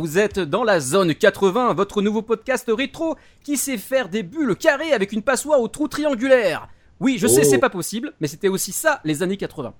[0.00, 4.56] Vous êtes dans la zone 80, votre nouveau podcast rétro qui sait faire des bulles
[4.56, 6.68] carrées avec une passoire au trou triangulaire.
[7.00, 7.48] Oui, je sais, Oh.
[7.50, 9.74] c'est pas possible, mais c'était aussi ça les années 80.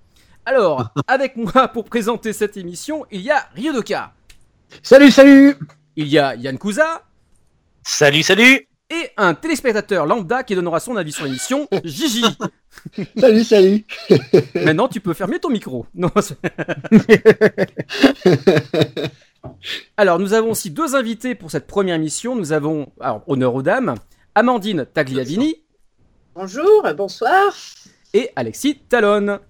[0.45, 4.13] Alors, avec moi pour présenter cette émission, il y a Ryodoka,
[4.83, 5.57] Salut, salut
[5.97, 7.03] il y a Yann Kuza
[7.83, 12.25] Salut, salut et un téléspectateur lambda qui donnera son avis sur l'émission, Gigi.
[13.17, 13.85] Salut, salut
[14.55, 15.87] Maintenant, tu peux fermer ton micro.
[15.95, 16.37] Non, c'est-
[19.97, 22.35] alors, nous avons aussi deux invités pour cette première émission.
[22.37, 23.95] Nous avons, alors, honneur aux dames,
[24.35, 25.57] Amandine Tagliavini
[26.35, 27.53] Bonjour, bonsoir.
[28.15, 29.41] et Alexis Talon.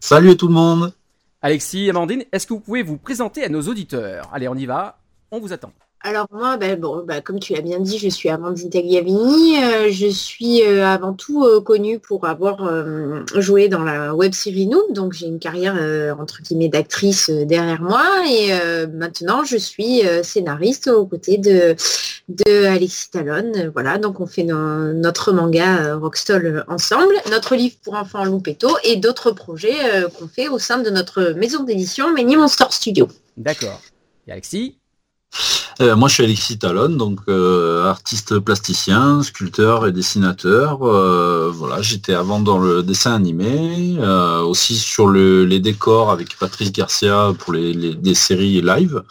[0.00, 0.92] Salut tout le monde
[1.40, 4.30] Alexis, Amandine, est-ce que vous pouvez vous présenter à nos auditeurs?
[4.32, 4.98] Allez, on y va,
[5.30, 5.72] on vous attend.
[6.06, 9.56] Alors moi, ben, ben, comme tu l'as bien dit, je suis Amandine Tagliavini.
[9.64, 12.58] Euh, je suis euh, avant tout euh, connue pour avoir
[13.36, 14.92] joué dans la web série Noob.
[14.92, 15.76] Donc j'ai une carrière
[16.20, 18.04] entre guillemets d'actrice derrière moi.
[18.28, 18.52] Et
[18.92, 21.74] maintenant, je suis scénariste aux côtés de,
[22.28, 23.70] de Alexis Talon.
[23.72, 28.96] Voilà, donc on fait no- notre manga Rockstall ensemble, notre livre pour enfants Loupetto et
[28.96, 29.74] d'autres projets
[30.18, 33.08] qu'on fait au sein de notre maison d'édition Mini Monster Studio.
[33.38, 33.80] D'accord.
[34.28, 34.76] Alexis?
[35.80, 40.82] Euh, Moi je suis Alexis Talon, donc euh, artiste plasticien, sculpteur et dessinateur.
[40.82, 43.98] Euh, voilà, j'étais avant dans le dessin animé,
[44.44, 49.02] aussi sur le- les décors avec Patrice Garcia pour les, les- des séries live.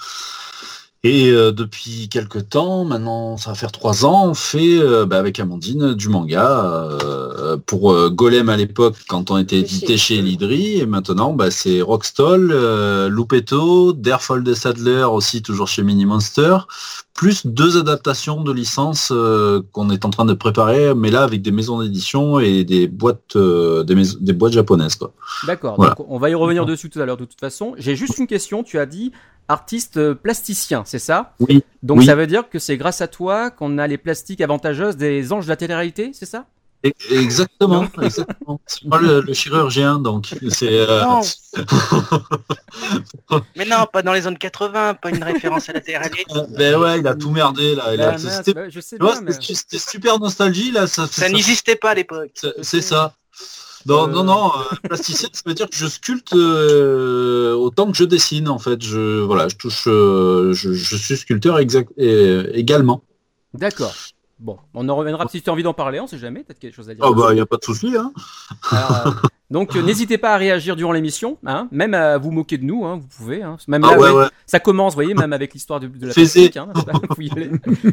[1.06, 5.20] Et euh, depuis quelques temps, maintenant ça va faire trois ans, on fait euh, bah,
[5.20, 6.64] avec Amandine du manga
[7.04, 11.52] euh, pour euh, Golem à l'époque quand on était édité chez Lidri et maintenant bah,
[11.52, 16.60] c'est Rockstall, euh, Loupetto, Derfall de Sadler aussi toujours chez Mini Monster,
[17.14, 21.42] plus deux adaptations de licences euh, qu'on est en train de préparer, mais là avec
[21.42, 25.14] des maisons d'édition et des boîtes euh, des, mais- des boîtes japonaises quoi.
[25.46, 25.94] D'accord, Voilà.
[25.96, 27.76] donc on va y revenir dessus tout à l'heure de toute façon.
[27.78, 29.12] J'ai juste une question, tu as dit
[29.48, 31.34] artiste euh, plasticien, c'est ça?
[31.40, 31.64] Oui.
[31.84, 32.06] Donc Oui.
[32.06, 35.46] ça veut dire que c'est grâce à toi qu'on a les plastiques avantageuses des anges
[35.46, 36.46] de la télé-réalité, c'est ça?
[37.10, 38.60] Exactement, exactement.
[38.66, 40.68] C'est moi le, le chirurgien, donc c'est.
[40.70, 41.22] euh, Non.
[43.56, 46.12] Mais non, pas dans les zones 80, pas une référence à la TRL.
[46.58, 47.94] ben ouais, il a tout merdé là.
[47.94, 49.32] il a- c'était- mais...
[49.80, 50.88] super nostalgie là.
[50.88, 52.32] Ça, Ça n'existait pas à l'époque.
[52.36, 53.16] c'est- c'est ça.
[53.86, 54.12] Non, Euh.
[54.12, 58.48] non, non, euh, plasticien, ça veut dire que je sculpte euh, autant que je dessine
[58.48, 58.82] en fait.
[58.82, 63.04] Je voilà, je touche, euh, je, je suis sculpteur exact, et- également.
[63.54, 63.94] D'accord.
[64.40, 66.74] Bon, on en reviendra si tu as envie d'en parler, on sait jamais, peut-être quelque
[66.74, 67.06] chose à dire.
[67.08, 67.96] Oh bah, il y a pas de souci.
[67.96, 68.12] Hein.
[68.72, 69.12] Alors, euh,
[69.52, 72.86] donc euh, n'hésitez pas à réagir durant l'émission, hein, même à vous moquer de nous,
[72.86, 73.44] hein, vous pouvez.
[73.44, 73.58] Hein.
[73.68, 76.14] Même Ah là, ouais, ouais, ça commence, vous voyez, même avec l'histoire de, de la
[76.14, 76.70] plastique, hein,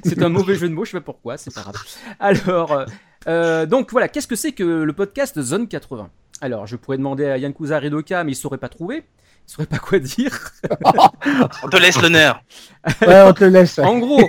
[0.05, 1.77] c'est un mauvais jeu de mots, je sais pas pourquoi, c'est pas grave.
[2.19, 2.87] Alors,
[3.27, 6.09] euh, donc voilà, qu'est-ce que c'est que le podcast Zone 80
[6.41, 9.05] Alors, je pourrais demander à Yankuza Ridoka, mais il saurait pas trouver.
[9.51, 10.53] Il saurait pas quoi dire.
[11.65, 12.41] On te laisse l'honneur.
[13.03, 13.79] Ouais, on te le laisse.
[13.79, 14.23] En gros,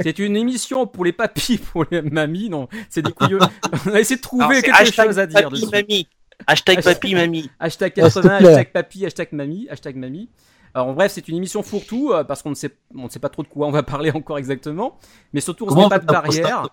[0.00, 3.40] c'est une émission pour les papis, pour les mamies, non, c'est des couilleux.
[3.84, 6.08] On a essayé de trouver Alors, quelque chose à dire papy, mamie.
[6.46, 7.50] Hashtag papy, mamie.
[7.58, 8.48] Hashtag Ah, s'il te 80, plaît.
[8.48, 10.28] hashtag papy, hashtag mamie, hashtag mamie.
[10.72, 13.28] Alors bref, c'est une émission fourre-tout euh, parce qu'on ne sait, on ne sait pas
[13.30, 14.98] trop de quoi on va parler encore exactement,
[15.32, 16.68] mais surtout on ne met pas de barrière.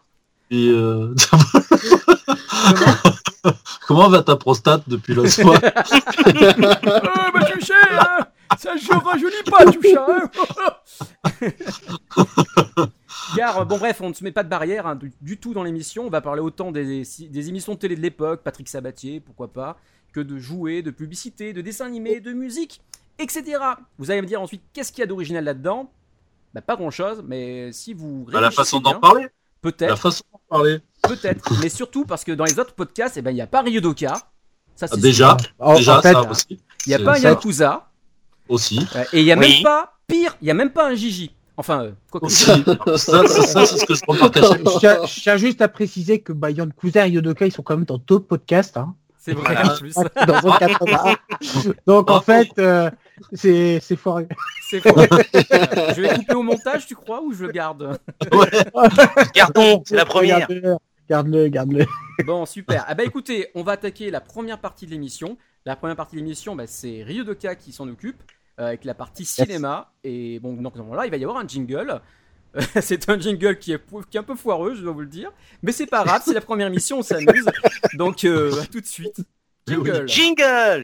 [0.51, 1.15] Euh,
[3.87, 5.69] Comment va ta prostate depuis le soir oh
[7.33, 8.19] bah tu sais, hein,
[8.57, 10.07] ça je rajeunit pas tout ça.
[11.23, 12.87] hein.
[13.35, 15.53] Car euh, bon bref, on ne se met pas de barrière hein, du, du tout
[15.53, 16.05] dans l'émission.
[16.05, 19.77] On va parler autant des, des émissions de télé de l'époque, Patrick Sabatier, pourquoi pas,
[20.11, 22.81] que de jouets, de publicité, de dessins animés, de musique,
[23.19, 23.59] etc.
[23.97, 25.91] Vous allez me dire ensuite qu'est-ce qu'il y a d'original là-dedans?
[26.53, 29.27] Bah pas grand-chose, mais si vous Bah, La façon d'en parler.
[29.63, 30.79] La peut-être, façon d'en parler.
[31.03, 33.61] peut-être, mais surtout parce que dans les autres podcasts, eh ben il n'y a pas
[33.61, 34.13] Ryudoka.
[34.75, 35.75] Ça, c'est Ah, Déjà, sûr.
[35.75, 36.45] Déjà en fait, ça aussi.
[36.49, 37.89] Il n'y a C'est- pas un ça Yakuza.
[38.49, 38.85] aussi.
[39.13, 39.53] Et il n'y a Oui.
[39.55, 41.31] même pas, pire, il n'y a même pas un Gigi.
[41.55, 42.45] Enfin, euh, quoi que Aussi.
[42.97, 45.61] ça, ça, ça, c'est ce que je remarque à chaque je tiens, je tiens juste
[45.61, 48.75] à préciser que bah, Yann Cousin et Yodoka, ils sont quand même dans d'autres podcasts.
[48.77, 49.73] Hein, c'est vrai Voilà.
[49.73, 49.93] en plus.
[50.27, 51.15] dans Zone 80.
[51.87, 52.91] Donc en fait, euh,
[53.31, 54.19] c'est c'est fort.
[54.69, 54.95] C'est faux.
[54.97, 57.99] je vais couper au montage, tu crois, ou je le garde
[59.35, 60.47] Gardons, c'est la première.
[61.07, 61.85] Garde-le, Garde-le.
[62.25, 62.83] Bon, super.
[62.87, 65.37] Ah bah écoutez, on va attaquer la première partie de l'émission.
[65.65, 68.23] La première partie de l'émission, bah, c'est Ryudoka qui s'en occupe,
[68.59, 69.91] euh, avec la partie cinéma.
[70.03, 72.01] Et bon, donc là, il va y avoir un jingle.
[72.81, 75.07] C'est un jingle qui est, pou- qui est un peu foireux, je dois vous le
[75.07, 75.31] dire.
[75.61, 77.45] Mais c'est pas grave, c'est la première émission, on s'amuse.
[77.95, 79.17] Donc, euh, à tout de suite.
[79.67, 80.05] Jingle.
[80.07, 80.83] Jingle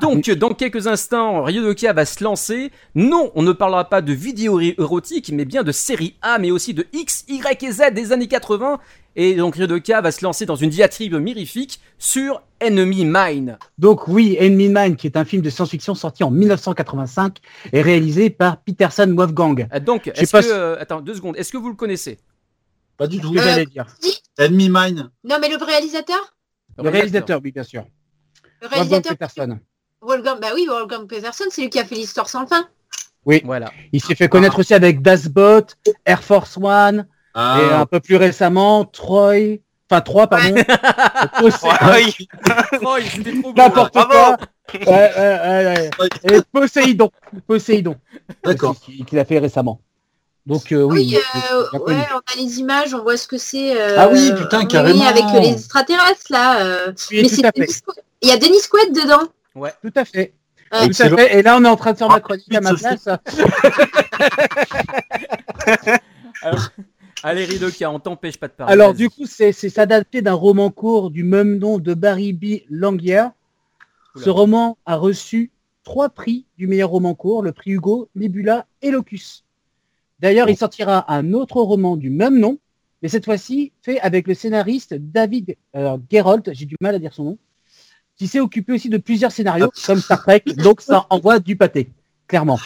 [0.00, 2.70] Donc, dans quelques instants, Ryodoka va se lancer.
[2.94, 6.74] Non, on ne parlera pas de vidéos érotiques, mais bien de série A, mais aussi
[6.74, 8.78] de X, Y et Z des années 80.
[9.16, 13.58] Et donc, Ryodoka va se lancer dans une diatribe mirifique sur Enemy Mine.
[13.78, 17.38] Donc oui, Enemy Mine, qui est un film de science-fiction sorti en 1985
[17.72, 19.68] et réalisé par Peterson Wolfgang.
[19.72, 20.46] Euh, Donc, sais est-ce pas que...
[20.48, 21.36] si- euh, attends, deux secondes.
[21.36, 22.18] Est-ce que vous le connaissez?
[22.96, 23.32] Pas du tout.
[23.36, 23.86] Euh, j'allais dire.
[24.38, 25.10] Enemy Mine.
[25.22, 26.34] Non, mais le réalisateur?
[26.82, 27.84] Le réalisateur, oui, bien sûr.
[28.64, 29.58] Le Wolfgang réalisateur Peterson.
[30.00, 32.66] Wolfgang, bah oui, Wolfgang Peterson, c'est lui qui a fait l'histoire sans fin.
[33.44, 33.70] Voilà.
[33.92, 35.66] Il s'est fait connaître aussi avec Das Boat,
[36.06, 37.06] Air Force One,
[37.36, 39.58] et un Ah, peu plus récemment, Troy,
[39.90, 40.54] enfin 3, pardon.
[40.54, 40.62] Oui.
[42.80, 43.00] Troy.
[43.56, 44.36] N'importe quoi.
[44.74, 46.08] Ouais, ouais, ouais, ouais.
[46.32, 47.10] Et Poséidon.
[47.46, 47.96] Poséidon.
[48.42, 48.76] D'accord.
[48.80, 49.80] Qu'il a fait récemment.
[50.46, 51.14] Donc euh, oui.
[51.14, 51.18] Oui,
[51.52, 53.80] euh, a ouais, on a les images, on voit ce que c'est.
[53.80, 55.04] euh, Ah oui, putain, oui, carrément.
[55.06, 56.64] avec les extraterrestres, là.
[56.64, 57.60] euh, Oui, mais tout c'est à fait.
[57.60, 58.04] Dennis Quaid.
[58.22, 59.26] Il y a Dennis Quaid dedans.
[59.82, 60.32] Tout à fait.
[60.72, 60.88] Ouais.
[60.88, 61.38] Tout à fait.
[61.38, 63.08] Et là, on est en train de faire ma Ah, chronique à ma place.
[67.22, 68.72] Allez, Ryodoka, on t'empêche pas de parler.
[68.72, 72.60] Alors du coup, c'est adapté d'un roman court du même nom de Barry B.
[72.68, 73.24] Langier.
[74.16, 75.50] Ce roman a reçu
[75.84, 79.43] trois prix du meilleur roman court, le prix Hugo, Nebula et Locus.
[80.20, 82.58] D'ailleurs, il sortira un autre roman du même nom,
[83.02, 87.12] mais cette fois-ci fait avec le scénariste David euh, Geralt, j'ai du mal à dire
[87.12, 87.38] son nom,
[88.16, 91.90] qui s'est occupé aussi de plusieurs scénarios comme Star Trek, donc ça envoie du pâté,
[92.28, 92.58] clairement.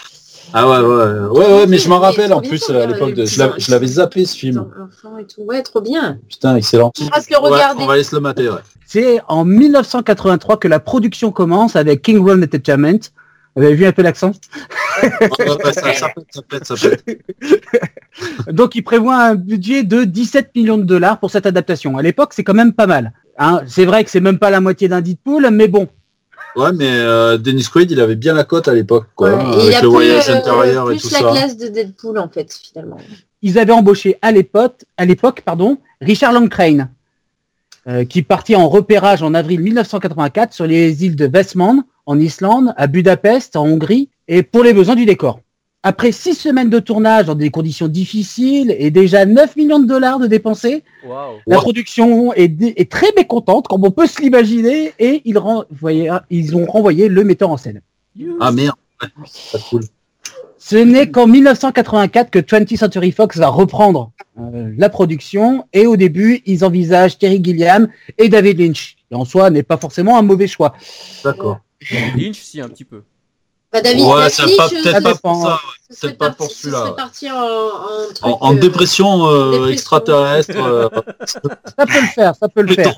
[0.53, 3.27] Ah ouais, ouais, ouais, ouais, mais je m'en rappelle en plus à l'époque de.
[3.27, 4.67] Je l'avais- zappé ce film.
[4.83, 5.43] Enfants et tout.
[5.43, 6.19] Ouais, trop bien.
[6.29, 6.91] Putain, excellent.
[7.01, 8.61] On va Ouais, on aller se le mater, ouais.
[8.87, 12.99] C'est en 1983 que la production commence avec King World Entertainment.
[13.59, 14.31] Vous avez vu un peu l'accent?
[18.53, 21.99] Donc, il prévoit un budget de 17 millions de dollars pour cette adaptation.
[21.99, 23.13] À l'époque, c'est quand même pas mal.
[23.37, 25.89] Hein, c'est vrai que c'est même pas la moitié d'un Deadpool, mais bon.
[26.55, 29.35] Ouais, mais euh, Dennis Quaid, il avait bien la cote à l'époque, quoi.
[29.35, 30.37] Ouais, et il a le plus, voyage euh,
[30.91, 31.31] et plus tout la ça.
[31.33, 32.99] classe de Deadpool, en fait, finalement.
[33.43, 36.91] Ils avaient embauché à l'époque, à l'époque, pardon, Richard Longcrane,
[37.89, 42.73] euh, qui partit en repérage en avril 1984 sur les îles de Westman, en Islande,
[42.79, 45.41] à Budapest, en Hongrie, et pour les besoins du décor.
[45.83, 50.19] Après six semaines de tournage dans des conditions difficiles et déjà 9 millions de dollars
[50.19, 50.83] de dépensés.
[51.47, 57.25] La production est, très mécontente, comme on peut se l'imaginer, et ils, ont renvoyé le
[57.25, 57.83] metteur en scène.
[58.41, 58.75] Ah merde.
[59.03, 59.09] Ouais,
[59.53, 59.83] Pas cool.
[60.57, 64.11] Ce n'est qu'en 1984 que 20th Century Fox va reprendre
[64.41, 68.97] euh, la production, et au début, ils envisagent Terry Gilliam et David Lynch.
[69.11, 70.75] Et en soi, n'est pas forcément un mauvais choix.
[71.23, 71.61] D'accord.
[72.17, 73.03] Lynch, si, un petit peu.
[73.73, 75.33] Bah, David, Ouais, ça Lynch, pas peut-être pas dépend.
[75.35, 75.59] pour ça.
[76.01, 79.73] peut-être pas parti- pour celui-là, en, en, truc, En, en euh, dépression, euh, dépression.
[79.73, 80.89] extraterrestre, euh,
[81.27, 82.95] Ça peut le faire, ça peut le faire.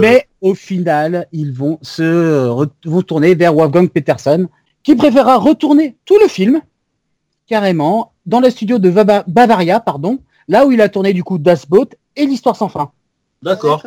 [0.00, 2.02] Mais au final, ils vont se
[2.48, 4.48] re- vont tourner vers Wolfgang Peterson,
[4.82, 6.62] qui préférera retourner tout le film
[7.46, 11.38] carrément dans le studio de Bava- Bavaria, pardon, là où il a tourné du coup
[11.38, 12.90] Das Boat et l'histoire sans fin.
[13.42, 13.82] D'accord.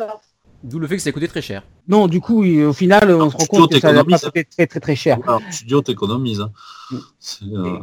[0.64, 1.62] D'où le fait que ça a coûté très cher.
[1.88, 4.66] Non, du coup, au final, on se rend compte que ça n'a pas coûté très
[4.66, 5.18] très très cher.
[5.24, 6.40] Alors, studio, t'économises.
[6.40, 6.50] hein.
[7.18, 7.78] C'est, euh,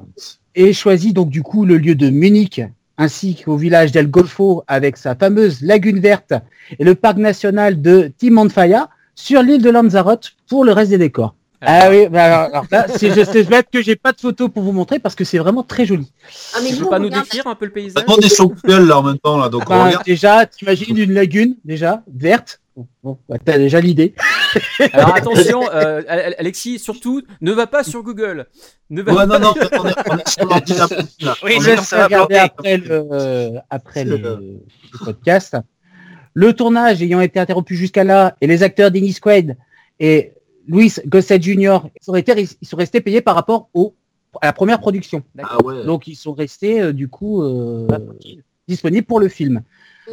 [0.55, 2.61] Et choisit donc du coup le lieu de Munich,
[2.97, 6.33] ainsi qu'au village d'El Golfo avec sa fameuse lagune verte
[6.77, 11.35] et le parc national de Timanfaya sur l'île de Lanzarote pour le reste des décors.
[11.61, 14.49] Ah oui, bah alors, alors là, c'est je sais bête que j'ai pas de photos
[14.49, 16.09] pour vous montrer parce que c'est vraiment très joli.
[16.55, 18.05] Ah, mais Tu peux pas on nous décrire un peu le paysage?
[18.07, 20.05] Monde est sur Google là en même temps là, donc on Bah, regarde.
[20.05, 22.61] déjà, t'imagines une lagune déjà verte.
[23.03, 24.13] Bon, bah, t'as déjà l'idée.
[24.93, 28.47] Alors attention, euh, Al- Alexis, surtout, ne va pas sur Google.
[28.89, 30.87] Ne va Ouais, non, non, on est, on est sur l'ordi là.
[31.21, 31.35] là.
[31.43, 34.59] Oui, On laisse ça va regarder après le, euh, après le, le
[35.03, 35.57] podcast.
[36.33, 39.57] Le tournage ayant été interrompu jusqu'à là, et les acteurs Dennis Quaid
[39.99, 40.33] et
[40.67, 41.79] Louis Gossett Jr.
[41.99, 43.95] ils sont, restés, ils sont restés payés par rapport au,
[44.41, 45.23] à la première production.
[45.41, 45.83] Ah ouais.
[45.85, 47.87] Donc ils sont restés euh, du coup euh,
[48.67, 49.61] disponibles pour le film.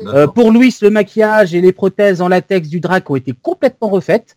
[0.06, 3.88] Euh, pour Louis, le maquillage et les prothèses en latex du drac ont été complètement
[3.88, 4.36] refaites.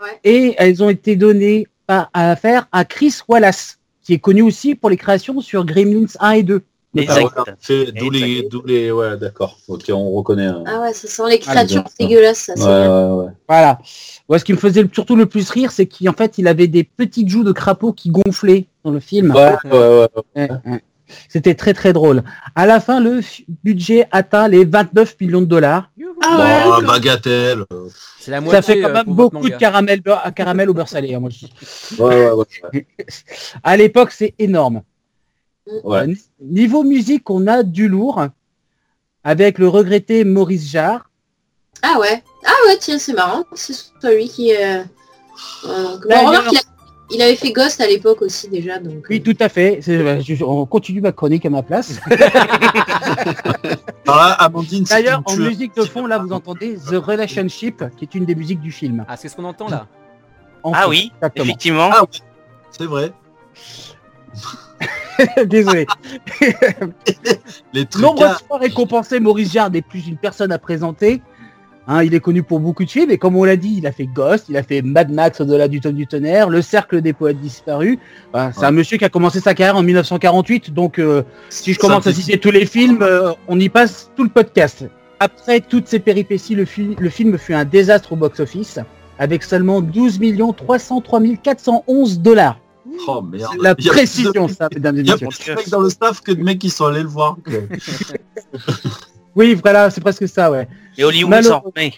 [0.00, 0.18] Ouais.
[0.24, 4.74] Et elles ont été données à, à faire à Chris Wallace, qui est connu aussi
[4.74, 6.62] pour les créations sur Gremlins 1 et 2.
[6.96, 7.22] Ah Exact.
[7.38, 9.58] ouais, fait- D'où les, d'où les, ouais, d'accord.
[9.68, 10.46] Ok, on reconnaît.
[10.46, 10.64] hein.
[10.66, 12.06] Ah ouais, ça sent les créatures bien.
[12.08, 12.54] dégueulasses, ça.
[12.56, 13.14] c'est Ouais, bien.
[13.14, 13.30] ouais, ouais.
[13.48, 13.78] Voilà.
[14.28, 16.82] Ouais, ce qui me faisait surtout le plus rire, c'est qu'en fait, il avait des
[16.82, 19.30] petites joues de crapaud qui gonflaient dans le film.
[19.32, 20.82] Ouais, ouais, ouais.
[21.28, 22.22] C'était très très drôle.
[22.54, 23.20] À la fin, le
[23.64, 25.90] budget atteint les 29 millions de dollars.
[26.22, 27.64] Ah Bon, ouais, bagatelle.
[28.18, 30.02] C'est la Ça fait quand euh, même pour votre beaucoup de caramel,
[30.36, 31.14] caramel au beurre salé.
[31.14, 31.46] hein, moi, je.
[32.02, 32.86] Ouais, ouais, ouais.
[33.62, 34.82] À l'époque, c'est énorme.
[35.84, 36.00] Ouais.
[36.00, 38.26] Euh, ni- Niveau musique, on a du lourd
[39.24, 41.10] avec le regretté Maurice Jarre.
[41.82, 42.22] Ah ouais.
[42.44, 43.44] Ah ouais, tiens, c'est marrant.
[43.54, 44.54] C'est celui qui.
[44.54, 44.82] euh,
[45.64, 46.59] Euh, on remarque qu'il
[47.10, 48.78] il avait fait Ghost à l'époque aussi déjà.
[48.78, 49.80] Donc, Oui, tout à fait.
[49.82, 51.98] Je- On continue ma chronique à ma place.
[54.66, 58.34] Si D'ailleurs, en musique de fond, là, vous entendez The Relationship, qui est une des
[58.34, 59.04] musiques du film.
[59.08, 59.86] Ah, c'est ce qu'on entend là.
[60.64, 61.44] En Ah fait, oui, exactement.
[61.44, 61.90] effectivement.
[61.92, 62.02] Ah,
[62.72, 63.12] c'est vrai.
[65.46, 65.86] Désolé.
[67.72, 68.02] Les trucs.
[68.02, 71.22] Nombreuses fois récompensé, Maurice Jarre n'est plus une personne à présenter.
[71.92, 73.90] Hein, il est connu pour beaucoup de films et comme on l'a dit, il a
[73.90, 77.12] fait Ghost, il a fait Mad Max au-delà du tome du tonnerre, Le Cercle des
[77.12, 77.98] poètes disparus.
[78.32, 78.66] Enfin, c'est Ouais.
[78.66, 82.12] un monsieur qui a commencé sa carrière en 1948, donc euh, si je commence à
[82.12, 84.84] citer tous les films, euh, on y passe tout le podcast.
[85.18, 88.78] Après toutes ces péripéties, le, fi- le film fut un désastre au box-office,
[89.18, 90.20] avec seulement 12
[90.56, 92.60] 303 411 dollars.
[93.08, 93.52] Oh merde.
[93.60, 95.28] La précision, de- ça, mesdames et Il y a messieurs.
[95.28, 97.36] plus de mecs dans le staff que de mecs qui sont allés le voir.
[99.36, 100.68] Oui, voilà, c'est presque ça, ouais.
[100.98, 101.94] Et Hollywood Malheureux- s'en remet.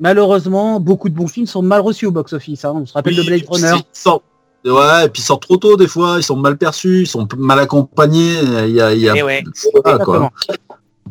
[0.00, 2.64] Malheureusement, beaucoup de bons films sont mal reçus au box-office.
[2.64, 2.72] hein.
[2.76, 3.68] On se rappelle Oui, de Blade Runner.
[3.68, 4.24] c'est- ils sortent-
[4.64, 7.26] Ouais, et puis ils sortent trop tôt des fois, ils sont mal perçus, ils sont
[7.36, 8.34] mal accompagnés.
[8.68, 9.24] Il y a, il y a...
[9.24, 9.42] Ouais.
[9.84, 10.14] Voilà, quoi.
[10.16, 10.32] Exactement.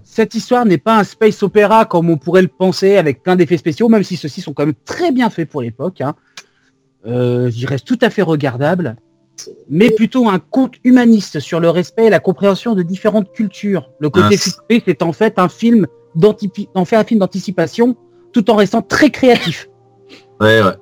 [0.05, 3.57] Cette histoire n'est pas un space opéra comme on pourrait le penser avec plein d'effets
[3.57, 5.99] spéciaux, même si ceux-ci sont quand même très bien faits pour l'époque.
[6.01, 6.15] Hein.
[7.07, 8.95] Euh, il reste tout à fait regardable,
[9.69, 13.89] mais plutôt un conte humaniste sur le respect et la compréhension de différentes cultures.
[13.99, 17.95] Le côté futuriste est en fait un film d'antipi- en fait un film d'anticipation,
[18.33, 19.69] tout en restant très créatif.
[20.39, 20.73] Ouais, ouais.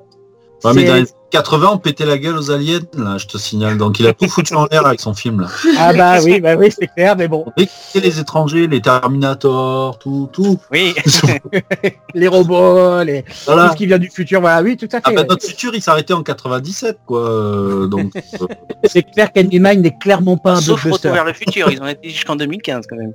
[0.63, 3.77] Ouais, mais dans les 80, on pétait la gueule aux aliens, là, je te signale.
[3.77, 5.47] Donc il a tout foutu en l'air avec son film, là.
[5.77, 7.67] Ah bah oui, bah oui, c'est clair, mais bon, Et
[7.99, 10.59] les étrangers, les Terminator, tout, tout.
[10.71, 10.93] Oui.
[12.13, 13.23] les robots, les...
[13.23, 13.71] tout Voilà.
[13.71, 15.03] ce qui vient du futur, voilà, oui, tout à fait.
[15.05, 15.27] Ah bah, ouais.
[15.27, 17.19] notre futur, il s'arrêtait en 97, quoi.
[17.29, 18.47] euh, donc, euh,
[18.85, 21.11] C'est clair qu'Enemy Mine n'est clairement pas un Sauf blockbuster.
[21.11, 23.13] Vers le futur, ils ont été jusqu'en 2015 quand même.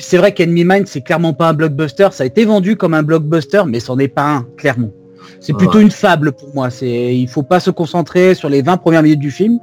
[0.00, 2.08] C'est vrai qu'Enemy Mine, c'est clairement pas un blockbuster.
[2.12, 4.90] Ça a été vendu comme un blockbuster, mais c'en est pas un, clairement.
[5.40, 5.82] C'est plutôt Ouais.
[5.82, 6.70] une fable pour moi.
[6.70, 9.58] C'est, il faut pas se concentrer sur les 20 premières minutes du film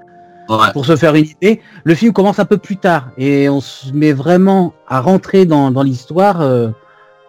[0.50, 0.72] ouais.
[0.74, 1.62] pour se faire une idée.
[1.84, 5.72] Le film commence un peu plus tard et on se met vraiment à rentrer dans,
[5.72, 6.42] dans l'histoire.
[6.42, 6.70] Euh,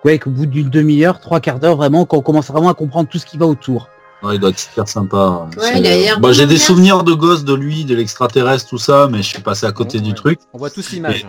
[0.05, 3.09] ouais, qu'au bout d'une demi-heure, trois quarts d'heure, vraiment, quand on commence vraiment à comprendre
[3.09, 3.89] tout ce qui va autour.
[4.23, 5.47] Ouais, il doit être super sympa.
[5.59, 9.29] Ouais, Bah, j'ai des souvenirs de gosses, de lui, de l'extraterrestre, tout ça, mais je
[9.29, 10.15] suis passé à côté Ouais, du ouais.
[10.17, 10.39] truc.
[10.53, 11.27] On voit tous l'image.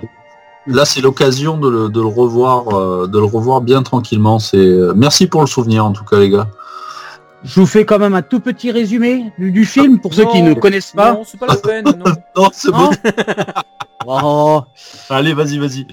[0.68, 4.38] Là, c'est l'occasion de le, de le revoir, euh, de le revoir bien tranquillement.
[4.40, 6.48] C'est euh, merci pour le souvenir, en tout cas, les gars.
[7.44, 10.42] Je vous fais quand même un tout petit résumé du, du film pour ceux qui
[10.42, 11.14] ne connaissent pas.
[11.14, 11.86] Non, c'est pas la peine.
[11.86, 12.14] Non.
[12.36, 12.90] Non, c'est Non bon.
[14.06, 14.62] Oh.
[15.10, 15.88] Allez, vas-y, vas-y.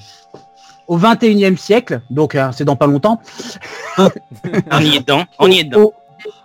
[0.89, 3.21] Au 21e siècle, donc euh, c'est dans pas longtemps,
[3.99, 5.93] On y est dedans, on y est dedans.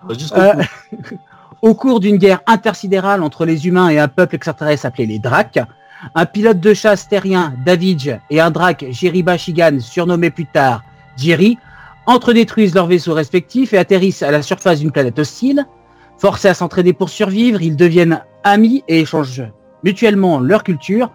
[0.07, 0.53] au, jusqu'au Euh.
[1.63, 5.57] Au cours d'une guerre intersidérale entre les humains et un peuple extraterrestre appelé les Dracs,
[6.13, 10.83] un pilote de chasse terrien, Davidge, et un Drac, Jeriba Shigan, surnommé plus tard
[11.17, 11.57] Jerry,
[12.07, 15.65] entredétruisent leurs vaisseaux respectifs et atterrissent à la surface d'une planète hostile.
[16.17, 19.43] Forcés à s'entraider pour survivre, ils deviennent amis et échangent
[19.83, 21.11] mutuellement leur culture.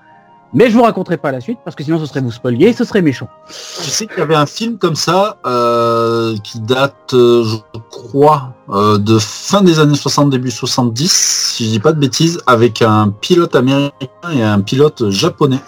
[0.52, 2.82] Mais je vous raconterai pas la suite parce que sinon ce serait vous spoiler, ce
[2.84, 3.28] serait méchant.
[3.48, 8.52] Je sais qu'il y avait un film comme ça euh, qui date, euh, je crois,
[8.70, 12.82] euh, de fin des années 60, début 70, si je dis pas de bêtises, avec
[12.82, 13.92] un pilote américain
[14.32, 15.60] et un pilote japonais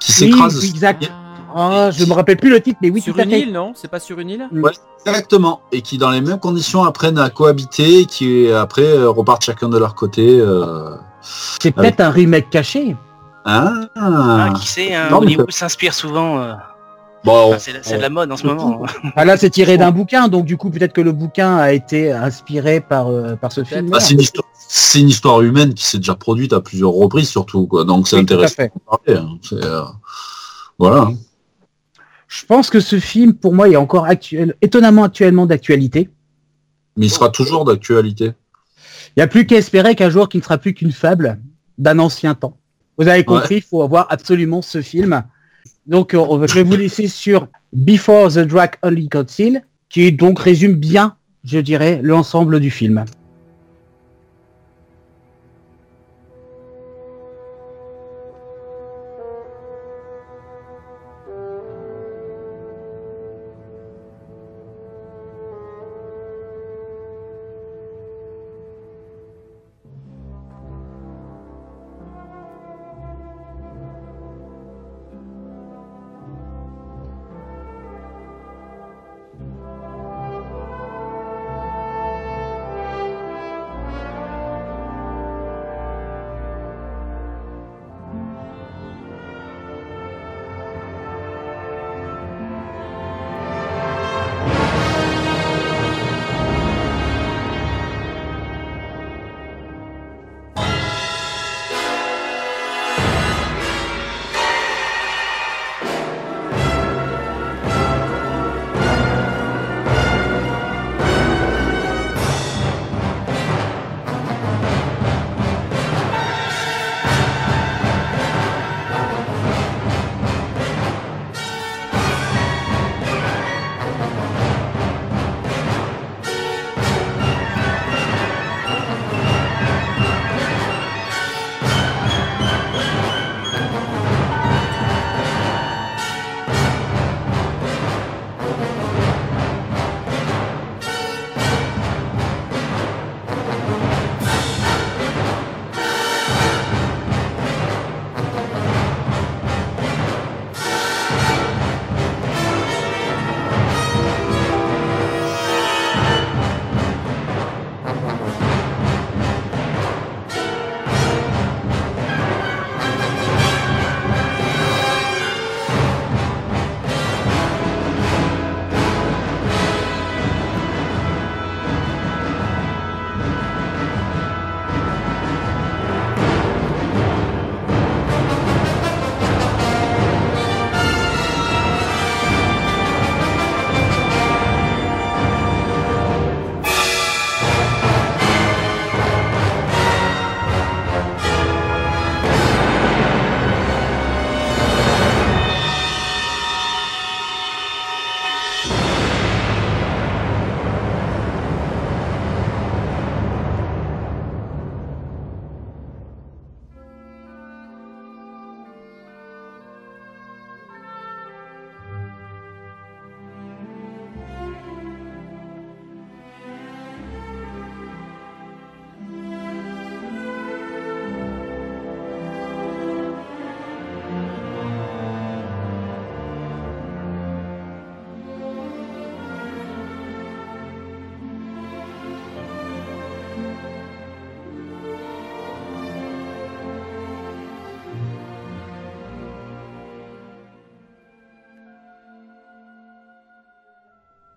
[0.00, 0.72] qui Oui, s'écrasent.
[1.60, 3.40] Oh, je me rappelle plus le titre, mais oui, sur tout à une fait.
[3.40, 3.72] île, non?
[3.74, 4.48] C'est pas sur une île?
[5.04, 5.60] Exactement.
[5.72, 9.68] Et qui dans les mêmes conditions apprennent à cohabiter et qui après euh, repartent chacun
[9.68, 10.38] de leur côté.
[10.40, 10.94] euh.
[11.60, 12.96] C'est peut-être un remake caché.
[13.44, 13.72] Ah.
[13.96, 16.38] Ah, qui sait, hein, Non, mais Hollywood s'inspire souvent.
[16.38, 16.52] euh,
[17.24, 18.84] Bon, enfin, c'est de la mode en ce moment.
[18.84, 19.10] hein.
[19.16, 22.12] Ah, là, c'est tiré d'un bouquin, donc du coup, peut-être que le bouquin a été
[22.12, 23.90] inspiré par, euh, par ce film.
[23.90, 24.46] bah, c'est une histoire.
[24.70, 27.84] C'est une histoire humaine qui s'est déjà produite à plusieurs reprises surtout quoi.
[27.84, 29.18] Donc c'est intéressant de parler.
[29.20, 29.38] hein.
[29.42, 29.82] C'est, euh,
[30.78, 31.08] Voilà.
[32.28, 36.10] Je pense que ce film, pour moi, est encore actuel, étonnamment actuellement d'actualité.
[36.96, 38.32] Mais il sera toujours d'actualité.
[39.16, 41.40] Il n'y a plus qu'à espérer qu'un jour, qu'il ne sera plus qu'une fable
[41.78, 42.58] d'un ancien temps.
[42.98, 45.22] Vous avez compris, il faut avoir absolument ce film.
[45.86, 50.74] Donc, euh, je vais vous laisser sur Before the Drag Only Council, qui donc résume
[50.74, 53.04] bien, je dirais, l'ensemble du film.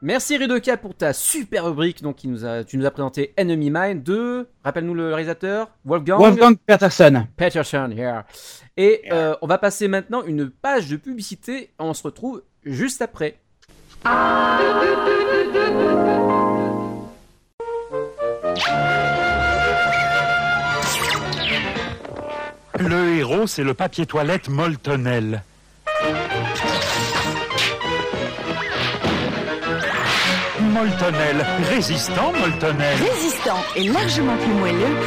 [0.03, 2.01] Merci Rudoka pour ta super rubrique.
[2.01, 6.19] Donc, qui nous a, tu nous as présenté Enemy Mine de, rappelle-nous le réalisateur, Wolfgang,
[6.19, 7.27] Wolfgang Peterson.
[7.37, 7.91] Peterson.
[7.95, 8.25] yeah.
[8.77, 11.69] Et euh, on va passer maintenant une page de publicité.
[11.77, 13.37] On se retrouve juste après.
[22.79, 25.43] Le héros, c'est le papier toilette Moltonel.
[30.81, 32.97] Moltonel, résistant Moltonel.
[32.97, 34.97] Résistant et largement plus moelleux.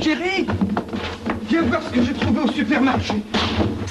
[0.00, 0.46] Chérie,
[1.48, 3.14] viens voir ce que j'ai trouvé au supermarché.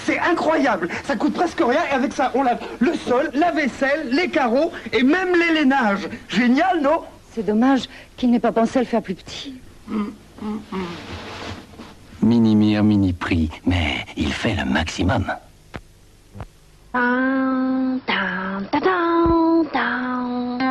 [0.05, 4.07] C'est incroyable, ça coûte presque rien et avec ça on lave le sol, la vaisselle,
[4.09, 6.07] les carreaux et même les lainages.
[6.29, 7.01] Génial, non?
[7.35, 9.55] C'est dommage qu'il n'ait pas pensé à le faire plus petit.
[12.21, 15.25] Mini mire, mini prix, mais il fait le maximum.
[16.91, 20.66] 当当当当当。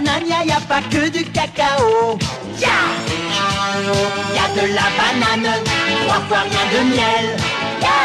[0.00, 2.18] Banania, y a pas que du cacao.
[2.58, 2.78] Ya
[4.34, 5.54] Y de la banane,
[6.02, 7.26] trois fois rien de miel.
[7.80, 8.00] Ya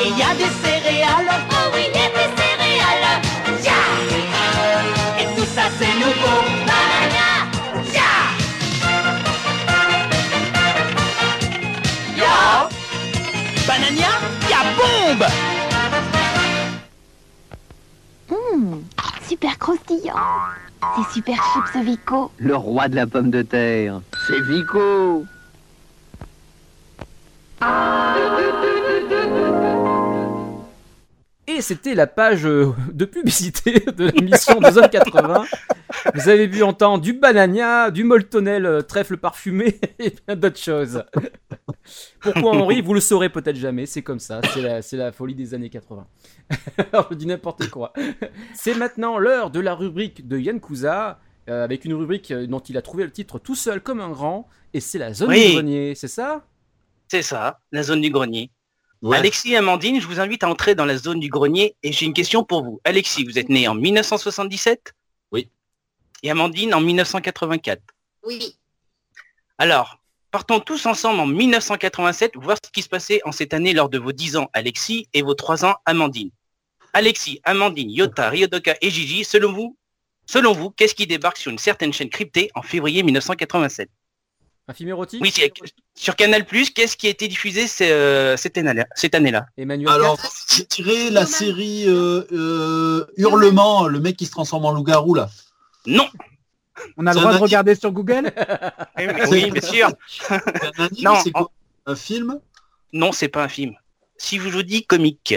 [0.00, 1.34] Et y des céréales.
[1.50, 3.20] Oh oui, y a des céréales.
[3.62, 3.80] Ya
[5.20, 6.40] Et tout ça c'est nouveau.
[6.66, 7.30] Banania.
[12.16, 12.68] Ya
[13.66, 14.12] Banania,
[14.48, 15.26] y a bombe
[18.30, 18.84] Hum,
[19.28, 20.14] super croustillant.
[20.96, 22.30] C'est super chips Vico.
[22.38, 24.00] Le roi de la pomme de terre.
[24.26, 25.26] C'est Vico.
[31.50, 35.46] Et c'était la page euh, de publicité de l'émission de Zone 80.
[36.14, 41.02] Vous avez pu entendre du banania, du moltonel euh, trèfle parfumé et bien d'autres choses.
[42.20, 44.42] Pourquoi on rit Vous le saurez peut-être jamais, c'est comme ça,
[44.82, 46.06] c'est la, folie des années 80.
[46.92, 47.94] Alors je dis n'importe quoi.
[48.52, 52.82] C'est maintenant l'heure de la rubrique de Yann euh, avec une rubrique dont il a
[52.82, 55.46] trouvé le titre tout seul comme un grand, et c'est la zone Oui.
[55.46, 56.44] du grenier, c'est ça?
[57.10, 58.50] C'est ça, la zone du grenier.
[59.00, 59.16] Ouais.
[59.16, 62.06] Alexis et Amandine, je vous invite à entrer dans la zone du grenier et j'ai
[62.06, 62.80] une question pour vous.
[62.84, 64.92] Alexis, vous êtes né en 1977
[65.30, 65.48] Oui.
[66.22, 67.80] Et Amandine en 1984.
[68.24, 68.56] Oui.
[69.58, 70.00] Alors,
[70.32, 73.98] partons tous ensemble en 1987 voir ce qui se passait en cette année lors de
[73.98, 76.30] vos 10 ans Alexis et vos 3 ans Amandine.
[76.92, 79.76] Alexis, Amandine, Yota, Ryodoka et Gigi, selon vous,
[80.26, 83.88] selon vous, qu'est-ce qui débarque sur une certaine chaîne cryptée en février 1987
[84.70, 85.50] Un film érotique Oui, c'est-
[85.94, 90.20] sur Canal+, qu'est-ce qui a été diffusé c'est, euh, cette année-là cette année-là Emmanuel Alors,
[90.20, 95.14] Carr j'ai tiré la série euh, euh, Hurlement, le mec qui se transforme en loup-garou
[95.14, 95.30] là.
[95.86, 96.06] Non
[96.98, 98.30] On a le droit de regarder sur Google
[99.30, 100.40] Oui, bien sûr C'est un
[100.84, 101.50] anime, Non, c'est quoi
[101.86, 102.38] Un film?
[102.92, 103.74] Non, c'est pas un film.
[104.18, 105.34] Si je vous dis comique.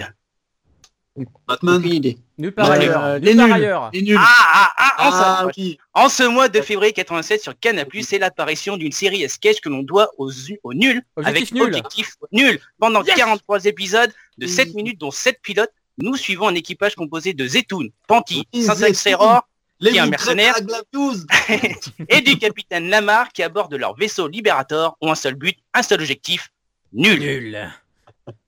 [1.47, 2.17] Batman Aucune idée.
[2.41, 3.03] Nulle part Ouais, ailleurs.
[3.03, 3.53] euh, les part nuls.
[3.53, 3.89] ailleurs.
[3.93, 4.17] Les nuls.
[4.19, 5.77] Ah, ah, ah, en, Ah ce, oui.
[5.93, 9.69] en ce mois de février 87 sur Canal+, c'est l'apparition d'une série à sketch que
[9.69, 10.31] l'on doit aux,
[10.63, 11.63] aux nuls, Objectif avec nul.
[11.63, 12.59] objectif nul.
[12.79, 14.75] Pendant Yes 43 épisodes de 7 Oui.
[14.75, 19.99] minutes, dont 7 pilotes, nous suivons un équipage composé de Zetoun, Panty, Les qui est
[19.99, 20.55] un mercenaire.
[22.09, 25.57] Et du capitaine Lamar qui, à bord de leur vaisseau Liberator, ont un seul but,
[25.75, 26.49] un seul objectif,
[26.91, 27.19] nul.
[27.19, 27.71] Nul.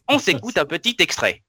[0.07, 1.42] On s'écoute un petit extrait.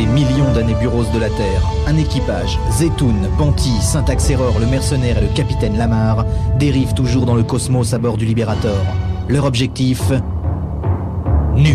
[0.00, 5.18] Des millions d'années bureaux de la Terre, un équipage, Zetoun, Panty, Syntax Error, le mercenaire
[5.18, 6.24] et le capitaine Lamar,
[6.58, 8.82] dérivent toujours dans le cosmos à bord du Liberator.
[9.28, 10.00] Leur objectif
[11.54, 11.74] Nul.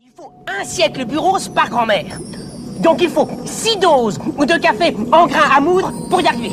[0.00, 2.18] Il faut un siècle bureau par grand-mère.
[2.82, 6.50] Donc il faut six doses de café en grains à moudre pour y arriver.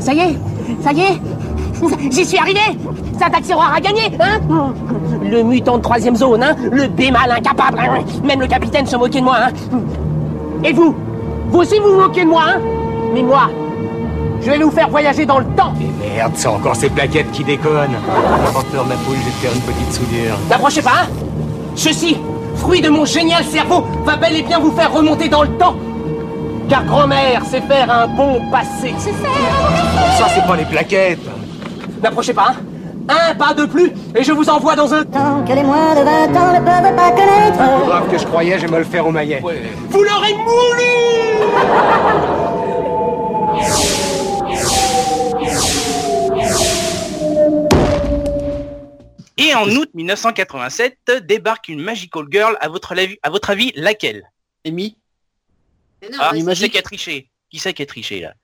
[0.00, 0.38] Ça y est,
[0.82, 1.20] ça y est.
[2.10, 2.60] J'y suis arrivé.
[3.18, 4.40] Syntax Error a gagné, hein.
[5.22, 6.54] Le mutant de troisième zone, hein.
[6.70, 8.04] Le bémal incapable, hein.
[8.24, 9.78] Même le capitaine se moquait de moi, hein.
[10.62, 10.94] Et vous?
[11.50, 12.60] Vous aussi vous vous moquez de moi, hein.
[13.12, 13.48] Mais moi,
[14.40, 15.72] je vais vous faire voyager dans le temps.
[16.00, 17.96] Merde, c'est encore ces plaquettes qui déconnent.
[18.54, 20.36] Pas peur, ma poule, je vais te faire une petite soudure.
[20.48, 21.08] N'approchez pas, hein.
[21.74, 22.16] Ceci,
[22.56, 25.74] fruit de mon génial cerveau, va bel et bien vous faire remonter dans le temps
[26.68, 28.94] Car grand-mère sait faire un bon passé.
[28.98, 31.18] C'est Ça, c'est pas les plaquettes.
[32.02, 32.56] N'approchez pas, hein
[33.08, 35.04] Un pas de plus, et je vous envoie dans un...
[35.04, 37.78] Tant que les moins de 20 ans ne peuvent pas connaître.
[37.78, 39.40] Plus grave que je croyais, je vais me le faire au maillet.
[39.40, 40.98] Vous l'aurez moulu
[49.38, 54.24] Et en août 1987, débarque une Magical Girl, à votre avis, à votre avis laquelle?
[54.66, 54.96] Amy
[56.18, 57.28] Ah, qui Magic c'est qui a triché?
[57.50, 58.34] Qui c'est qui a triché là?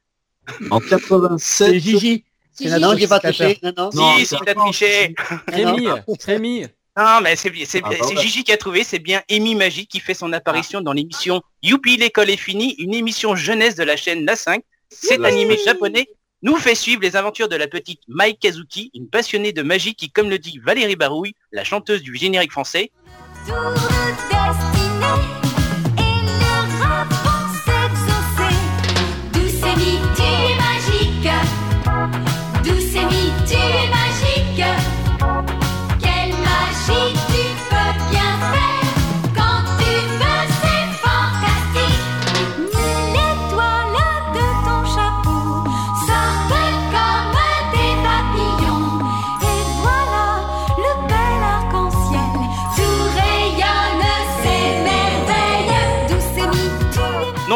[0.70, 1.38] En 87.
[1.38, 2.24] C'est Gigi.
[2.52, 2.80] C'est Gigi.
[2.80, 3.58] Non, j'ai pas triché.
[3.62, 3.90] Non, non.
[3.92, 5.14] Non, Si, si, t'as triché
[5.48, 5.88] Rémi,
[6.26, 6.66] Rémi.
[6.96, 8.20] Non, mais c'est bien- c'est Ah, bien- bah.
[8.20, 11.96] Gigi qui a trouvé, c'est bien Amy Magic qui fait son apparition dans l'émission Youpi,
[11.96, 14.62] l'école est finie, une émission jeunesse de la chaîne La 5.
[14.90, 16.06] Cet animé japonais
[16.42, 20.10] nous fait suivre les aventures de la petite Mai Kazuki, une passionnée de magie qui,
[20.10, 22.92] comme le dit Valérie Barouille, la chanteuse du générique français,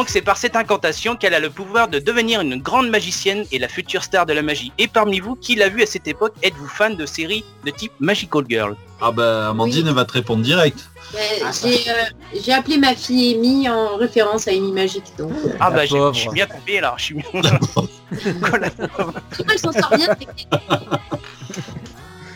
[0.09, 3.59] Donc c'est par cette incantation qu'elle a le pouvoir de devenir une grande magicienne et
[3.59, 4.73] la future star de la magie.
[4.79, 7.93] Et parmi vous, qui l'a vu à cette époque Êtes-vous fan de séries de type
[8.01, 8.75] Magical Girl?
[9.03, 9.93] Ah ben Amandine Oui.
[9.95, 10.89] va te répondre direct.
[11.13, 12.05] J'ai, euh,
[12.43, 15.13] j'ai appelé ma fille Amy en référence à Amy Magique.
[15.19, 17.25] Donc, euh, Ah La bah je suis bien tombé là, je suis bien...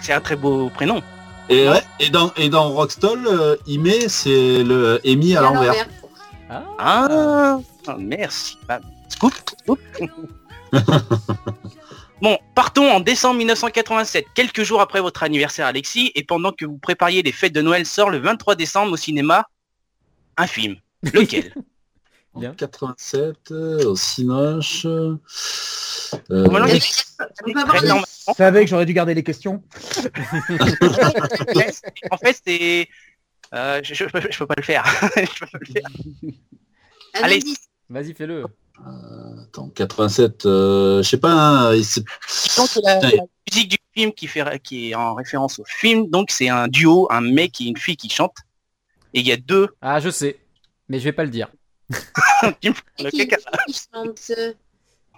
[0.02, 1.00] C'est un très beau prénom.
[1.48, 5.86] Et, ouais, et dans et dans Rockstall, euh, Ime c'est le Amy à l'envers.
[6.78, 7.58] Ah,
[7.98, 8.56] merci.
[8.68, 9.80] Ah, scoop, scoop.
[12.22, 16.78] bon, partons en décembre 1987, quelques jours après votre anniversaire Alexis, et pendant que vous
[16.78, 19.46] prépariez les fêtes de Noël sort le 23 décembre au cinéma,
[20.36, 20.76] un film.
[21.02, 21.52] Lequel?
[22.34, 22.54] En Bien.
[22.54, 24.86] 87 euh, au Cinoche.
[24.86, 25.18] euh,
[26.28, 29.62] Voilà, Très Je savais que j'aurais dû garder les questions.
[32.10, 32.88] en fait, c'est...
[33.54, 34.84] euh, je, je, peux- je peux pas le faire.
[35.16, 35.90] Je peux pas le faire.
[37.14, 37.40] un Allez.
[37.90, 38.44] Vas-y, fais-le.
[39.44, 41.72] Attends, 87, euh, je sais pas, hein,
[42.56, 43.10] Donc, la, la
[43.50, 47.06] musique du film qui, fait, qui est en référence au film, donc c'est un duo,
[47.10, 48.38] un mec et une fille qui chantent.
[49.14, 49.68] Et il y a deux...
[49.82, 50.38] Ah, je sais.
[50.88, 51.48] Mais je vais pas le dire.
[52.42, 53.28] le Qui,
[54.36, 54.52] euh,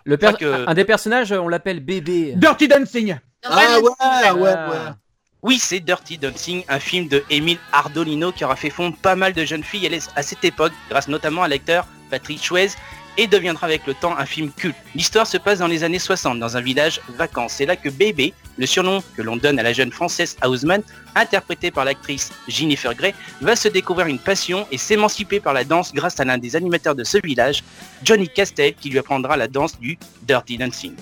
[0.04, 2.34] Le per- crois que- Un des personnages, on l'appelle bébé.
[2.36, 3.16] Dirty Dancing.
[3.44, 4.52] Ah ouais, ouais, ouais.
[4.56, 4.96] Ah.
[5.44, 9.34] Oui, c'est Dirty Dancing, un film de Émile Ardolino qui aura fait fondre pas mal
[9.34, 12.76] de jeunes filles à cette époque, grâce notamment à l'acteur Patrick Swayze,
[13.18, 14.74] et deviendra avec le temps un film culte.
[14.94, 17.52] L'histoire se passe dans les années 60, dans un village vacances.
[17.58, 20.82] C'est là que Bébé, le surnom que l'on donne à la jeune française Houseman,
[21.14, 25.92] interprétée par l'actrice Jennifer Grey, va se découvrir une passion et s'émanciper par la danse
[25.92, 27.62] grâce à l'un des animateurs de ce village,
[28.02, 30.94] Johnny Castel, qui lui apprendra la danse du Dirty Dancing.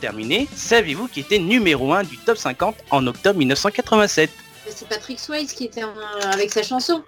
[0.00, 4.30] Terminer, savez-vous qui était numéro 1 du top 50 en octobre 1987
[4.66, 7.04] Mais C'est Patrick Swayze qui était en- avec sa chanson.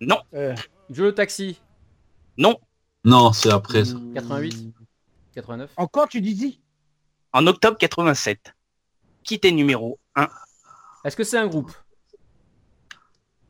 [0.00, 0.18] Non.
[0.90, 1.58] Joe le taxi.
[2.38, 2.56] Non.
[3.04, 3.84] Non, c'est après.
[3.84, 3.96] ça.
[4.14, 4.72] 88
[5.34, 6.54] 89 Encore, tu disais
[7.32, 8.54] En octobre 87.
[9.24, 10.28] Qui était numéro 1
[11.04, 11.72] Est-ce que c'est un groupe?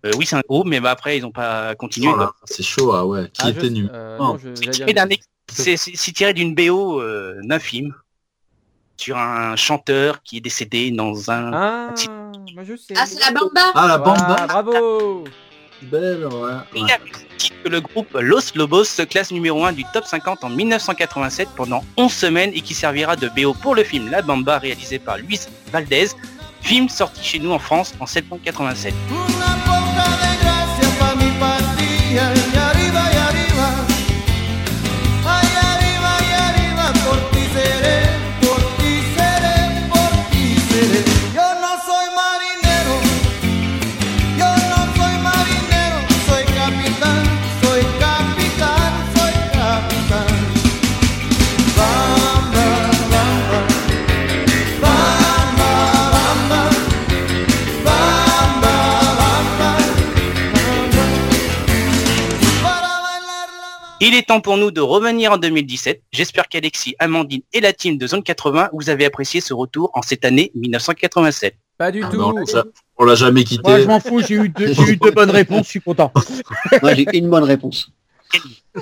[0.07, 2.09] Euh, Oui, c'est un groupe, mais bah, après, ils n'ont pas continué.
[2.15, 3.29] Oh c'est chaud, ah ouais.
[3.31, 4.25] Qui Ah, était nu euh, Non.
[4.35, 7.95] non, je- C'est j'allais tiré dire- d'un ex- c'est- tiré d'une BO euh, d'un film
[8.97, 11.53] sur un chanteur qui est décédé dans un.
[11.53, 12.95] Ah, je sais.
[12.97, 15.25] Ah, c'est la Bamba Ah, la bamba Ah, bravo
[15.83, 16.81] Belle, ouais.
[17.63, 21.85] Que le groupe Los Lobos se classe numéro 1 du top 50 en 1987 pendant
[21.97, 25.41] 11 semaines et qui servira de BO pour le film La Bamba réalisé par Luis
[25.73, 26.09] Valdez,
[26.63, 28.95] film sorti chez nous en France en septembre 87.
[64.07, 66.03] Il est temps pour nous de revenir en 2017.
[66.13, 70.03] J'espère qu'Alexis, Amandine et la team de Zone 80 vous avez apprécié ce retour en
[70.03, 71.57] cette année 1987.
[71.79, 72.21] Pas du Ah, tout.
[72.99, 73.63] on l'a jamais quitté.
[73.65, 76.13] Moi, je m'en fous, j'ai eu, deux, j'ai eu deux bonnes réponses, je suis content.
[76.83, 77.91] Moi, j'ai une bonne réponse.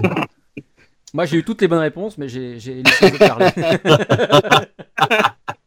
[1.14, 3.50] Moi j'ai eu toutes les bonnes réponses, mais j'ai laissé autres parler.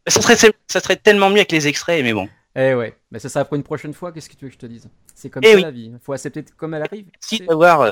[0.08, 0.36] Ça serait,
[0.68, 2.30] ça serait tellement mieux avec les extraits, mais bon.
[2.56, 4.60] eh ouais, mais ça sera pour une prochaine fois, qu'est-ce que tu veux que je
[4.60, 4.88] te dise?
[5.16, 5.62] C'est comme Eh ça oui.
[5.64, 7.08] la vie, faut accepter comme elle arrive.
[7.20, 7.90] Si d'avoir euh,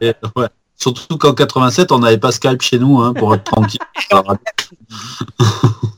[0.00, 0.46] Et, ouais.
[0.76, 3.78] Surtout qu'en 87, on n'avait pas Skype chez nous hein, pour être tranquille.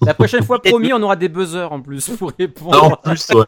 [0.03, 2.83] La prochaine fois, promis, on aura des buzzers en plus pour répondre.
[2.85, 3.45] en plus, ouais.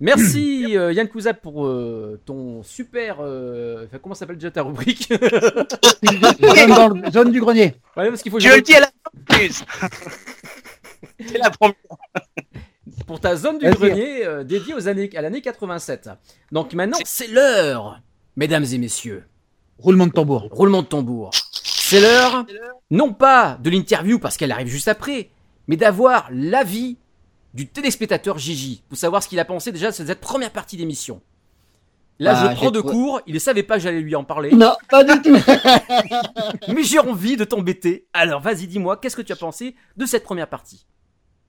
[0.00, 3.18] Merci euh, Yann Cousa pour euh, ton super.
[3.20, 5.08] euh, comment s'appelle déjà ta rubrique?
[5.14, 7.76] Zone, dans le- zone du grenier.
[7.96, 8.90] Ouais, parce qu'il faut que Je le dis à la
[9.28, 9.62] plus.
[11.24, 11.74] C'est la première.
[13.06, 16.10] pour ta zone du grenier euh, dédiée aux années, à l'année 87.
[16.50, 18.00] Donc maintenant, c'est l'heure,
[18.36, 19.24] mesdames et messieurs.
[19.78, 20.48] Roulement de tambour.
[20.50, 21.30] Roulement de tambour.
[21.64, 22.44] C'est l'heure,
[22.90, 25.30] non pas de l'interview parce qu'elle arrive juste après,
[25.68, 26.96] mais d'avoir l'avis
[27.52, 31.20] du téléspectateur Gigi pour savoir ce qu'il a pensé déjà de cette première partie d'émission.
[32.18, 34.52] Là, Ah, je prends de cours, il ne savait pas que j'allais lui en parler.
[34.52, 35.36] Non, pas du tout.
[36.68, 38.06] Mais j'ai envie de t'embêter.
[38.12, 40.86] Alors vas-y, dis-moi, qu'est-ce que tu as pensé de cette première partie?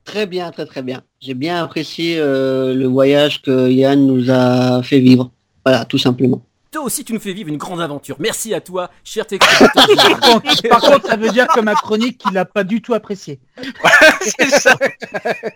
[0.04, 1.04] Très bien, très très bien.
[1.22, 5.32] J'ai bien apprécié euh, le voyage que Yann nous a fait vivre.
[5.66, 6.42] Voilà, tout simplement.
[6.74, 8.16] Toi aussi, tu nous fais vivre une grande aventure.
[8.18, 9.86] Merci à toi, cher téléspectateur.
[9.96, 12.96] Par contre, par contre, ça veut dire que ma chronique, il n'a pas du tout
[12.96, 13.40] apprécié.
[14.22, 14.76] C'est ça.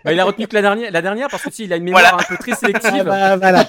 [0.04, 1.82] Bah, il a retenu que la dernière, la dernière parce que si, il a une
[1.82, 2.18] mémoire Voilà.
[2.22, 3.08] un peu très sélective.
[3.10, 3.66] Ah bah, voilà.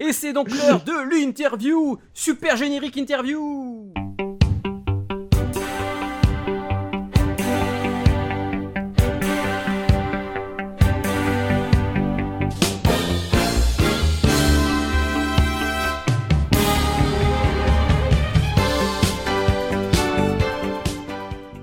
[0.00, 3.92] Et c'est donc l'heure de l'interview Super générique interview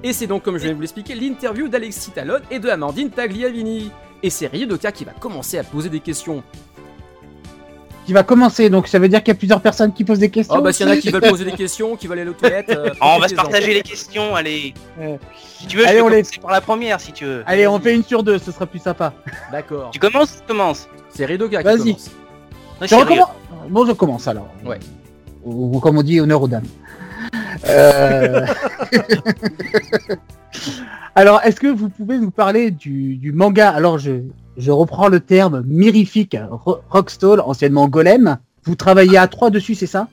[0.04, 3.10] Et c'est donc, comme je viens de vous l'expliquer, l'interview d'Alexis Talon et de Amandine
[3.10, 3.92] Tagliavini.
[4.22, 6.44] Et c'est Ryodoka qui va commencer à poser des questions.
[8.06, 10.30] Qui va commencer, donc ça veut dire qu'il y a plusieurs personnes qui posent des
[10.30, 10.56] questions.
[10.58, 12.34] Oh bah s'il y en a qui veulent poser des questions, qui veulent aller aux
[12.34, 12.70] toilettes...
[12.70, 14.74] euh, Oh, on va se partager les questions, allez.
[15.00, 15.16] Euh,
[15.58, 17.44] Si tu veux, allez, je on peux les- commencer par la première, si tu veux.
[17.46, 19.14] Allez, on fait une sur deux, ce sera plus sympa.
[19.54, 19.90] D'accord.
[19.92, 20.90] Tu commences Tu commences.
[21.12, 21.78] C'est Ryodoka qui Vas-y.
[21.78, 22.12] commence.
[22.82, 23.28] Je c'est recommence.
[23.70, 24.50] Bon, je commence alors.
[24.66, 24.80] Ouais.
[25.46, 26.66] Ou, ou comme on dit, honneur aux dames.
[27.68, 28.46] Euh,
[31.16, 33.70] alors, est-ce que vous pouvez nous parler du, du manga?
[33.70, 34.12] Alors, je,
[34.58, 38.38] je reprends le terme mirifique Ro- Rockstall, anciennement Golem.
[38.66, 40.08] Vous travaillez à trois dessus, c'est ça?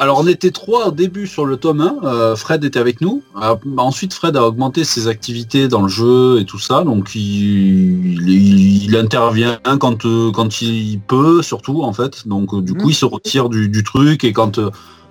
[0.00, 3.22] Alors on était trois au début sur le tome 1, euh, Fred était avec nous.
[3.40, 8.20] Euh, ensuite Fred a augmenté ses activités dans le jeu et tout ça, donc il,
[8.28, 12.26] il- il intervient quand, euh, quand il peut surtout en fait.
[12.26, 12.90] Donc du coup Mhm.
[12.90, 14.58] il se retire du, du truc et quand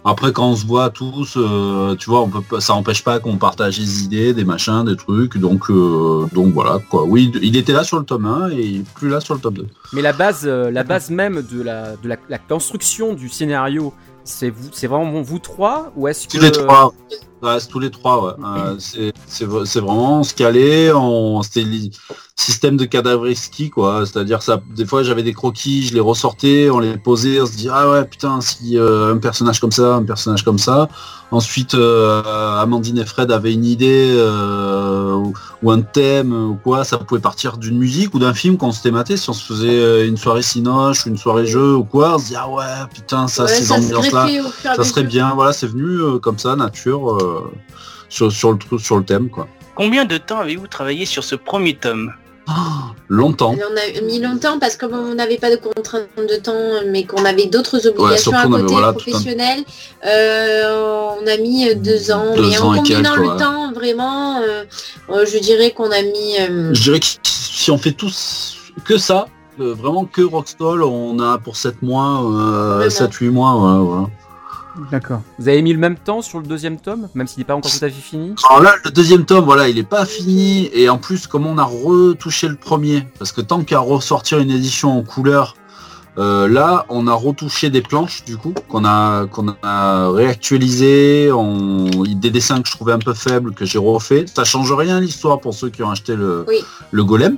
[0.06, 3.38] après quand on se voit tous, euh, tu vois, on peut ça empêche pas qu'on
[3.38, 5.38] partage des idées, des machins, des trucs.
[5.38, 7.04] Donc euh, donc voilà quoi.
[7.06, 9.39] Oui, il était là sur le tome 1 et il est plus là sur le
[9.39, 9.68] tome 2.
[9.94, 13.94] Mais la base, euh, la base même de la, de la, la construction du scénario,
[14.24, 16.94] c'est vous, c'est vraiment vous trois ou est-ce que Tous les trois.
[17.70, 18.24] Tous les trois.
[18.26, 18.34] Ouais.
[18.46, 20.34] Euh, c'est- c'est v- c'est vraiment on se
[20.94, 21.92] on c'était li-
[22.38, 24.06] système de cadavreski quoi.
[24.06, 27.56] C'est-à-dire ça, des fois j'avais des croquis, je les ressortais, on les posait, on se
[27.56, 30.90] dit ah ouais putain si euh, un personnage comme ça, un personnage comme ça.
[31.32, 32.22] Ensuite euh,
[32.62, 34.14] Amandine et Fred avaient une idée
[35.16, 38.72] ou, ou un thème ou quoi, ça pouvait partir d'une musique ou d'un film qu'on
[38.72, 39.18] se thématait.
[39.18, 42.28] Si on se faisait une soirée cinoche ou une soirée jeu ou quoi, on se
[42.28, 44.28] dit ah ouais putain ça Ouais, ces ambiances là
[44.76, 47.52] ça serait bien voilà c'est venu comme ça nature euh,
[48.10, 51.76] sur, sur le sur le thème quoi Combien de temps avez-vous travaillé sur ce premier
[51.76, 52.12] tome?
[53.08, 56.54] Longtemps On a mis longtemps parce que comme on n'avait pas de contraintes de temps,
[56.91, 59.63] mais qu'on avait d'autres obligations surtout, à côté voilà, un- professionnelles,
[60.06, 62.36] euh, on a mis euh, deux ans.
[62.36, 63.38] Deux mais ans en et combinant quelques, le ouais.
[63.38, 64.63] temps, vraiment, euh,
[65.10, 66.38] euh, je dirais qu'on a mis...
[66.39, 69.26] euh, je dirais que si on fait tous que ça
[69.60, 72.89] euh, vraiment que Rockstall on a pour 7 mois Vraiment.
[72.89, 74.07] 7-8 mois ouais, voilà.
[74.91, 75.21] D'accord.
[75.39, 77.71] Vous avez mis le même temps sur le deuxième tome, même s'il n'est pas encore
[77.71, 80.69] tout à fait fini Alors là, le deuxième tome, voilà, il est pas fini.
[80.73, 84.51] Et en plus, comme on a retouché le premier, parce que tant qu'à ressortir une
[84.51, 85.55] édition en couleur,
[86.17, 91.86] euh, là, on a retouché des planches, du coup, qu'on a, qu'on a réactualisé, on...
[92.05, 94.26] des dessins que je trouvais un peu faibles, que j'ai refait.
[94.34, 96.57] Ça change rien l'histoire pour ceux qui ont acheté le, Oui.
[96.91, 97.38] le golem.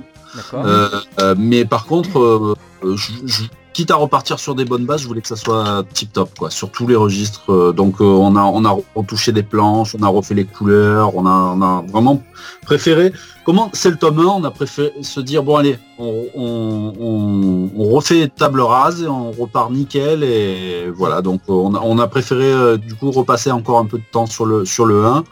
[0.54, 0.88] Euh,
[1.20, 3.44] euh, mais par contre, je- je-
[3.78, 6.50] quitte à repartir sur des bonnes bases, je voulais que ça soit tip top, quoi,
[6.50, 7.44] sur tous les registres.
[7.52, 11.14] Euh, donc euh, on a on a retouché des planches, on a refait les couleurs,
[11.14, 12.20] on a, on a vraiment
[12.66, 13.12] préféré.
[13.46, 17.70] Comment c'est le tome 1, on a préféré se dire bon allez, on, on, on-
[17.76, 21.22] on refait table rase et on repart nickel et voilà.
[21.22, 24.04] Donc euh, on a, on a préféré euh, du coup repasser encore un peu de
[24.10, 25.22] temps sur le sur le 1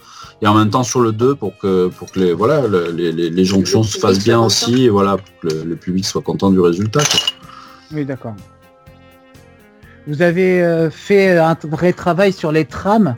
[0.42, 3.10] et en même temps sur le 2 pour que pour que les voilà le- les,
[3.10, 6.22] les, les jonctions se fassent bien aussi et voilà pour que le, le public soit
[6.22, 7.00] content du résultat.
[7.00, 7.20] quoi.
[7.92, 8.34] Oui, d'accord.
[10.06, 13.16] Vous avez euh, fait un vrai travail sur les trames,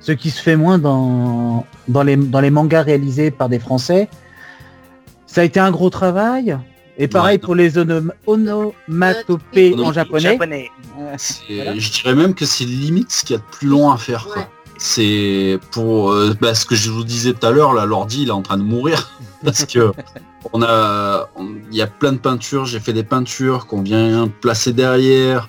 [0.00, 4.08] ce qui se fait moins dans, dans, les, dans les mangas réalisés par des Français.
[5.26, 6.56] Ça a été un gros travail.
[6.98, 10.70] Et pareil pour les onom- onomatopées en japonais.
[11.78, 14.28] Je dirais même que c'est limite ce qu'il y a de plus long à faire.
[14.78, 18.28] C'est pour euh, bah, ce que je vous disais tout à l'heure, là, l'ordi il
[18.28, 19.10] est en train de mourir
[19.44, 19.92] parce que
[20.52, 21.28] on a,
[21.70, 22.64] il y a plein de peintures.
[22.66, 25.48] J'ai fait des peintures qu'on vient placer derrière,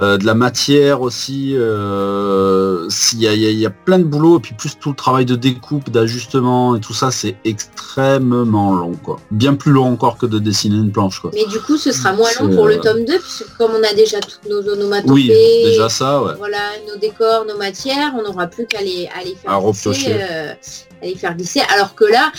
[0.00, 1.54] euh, de la matière aussi.
[1.56, 4.94] euh, il y a- il y a plein de boulot et puis plus tout le
[4.96, 9.18] travail de découpe, d'ajustement et tout ça, c'est extrêmement long quoi.
[9.30, 11.30] Bien plus long encore que de dessiner une planche quoi.
[11.34, 13.82] Mais du coup, ce sera moins long pour le euh, tome 2, puisque comme on
[13.82, 15.28] a déjà toutes nos onomatopées, Oui,
[15.64, 16.34] déjà ça, ouais.
[16.38, 16.58] voilà,
[16.88, 20.52] nos décors, nos matières, on n'aura plus qu'à les, à les faire À glisser, euh,
[21.02, 21.60] à les faire glisser.
[21.74, 22.30] Alors que là,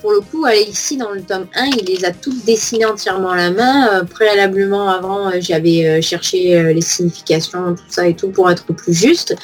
[0.00, 3.36] pour le coup, ici dans le tome 1, il les a toutes dessinées entièrement à
[3.36, 3.88] la main.
[3.92, 8.72] Euh, préalablement, avant, euh, j'avais euh, cherché les significations, tout ça et tout pour être
[8.72, 9.34] plus juste.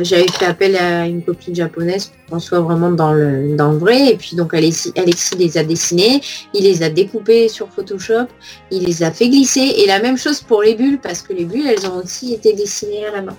[0.00, 3.78] J'avais fait appel à une copine japonaise pour qu'on soit vraiment dans le, dans le
[3.78, 4.08] vrai.
[4.08, 6.20] Et puis donc Alexis, Alexis les a dessinés,
[6.52, 8.26] il les a découpés sur Photoshop,
[8.70, 9.74] il les a fait glisser.
[9.78, 12.52] Et la même chose pour les bulles, parce que les bulles, elles ont aussi été
[12.52, 13.36] dessinées à la main.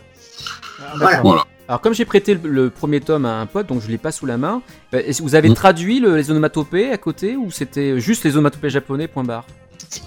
[0.97, 1.45] Voilà.
[1.67, 4.11] Alors comme j'ai prêté le, le premier tome à un pote, donc je l'ai pas
[4.11, 4.61] sous la main,
[4.93, 5.53] euh, vous avez Mm.
[5.53, 9.45] traduit le- les onomatopées à côté ou c'était juste les onomatopées japonais point barre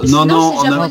[0.07, 0.89] Non, non, on a,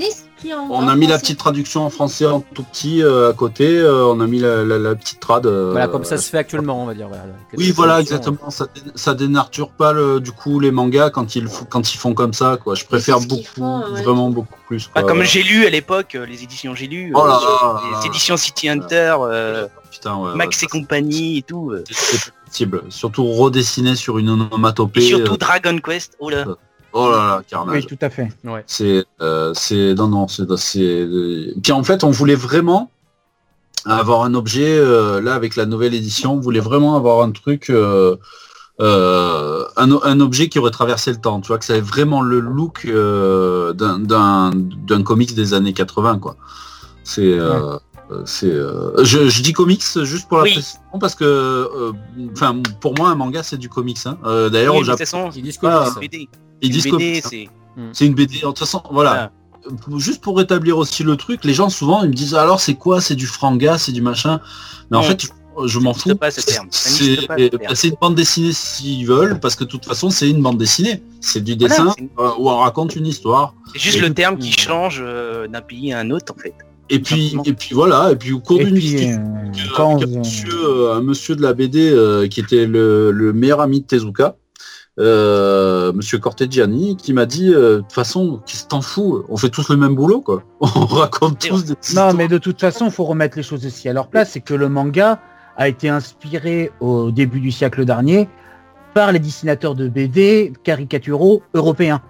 [0.69, 3.67] on mis la petite traduction en français en tout petit euh, à côté.
[3.77, 5.45] euh, on a mis la, la- la petite trad.
[5.45, 7.07] euh, Voilà, comme ça se fait actuellement, on va dire.
[7.07, 7.23] Voilà,
[7.57, 8.49] Oui, voilà, exactement.
[8.49, 11.97] Ça, dé- ça dénature pas le, du coup les mangas quand ils f- quand ils
[11.97, 12.75] font comme ça, quoi.
[12.75, 14.89] Je préfère beaucoup, vraiment beaucoup plus.
[14.95, 17.81] Ah, comme j'ai lu à l'époque, euh, les éditions j'ai lu, Oh là euh, là
[18.01, 21.71] les éditions City Hunter, euh, Putain, ouais, Max ouais, et compagnie et tout.
[21.71, 21.83] euh.
[21.89, 22.83] c'est possible.
[22.89, 25.03] Surtout redessiner sur une onomatopée.
[25.03, 26.45] Et surtout euh, Dragon Quest, oh là.
[26.91, 27.83] Oh là là, carnage.
[27.83, 28.29] Oui, tout à fait.
[28.43, 28.63] Ouais.
[28.65, 31.07] C'est, euh, c'est, non, non, c'est, c'est.
[31.61, 32.89] Puis en fait, on voulait vraiment
[33.85, 36.33] avoir un objet euh, là avec la nouvelle édition.
[36.33, 38.15] On voulait vraiment avoir un truc, euh,
[38.81, 41.41] euh, un, objet qui aurait traversé le temps.
[41.41, 45.73] Tu vois que ça avait vraiment le look euh, d'un, d'un, d'un comics des années
[45.73, 46.35] 80, quoi.
[47.03, 47.37] C'est.
[48.25, 50.53] C'est, euh, je, je dis comics juste pour la Oui.
[50.53, 51.91] précision parce que, euh,
[52.33, 53.97] enfin, pour moi, un manga c'est du comics.
[54.05, 54.17] hein.
[54.25, 55.93] Euh, D'ailleurs, Oui, Ils disent Ah, comics.
[55.93, 56.29] c'est une BD.
[56.61, 57.25] ils disent BD, comics,
[57.77, 57.89] hein.
[57.93, 58.05] c'est.
[58.05, 58.35] une BD.
[58.35, 59.23] De toute façon, voilà.
[59.23, 62.73] Euh, Juste pour rétablir aussi le truc, les gens souvent ils me disent alors c'est
[62.75, 63.01] quoi?
[63.01, 64.39] C'est du franga, c'est du machin.
[64.89, 65.07] Mais en Non.
[65.07, 65.27] fait,
[65.65, 66.09] je, m'en fous.
[66.71, 70.57] C'est bah, une bande dessinée s'ils veulent, parce que de toute façon c'est une bande
[70.57, 71.03] dessinée.
[71.19, 73.53] C'est du dessin une- euh, où on raconte une histoire.
[73.73, 76.53] C'est juste Et- le terme qui change euh, d'un pays à un autre en fait.
[76.89, 80.07] Et puis, et puis voilà, et puis au cours d'une discussion euh, avec, quand un,
[80.07, 83.85] monsieur, euh, un monsieur de la BD euh, qui était le, le meilleur ami de
[83.85, 84.37] Tezuka,
[84.99, 89.23] euh, monsieur Cortegiani, qui m'a dit euh, de toute façon, qu'est-ce que t'en fous?
[89.29, 90.43] On fait tous le même boulot, quoi.
[90.59, 93.87] On raconte tous des Non, mais de toute façon, il faut remettre les choses aussi
[93.87, 94.31] à leur place.
[94.31, 95.21] C'est que le manga
[95.55, 98.27] a été inspiré au début du siècle dernier
[98.93, 102.01] par les dessinateurs de BD caricaturaux européens.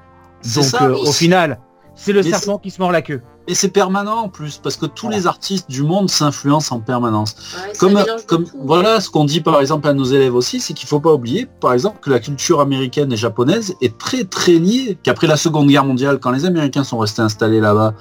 [0.56, 1.60] Donc ça, euh, au final,
[1.94, 3.22] c'est le Mais serpent qui se mord la queue.
[3.52, 7.34] Et c'est permanent en plus, parce que tous les artistes du monde s'influencent en permanence.
[7.56, 8.52] Ouais, Comme, comme tout.
[8.64, 11.48] voilà, ce qu'on dit par exemple à nos élèves aussi, c'est qu'il faut pas oublier,
[11.60, 15.00] par exemple, que la culture américaine et japonaise est très très liée.
[15.02, 17.96] Qu'après la Seconde Guerre mondiale, quand les Américains sont restés installés là-bas,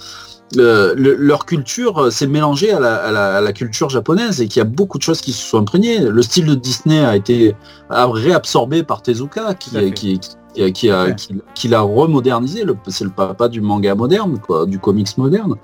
[0.59, 4.41] euh, le- leur culture euh, s'est mélangée à la, à la- à la culture japonaise
[4.43, 5.99] et qu'il y a beaucoup de choses qui se sont imprégnées.
[6.01, 7.55] Le style de Disney a été
[7.91, 10.21] a réabsorbé par Tezuka, qui, qui,
[10.67, 12.65] qui, qui a, qui, qui l'a remodernisé.
[12.65, 15.55] Le- C'est le papa du manga moderne, quoi, du comics moderne.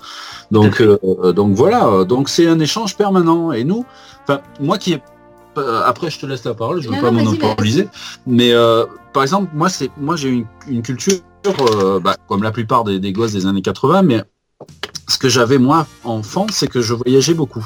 [0.51, 2.03] Donc, euh, donc voilà.
[2.05, 3.51] Donc c'est un échange permanent.
[3.51, 3.85] Et nous,
[4.23, 5.01] enfin, moi qui ai
[5.57, 7.87] euh, après, je te laisse la parole, je ne veux pas monopoliser.
[8.27, 12.51] Mais euh, par exemple, moi, c'est moi j'ai une, une culture, euh, bah, comme la
[12.51, 14.21] plupart des, des gosses des années 80, mais
[15.07, 17.65] ce que j'avais moi enfant, c'est que je voyageais beaucoup.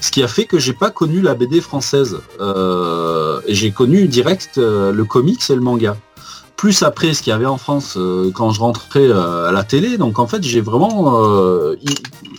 [0.00, 2.18] Ce qui a fait que j'ai pas connu la BD française.
[2.40, 5.96] Euh, et j'ai connu direct euh, le comics et le manga.
[6.56, 9.64] Plus après ce qu'il y avait en France euh, quand je rentrais euh, à la
[9.64, 9.98] télé.
[9.98, 11.74] Donc en fait, j'ai vraiment euh,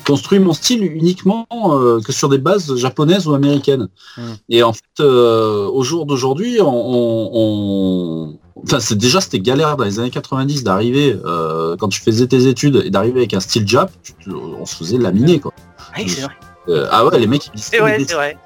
[0.07, 3.89] construit mon style uniquement euh, que sur des bases japonaises ou américaines.
[4.18, 4.22] Mm.
[4.49, 9.76] Et en fait, euh, au jour d'aujourd'hui, on, on- on- Enfin, c'est déjà c'était galère
[9.76, 13.41] dans les années 90 d'arriver euh, quand tu faisais tes études et d'arriver avec un
[13.41, 15.51] style jap, tu te- on se faisait laminer quoi.
[15.97, 16.34] Oui, c'est vrai.
[16.70, 18.38] Euh, ah ouais, les mecs ils disent C'est vrai, c'est vrai.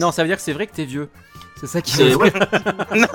[0.00, 1.08] Non, ça veut dire que c'est vrai que t'es vieux.
[1.58, 2.32] C'est ça qui C'est- ouais.
[2.94, 3.06] Non,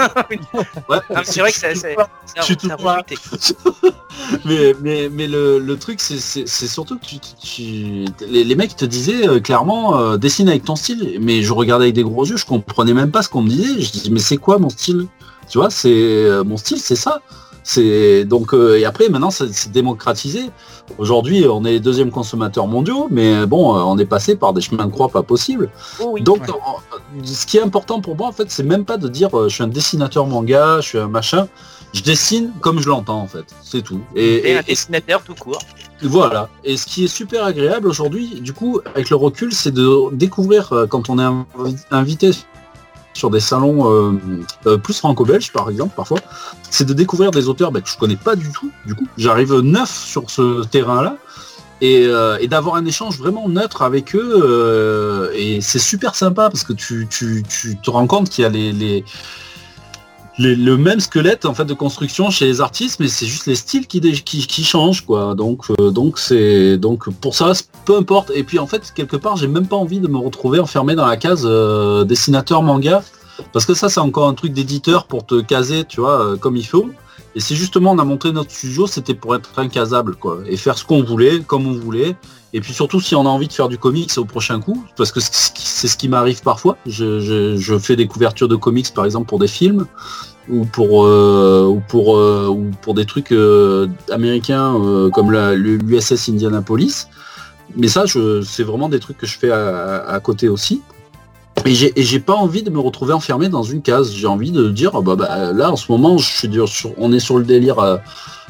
[0.89, 0.97] Ouais.
[1.09, 2.97] mais c'est vrai que Je suis tout droit.
[2.97, 3.15] rebutait.
[4.45, 8.55] mais, mais, mais le, le truc, c'est- c'est c'est surtout que tu, tu- les, les
[8.55, 11.17] mecs te disaient euh, clairement euh, dessine avec ton style.
[11.21, 13.81] Mais je regardais avec des gros yeux, je comprenais même pas ce qu'on me disait.
[13.81, 15.07] Je dis mais c'est quoi mon style?
[15.49, 17.21] Tu vois, c'est euh, mon style, c'est ça.
[17.63, 20.49] C'est donc euh, et après maintenant c'est démocratisé.
[20.97, 24.61] Aujourd'hui, on est les deuxièmes consommateurs mondiaux, mais bon, euh, on est passé par des
[24.61, 25.69] chemins de croix pas possibles.
[26.01, 26.21] Oh oui.
[26.21, 27.23] Donc, Ouais.
[27.23, 29.53] ce qui est important pour moi, en fait, c'est même pas de dire euh, je
[29.55, 31.47] suis un dessinateur manga, je suis un machin.
[31.93, 33.45] Je dessine comme je l'entends, en fait.
[33.63, 33.99] C'est tout.
[34.15, 35.59] Et, Et et- un dessinateur tout court.
[36.01, 36.49] voilà.
[36.63, 40.71] Et ce qui est super agréable aujourd'hui, du coup, avec le recul, c'est de découvrir
[40.73, 42.31] euh, quand on est invi- invité
[43.13, 44.13] sur des salons euh,
[44.65, 46.19] euh, plus franco-belges, par exemple, parfois,
[46.69, 48.71] c'est de découvrir des auteurs bah, que je connais pas du tout.
[48.85, 51.17] Du coup, j'arrive neuf sur ce terrain-là.
[51.83, 56.63] Et, euh, et d'avoir un échange vraiment neutre avec eux et c'est super sympa parce
[56.63, 59.03] que tu, te rends compte qu'il y a les,
[60.37, 63.87] le même squelette en fait de construction chez les artistes mais c'est juste les styles
[63.87, 65.35] qui, changent quoi.
[65.35, 67.51] Donc euh, donc c'est donc pour ça
[67.85, 68.31] peu importe.
[68.33, 71.05] Et puis en fait quelque part j'ai même pas envie de me retrouver enfermé dans
[71.05, 73.03] la case euh, dessinateur manga.
[73.53, 76.55] Parce que ça c'est encore un truc d'éditeur pour te caser tu vois euh, comme
[76.55, 76.89] il faut
[77.35, 80.39] et c'est justement on a monté notre studio c'était pour être incasable quoi.
[80.47, 82.15] Et faire ce qu'on voulait comme on voulait.
[82.53, 85.11] Et puis surtout si on a envie de faire du comics au prochain coup parce
[85.11, 86.77] que c'est ce qui- m'arrive parfois.
[86.85, 89.85] Je, fais des couvertures de comics par exemple pour des films
[90.49, 97.07] ou pour euh, euh, des trucs euh, américains comme l'USS Indianapolis.
[97.77, 98.03] Mais ça
[98.43, 100.81] c'est vraiment des trucs que je fais à côté aussi
[101.65, 101.73] et
[102.03, 105.01] j'ai pas envie de me retrouver enfermé dans une case j'ai envie de dire ah
[105.01, 107.79] bah, bah, là en ce moment je suis dur sur, on est sur le délire
[107.79, 107.97] euh,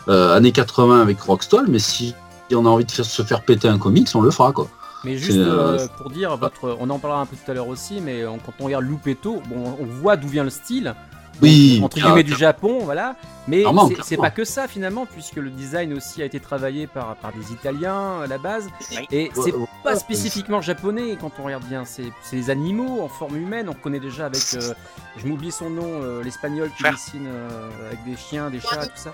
[0.08, 2.14] euh, années 80 avec Rockstall mais si
[2.54, 4.68] on a envie de faire- se faire péter un comics on le fera quoi
[5.04, 8.02] Mais juste euh, pour dire, votre, on en parlera un peu tout à l'heure aussi,
[8.02, 10.93] mais quand on regarde Loupetto, bon, on voit d'où vient le style.
[11.42, 13.16] Oui, entre guillemets du Japon, voilà.
[13.48, 17.32] Mais c'est- pas que ça finalement, puisque le design aussi a été travaillé par, par
[17.34, 18.70] des Italiens à la base.
[19.12, 19.52] Et c'est
[19.84, 21.84] pas spécifiquement japonais quand on regarde bien.
[21.86, 23.68] C'est c'est des animaux en forme humaine.
[23.70, 24.74] On connaît déjà avec, euh,
[25.18, 28.92] je m'oublie son nom, euh, l'espagnol qui dessine euh, avec des chiens, des chats, tout
[28.96, 29.14] ça.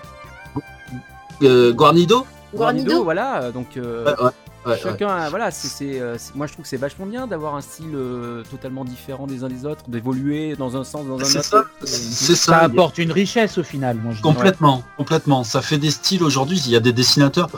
[1.42, 2.26] Euh, Guarnido?
[2.54, 3.50] Guarnido voilà.
[3.52, 4.30] Donc euh, Ouais, ouais,
[4.68, 7.54] ouais, chacun, a- voilà, c'est, euh, c'est- moi je trouve que c'est vachement bien d'avoir
[7.56, 11.24] un style euh, totalement différent des uns des autres, d'évoluer dans un sens, dans un
[11.24, 11.48] C'est autre.
[11.48, 12.58] ça, c'est Ça ça.
[12.58, 14.34] apporte une richesse au final, moi je dirais.
[14.34, 15.44] Complètement, complètement.
[15.44, 16.62] Ça fait des styles aujourd'hui.
[16.66, 17.48] Il y a des dessinateurs.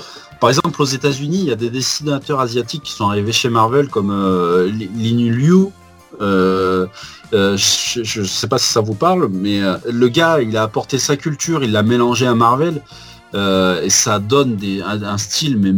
[0.41, 3.89] Par exemple, aux États-Unis, il y a des dessinateurs asiatiques qui sont arrivés chez Marvel
[3.89, 5.67] comme euh, Li- Lin Liu.
[6.21, 6.87] Euh,
[7.33, 10.99] euh, je, je sais pas si ça vous parle, mais le gars, il a apporté
[10.99, 12.83] sa culture, il l'a mélangé à Marvel.
[13.35, 15.73] Euh, et ça donne des, un, un style mais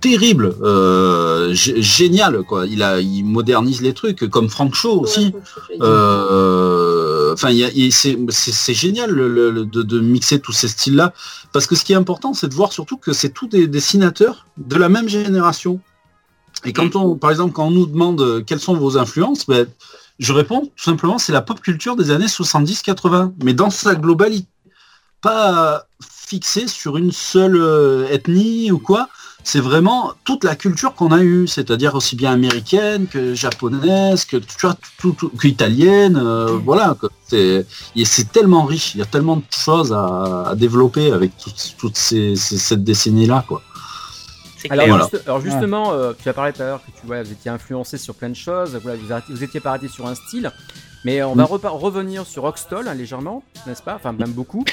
[0.00, 2.66] terrible, euh, gé- génial quoi.
[2.66, 5.32] Il a, il modernise les trucs comme Frank Shaw aussi.
[5.80, 11.14] Euh, Enfin, il- c'est génial le- de, de mixer tous ces styles-là,
[11.52, 14.46] parce que ce qui est important, c'est de voir surtout que c'est tous des dessinateurs
[14.58, 15.80] de la même génération.
[16.66, 19.66] Et quand on, par exemple, quand on nous demande euh, quelles sont vos influences, ben,
[20.18, 24.46] je réponds tout simplement, c'est la pop culture des années 70-80, mais dans sa globalité,
[25.22, 25.86] pas
[26.26, 29.08] fixé sur une seule euh, ethnie ou quoi.
[29.44, 34.36] c'est vraiment toute la culture qu'on a eue, c'est-à-dire aussi bien américaine que japonaise, que
[34.36, 36.96] tu vois, tout, tout- que italienne, euh, voilà.
[37.28, 37.66] C'est
[37.96, 41.74] et c'est tellement riche, il y a tellement de choses à, à développer avec toutes,
[41.76, 43.62] toutes ces, ces- cette décennie-là, quoi.
[44.70, 45.08] Alors, Voilà.
[45.12, 47.50] juste- alors justement, euh, tu as parlé tout à l'heure que tu vois, vous étiez
[47.50, 50.52] influencé sur plein de choses, voilà, vous, arrêtez- vous étiez pas arrêté sur un style,
[51.04, 51.66] mais on va Mm.
[51.66, 53.96] revenir sur Rockstall hein, légèrement, n'est-ce pas?
[53.96, 54.64] Enfin, même beaucoup.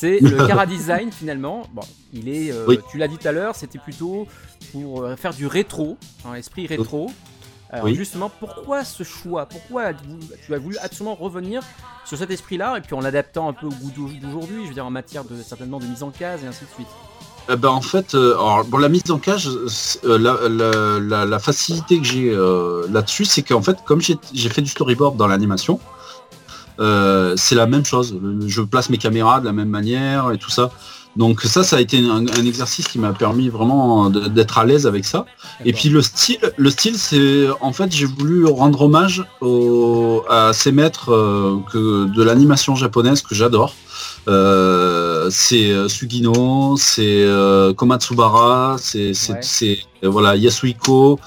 [0.00, 1.66] C'est le Cara Design finalement.
[1.72, 1.82] Bon,
[2.12, 2.78] il est, euh, Oui.
[2.90, 4.26] tu l'as dit tout à l'heure, c'était plutôt
[4.72, 7.10] pour euh, faire du rétro, un esprit rétro.
[7.70, 7.94] Alors Oui.
[7.96, 9.46] justement, pourquoi ce choix?
[9.46, 9.92] Pourquoi
[10.46, 11.62] tu as voulu absolument revenir
[12.06, 14.74] sur cet esprit-là et puis en l'adaptant un peu au goût d'au- d'aujourd'hui, je veux
[14.74, 16.86] dire en matière de certainement de mise en case et ainsi de suite?
[17.50, 21.24] Eh ben, en fait, euh, alors, bon, la mise en cage, euh, la, la- la-
[21.24, 25.26] la facilité que j'ai euh, là-dessus, c'est qu'en fait, comme j'ai fait du storyboard dans
[25.26, 25.80] l'animation,
[26.80, 28.16] euh, c'est la même chose.
[28.46, 30.70] Je place mes caméras de la même manière et tout ça.
[31.16, 34.86] Donc ça, ça a été un, un exercice qui m'a permis vraiment d'être à l'aise
[34.86, 35.24] avec ça.
[35.64, 40.52] Et puis le style, le style, c'est en fait, j'ai voulu rendre hommage au- à
[40.52, 43.74] ces maîtres euh, que, de l'animation japonaise que j'adore.
[44.28, 47.26] Euh, c'est Sugino, c'est
[47.76, 49.12] Komatsubara, c'est
[49.62, 49.78] Ouais.
[50.02, 51.18] voilà Yasuhiko,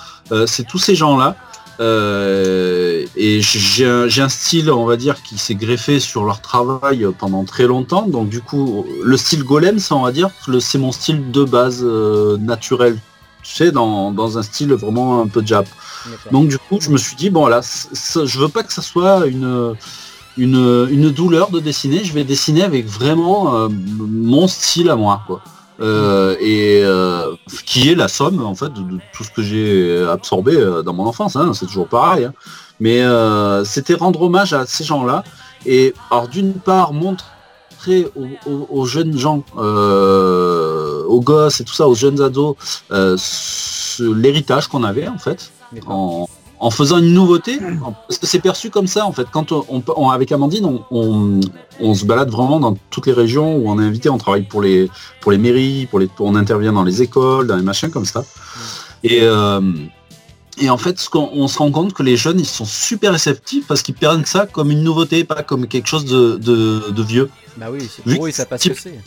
[0.45, 1.35] c'est tous ces gens-là.
[1.81, 7.43] Euh, et j'ai un, style, on va dire, qui s'est greffé sur leur travail pendant
[7.43, 8.07] très longtemps.
[8.07, 11.43] Donc du coup, le style golem, ça on va dire, le- c'est mon style de
[11.43, 12.97] base euh, naturel.
[13.43, 15.67] Tu sais, dans, dans un style vraiment un peu jap.
[16.31, 19.25] Donc du coup, je me suis dit, bon c- je veux pas que ça soit
[19.25, 19.75] une,
[20.37, 25.21] une, une douleur de dessiner, je vais dessiner avec vraiment euh, mon style à moi.
[25.25, 25.41] Quoi.
[25.81, 27.33] Euh, et euh,
[27.65, 31.05] qui est la somme en fait de, tout ce que j'ai absorbé euh, dans mon
[31.07, 32.25] enfance, hein, c'est toujours pareil.
[32.25, 32.33] hein.
[32.79, 35.23] Mais euh, c'était rendre hommage à ces gens-là.
[35.65, 41.87] Et alors d'une part montrer aux, aux- aux jeunes gens, aux gosses et tout ça,
[41.87, 42.55] aux jeunes ados,
[43.99, 45.51] l'héritage qu'on avait en fait,
[45.87, 46.27] en,
[46.63, 47.59] en faisant une nouveauté,
[48.07, 49.25] parce que c'est perçu comme ça en fait.
[49.31, 51.39] Quand on, avec Amandine, on,
[51.95, 54.89] se balade vraiment dans toutes les régions où on est invité, on travaille pour les
[55.21, 58.23] pour les mairies, pour les, on intervient dans les écoles, dans les machins comme ça.
[59.03, 59.59] Et euh,
[60.59, 63.65] et en fait, ce on se rend compte que les jeunes, ils sont super réceptifs
[63.67, 67.29] parce qu'ils prennent ça comme une nouveauté, pas comme quelque chose de, de- de vieux.
[67.57, 68.99] Bah oui, c'est pour eux, ça passe type- que c'est.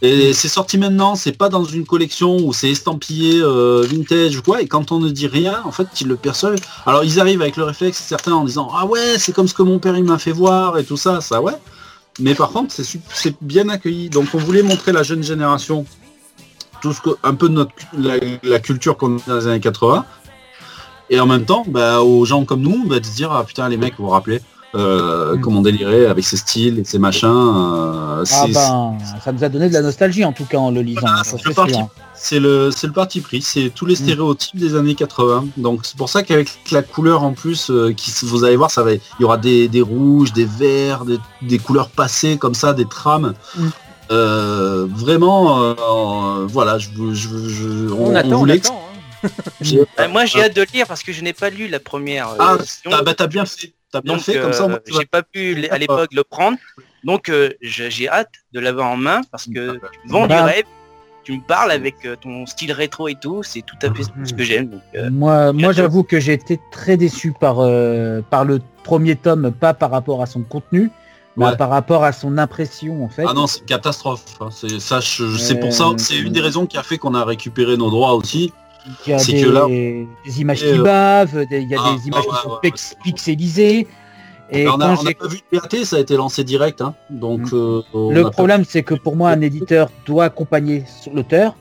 [0.00, 4.42] Et c'est sorti maintenant, c'est pas dans une collection où c'est estampillé euh, vintage ou
[4.42, 6.60] quoi, et quand on ne dit rien, en fait, ils le perçoivent.
[6.86, 9.62] Alors ils arrivent avec le réflexe, certains en disant Ah ouais, c'est comme ce que
[9.62, 11.54] mon père il m'a fait voir et tout ça, ça ouais.
[12.20, 14.08] Mais par contre, c'est bien accueilli.
[14.08, 15.84] Donc on voulait montrer la jeune génération
[16.80, 19.60] tout ce que, un peu de notre la, la culture qu'on a dans les années
[19.60, 20.04] 80.
[21.10, 23.68] Et en même temps, bah, aux gens comme nous, bah, de se dire ah putain
[23.68, 24.40] les mecs, vous vous rappelez?
[24.74, 27.28] Euh, comment délirer avec ses styles et ses machins.
[27.28, 30.82] euh, Ah ben, ça nous a donné de la nostalgie en tout cas en le
[30.82, 31.00] lisant.
[31.24, 31.88] c'est le parti- sûr.
[32.14, 35.46] c'est le, parti pris, c'est tous les stéréotypes des années 80.
[35.56, 38.82] Donc c'est pour ça qu'avec la couleur en plus, euh, qui, vous allez voir, ça
[38.82, 42.72] va, il y aura des, des rouges, des verts, des, des couleurs passées comme ça,
[42.74, 43.34] des trames.
[43.56, 43.66] Mm.
[44.10, 45.74] Euh, vraiment,
[46.46, 48.82] voilà, je, vous- je, je- On attend, on voulait que- attend.
[49.24, 49.28] hein.
[50.00, 52.28] Euh, moi j'ai hâte de le lire parce que je n'ai pas lu la première.
[52.30, 52.90] euh, Ah, version.
[52.94, 54.64] ah, bah t'as bien fait, t'as bien Donc fait comme ça.
[54.64, 56.58] euh, moi, tu vas- j'ai pas pu à l'époque le prendre.
[57.04, 60.44] Donc euh, je- j'ai hâte de l'avoir en main parce que tu vends du Bah.
[60.44, 60.64] rêve.
[61.24, 64.32] Tu me parles avec euh, ton style rétro et tout, c'est tout à fait ce
[64.32, 64.70] que j'aime.
[64.70, 69.14] donc, euh, Moi, moi j'avoue que j'ai été très déçu par, euh, par le premier
[69.14, 70.90] tome, pas par rapport à son contenu,
[71.36, 71.56] mais Ouais.
[71.56, 73.24] par rapport à son impression en fait.
[73.28, 74.24] Ah non, c'est une catastrophe.
[74.40, 74.48] hein.
[74.50, 77.14] C'est ça, je- c'est Euh, pour ça, c'est une des raisons qui a fait qu'on
[77.14, 78.50] a récupéré nos droits aussi.
[79.06, 81.78] Il y a des, là, des images Et, qui euh, bavent, des- il y a
[81.84, 82.72] ah, des images ah, qui ouais, sont ouais,
[83.04, 83.86] pixelisées.
[84.50, 86.42] Et on a, quand on a j'ai- pas vu le PAT, ça a été lancé
[86.42, 86.94] direct, hein.
[87.10, 91.54] donc euh, on le pas- problème, c'est que pour moi, un éditeur doit accompagner l'auteur.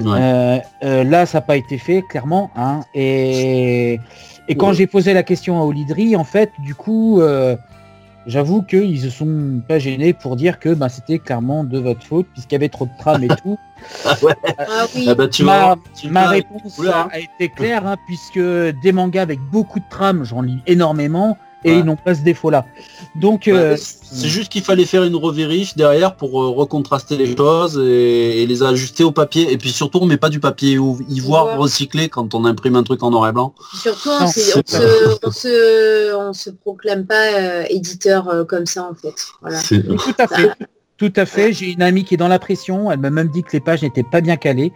[0.00, 0.06] Ouais.
[0.20, 2.50] Euh, euh, là, ça n'a pas été fait, clairement.
[2.56, 2.80] Hein.
[2.94, 3.98] Et,
[4.48, 4.74] et quand Ouais.
[4.74, 7.56] j'ai posé la question à Olidri, en fait, du coup, euh,
[8.26, 12.26] j'avoue qu'ils se sont pas gênés pour dire que ben, c'était clairement de votre faute,
[12.32, 13.58] puisqu'il y avait trop de trames et tout.
[14.04, 14.34] Ah ouais.
[14.58, 15.06] Ah oui.
[15.08, 17.08] Ah bah, tu ma vois, tu ma vois, réponse couleur, hein.
[17.12, 21.70] a été claire, hein, puisque des mangas avec beaucoup de trames, j'en lis énormément, et
[21.72, 21.78] Ouais.
[21.80, 22.66] ils n'ont pas ce défaut-là.
[23.16, 27.36] Donc, Ouais, euh, c'est juste qu'il fallait faire une revérif derrière pour euh, recontraster les
[27.36, 29.52] choses et, et les ajuster au papier.
[29.52, 31.58] Et puis surtout, on met pas du papier ou- ivoire Ivoire.
[31.58, 33.54] recyclé quand on imprime un truc en noir et blanc.
[33.82, 38.28] Surtout, on, Non, s'est- c'est on se, on, se, on se proclame pas euh, éditeur
[38.28, 39.14] euh, comme ça en fait.
[39.40, 39.58] Voilà.
[39.58, 40.50] C'est- Tout à fait.
[40.96, 41.52] Tout à fait.
[41.52, 42.90] J'ai une amie qui est dans la pression.
[42.90, 44.72] Elle m'a même dit que les pages n'étaient pas bien calées.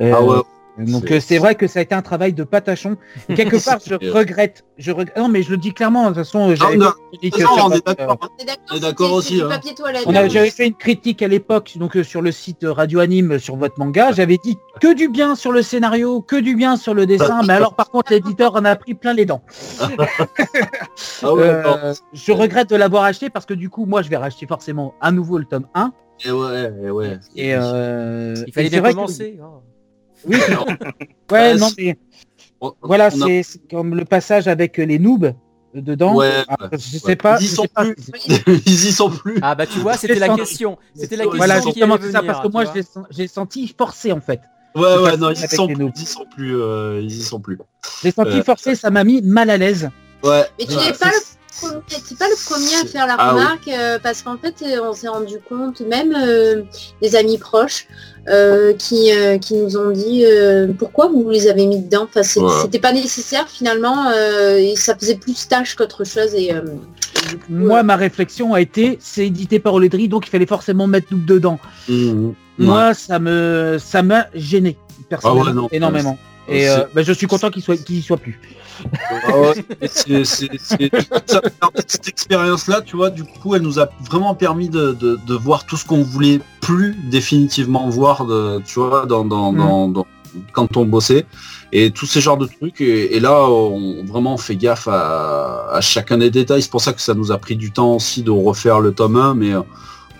[0.00, 0.36] Euh, Ah ouais.
[0.78, 2.96] Donc C'est- euh, c'est vrai que ça a été un travail de patachon.
[3.28, 4.64] Et quelque part, je regrette.
[4.78, 5.16] Je regrette.
[5.16, 6.02] Non, mais je le dis clairement.
[6.04, 8.26] De toute façon, j'avais non, fait une critique non, sur on est d'accord, euh,
[8.70, 9.48] On est d'accord, aussi, hein.
[10.06, 13.00] On a- J'avais fait une critique à l'époque donc euh, sur le site euh, Radio
[13.00, 14.12] Anime euh, sur votre manga.
[14.12, 17.40] J'avais dit que du bien sur le scénario, que du bien sur le dessin.
[17.46, 19.42] mais alors par contre l'éditeur en a pris plein les dents.
[21.22, 24.46] Ah Euh, je regrette de l'avoir acheté parce que du coup moi je vais racheter
[24.46, 25.92] forcément à nouveau le tome 1.
[26.24, 27.18] Et ouais, et ouais.
[27.36, 29.38] Et euh, Il fallait bien que- commencer.
[29.42, 29.62] oh.
[30.26, 30.36] Oui.
[31.32, 31.96] ouais non mais
[32.82, 35.32] voilà on a- c'est comme le passage avec les noobs
[35.74, 36.14] dedans.
[36.16, 36.98] Ouais, Ah, ouais, je ouais.
[36.98, 37.36] sais pas.
[37.40, 37.94] Ils y sont pas plus.
[38.18, 39.38] si- Ils y sont plus.
[39.42, 40.40] Ah bah tu vois, c'était la senti.
[40.40, 40.78] question.
[40.94, 42.64] C'était la question Voilà qui justement c'est ça parce que moi
[43.10, 44.40] j'ai senti forcé en fait.
[44.74, 45.92] Ouais, ouais, non, ils sont, noobs.
[45.96, 46.56] ils y sont plus.
[46.60, 47.58] euh, ils y sont plus.
[48.02, 49.90] J'ai senti Euh, forcé, ça m'a mis mal à l'aise.
[50.24, 50.42] Ouais.
[50.58, 50.86] Mais tu ouais.
[50.86, 51.12] n'es pas, le
[51.60, 53.40] premier- pas le premier à faire la Ah oui.
[53.40, 56.62] remarque euh, parce qu'en fait euh, on s'est rendu compte, même euh,
[57.02, 57.86] des amis proches
[58.28, 62.04] euh, qui, euh, qui nous ont dit euh, pourquoi vous les avez mis dedans?
[62.04, 66.34] Enfin, c'était pas nécessaire finalement, euh, et ça faisait plus tâche qu'autre chose.
[66.34, 66.60] Et, euh,
[67.24, 70.46] et du coup, Moi, ma réflexion a été, c'est édité par Oledri, donc il fallait
[70.46, 71.58] forcément mettre Noob dedans.
[71.88, 72.34] Mhm.
[72.58, 74.76] Moi, ça me, ça m'a gêné
[75.08, 76.18] personnellement, Ah ouais, non, énormément.
[76.48, 78.40] Et euh, bah, je suis content qu'il soit, qu'il soit plus.
[79.10, 79.52] Ah
[79.86, 85.34] c'est- cette expérience-là, tu vois, du coup, elle nous a vraiment permis de, de- de
[85.34, 89.56] voir tout ce qu'on voulait plus définitivement voir, de, tu vois, dans, dans, Mm.
[89.58, 90.06] dans- dans-
[90.52, 91.26] quand on bossait.
[91.72, 92.80] Et tous ces genres de trucs.
[92.80, 96.62] Et, et là, on vraiment on fait gaffe à, à chacun des détails.
[96.62, 99.16] C'est pour ça que ça nous a pris du temps aussi de refaire le tome
[99.16, 99.60] 1, mais euh,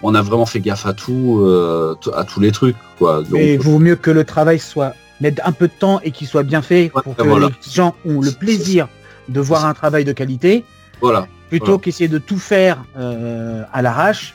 [0.03, 3.23] on a vraiment fait gaffe à tout, euh, à tous les trucs, quoi.
[3.23, 6.27] Donc, il vaut mieux que le travail soit mettre un peu de temps et qu'il
[6.27, 7.49] soit bien fait pour que voilà.
[7.49, 8.89] les gens ont le plaisir
[9.29, 10.65] de voir un travail de qualité,
[11.01, 11.27] voilà.
[11.51, 11.79] plutôt Voilà.
[11.81, 14.35] qu'essayer de tout faire euh, à l'arrache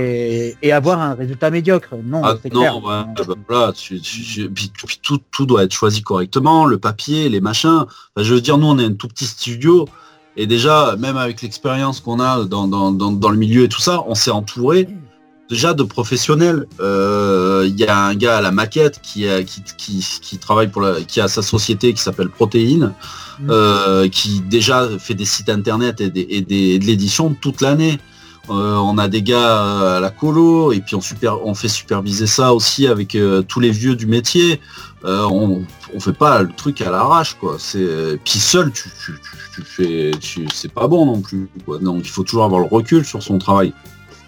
[0.00, 1.94] et, et avoir un résultat médiocre.
[2.04, 2.74] Non, Ah, c'est clair.
[2.74, 6.64] non, ouais, bah, voilà, tu- tu- tu- puis- puis tout, tout doit être choisi correctement,
[6.64, 7.80] le papier, les machins.
[7.86, 9.88] Enfin, je veux dire, nous, on est un tout petit studio,
[10.36, 13.80] et déjà, même avec l'expérience qu'on a dans, dans, dans, dans le milieu et tout
[13.80, 14.88] ça, on s'est entouré
[15.50, 16.66] déjà de professionnels.
[16.80, 20.68] Euh, Il y a un gars à la maquette qui, a- qui, qui, qui travaille
[20.68, 22.92] pour la, qui a sa société qui s'appelle Protéine,
[23.48, 27.60] euh, qui déjà fait des sites internet et, des, et des- et de l'édition toute
[27.60, 27.98] l'année.
[28.50, 32.26] Euh, on a des gars à la colo et puis on, super, on fait superviser
[32.26, 33.16] ça aussi avec
[33.46, 34.60] tous les vieux du métier.
[35.04, 35.62] On,
[35.94, 37.56] on fait pas le truc à l'arrache quoi.
[37.58, 41.48] C'est puis seul tu, tu, tu, tu fais, tu, c'est pas bon non plus.
[41.64, 41.78] Quoi.
[41.78, 43.72] Donc il faut toujours avoir le recul sur son travail.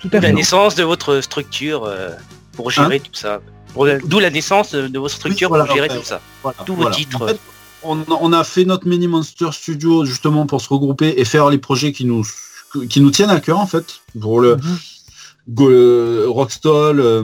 [0.05, 0.33] Tout à La fait.
[0.35, 2.11] naissance de votre structure euh,
[2.53, 3.41] pour gérer tout ça.
[3.73, 6.21] Pour- D'où la naissance de votre structure Hein Oui, voilà, pour gérer tout ça.
[6.43, 6.91] Voilà, Tous voilà.
[6.91, 7.23] vos titres.
[7.23, 7.41] En fait,
[7.83, 11.59] on, on a fait notre mini Monster Studio justement pour se regrouper et faire les
[11.59, 12.23] projets qui nous
[12.91, 14.01] qui nous tiennent à cœur en fait.
[14.21, 14.59] Pour le
[15.49, 17.23] Go- euh, Rockstall, euh,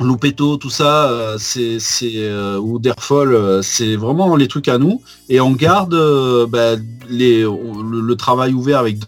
[0.00, 1.78] Loupetto, tout ça, euh, c'est
[2.16, 6.76] euh, ou Derfol, euh, c'est vraiment les trucs à nous et on garde euh, bah,
[7.08, 8.98] les on- le, le travail ouvert avec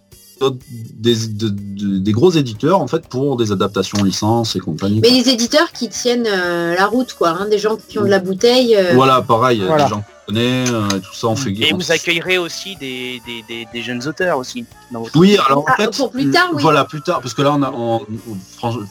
[0.51, 5.01] des, de- de- des gros éditeurs en fait pour des adaptations licences et compagnie.
[5.01, 8.09] Mais les éditeurs qui tiennent euh, la route, quoi, hein, des gens qui ont de
[8.09, 8.75] la bouteille.
[8.77, 9.85] euh, Voilà, pareil, Voilà.
[9.85, 12.77] des gens qu'on connaît, euh, et tout ça, on fait Et on- vous accueillerez aussi
[12.77, 14.65] des, des, des, des jeunes auteurs aussi.
[14.93, 16.63] Dans votre Oui, alors en Ah, fait, pour plus tard, oui.
[16.63, 18.01] voilà, plus tard, parce que là, on a, on-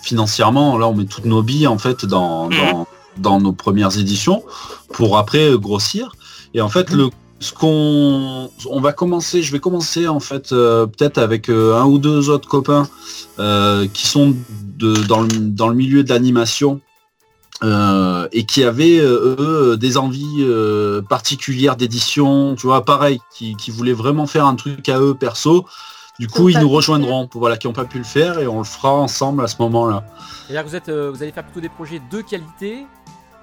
[0.03, 2.57] financièrement, là, on met toutes nos billes en fait dans, Mhm.
[2.71, 2.87] dans,
[3.17, 4.43] dans nos premières éditions
[4.93, 6.11] pour après grossir.
[6.53, 7.09] Et en fait, le
[7.39, 11.85] ce qu'on on va commencer, je vais commencer en fait euh, peut-être avec euh, un
[11.85, 12.87] ou deux autres copains
[13.39, 14.35] euh, qui sont
[14.77, 16.81] de, dans, le, dans le milieu de l'animation
[17.63, 23.55] euh, et qui avaient euh, eux des envies euh, particulières d'édition, tu vois, pareil, qui,
[23.55, 25.65] qui voulaient vraiment faire un truc à eux perso.
[26.19, 28.65] Du coup, ils nous rejoindront, voilà, qui n'ont pas pu le faire et on le
[28.65, 30.03] fera ensemble à ce moment-là.
[30.45, 32.85] C'est-à-dire que vous, êtes, euh, vous allez faire plutôt des projets de qualité.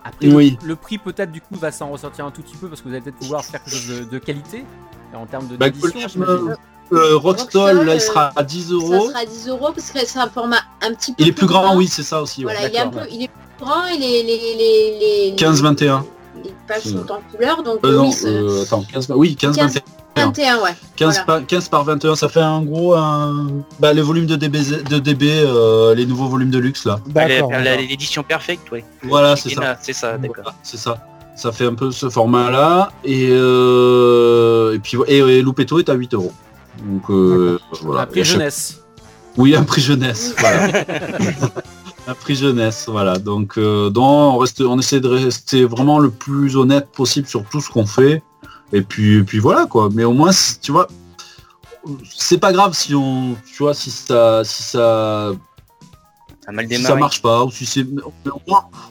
[0.07, 0.57] Après, Oui.
[0.62, 2.88] le, le prix peut-être du coup va s'en ressortir un tout petit peu parce que
[2.88, 4.64] vous allez peut-être pouvoir faire quelque chose de, de qualité
[5.12, 6.57] et en termes de Bah, j'imagine.
[6.92, 9.09] Euh, Rockstall, là, il euh, sera à 10 Ça euros.
[9.09, 11.22] sera à 10 euros parce que c'est un format un petit peu.
[11.22, 12.44] Il est plus grand, oui, c'est ça aussi.
[12.44, 12.52] ouais.
[12.54, 13.09] Voilà, il est, un peu, ouais.
[13.11, 16.02] il est plus grand et les, les, les, les, 15-21.
[16.44, 19.57] les pages sont en couleur, donc Euh, non, oui, c'est- euh, attends, 15, oui, 15,
[19.57, 19.78] 15,
[20.17, 20.57] 21.
[20.57, 20.71] 21, ouais.
[20.97, 21.25] 15, voilà.
[21.25, 23.49] par, 15 par 21, ça fait un gros un...
[23.79, 24.59] bah, les volumes de DB,
[24.89, 26.99] de DB euh, les nouveaux volumes de luxe là.
[27.79, 28.85] L'édition perfecte, ouais.
[29.03, 29.77] Voilà, c'est ça.
[29.83, 30.55] C'est ça, d'accord.
[30.62, 30.99] C'est ça.
[31.37, 32.91] Ça fait un peu ce format là.
[33.05, 36.33] Et, euh, et puis et, et Loupetto est à 8 euros.
[36.83, 38.03] Donc euh, voilà.
[38.03, 38.81] Un prix chaque- jeunesse.
[39.37, 40.35] Oui, un prix jeunesse.
[40.41, 40.85] Voilà.
[42.09, 43.19] un prix jeunesse, voilà.
[43.19, 47.45] Donc, euh, donc, on, reste, on essaie de rester vraiment le plus honnête possible sur
[47.45, 48.23] tout ce qu'on fait.
[48.73, 49.89] Et puis, et puis voilà quoi.
[49.93, 50.89] Mais au moins, tu vois,
[52.14, 55.33] c'est pas grave si on, tu vois, si ça, si ça,
[56.45, 57.87] Ça mal si ça marche pas, ou si c'est,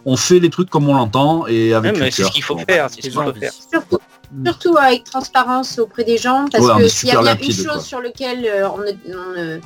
[0.05, 2.43] on fait les trucs comme on l'entend et avec Ouais, le mais c'est ce qu'il
[2.43, 3.51] faut faire, c'est ce qu'il faut faire.
[3.71, 3.99] Surtout,
[4.45, 7.55] surtout avec transparence auprès des gens, parce Ouais, que s'il y a bien limpide, une
[7.65, 7.79] chose quoi.
[7.81, 9.59] sur laquelle euh, on, ne, on ne-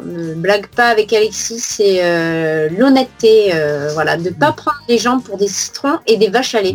[0.00, 4.98] on ne blague pas avec Alexis, c'est euh, l'honnêteté, euh, voilà, de pas prendre les
[4.98, 6.74] gens pour des citrons et des vaches à lait,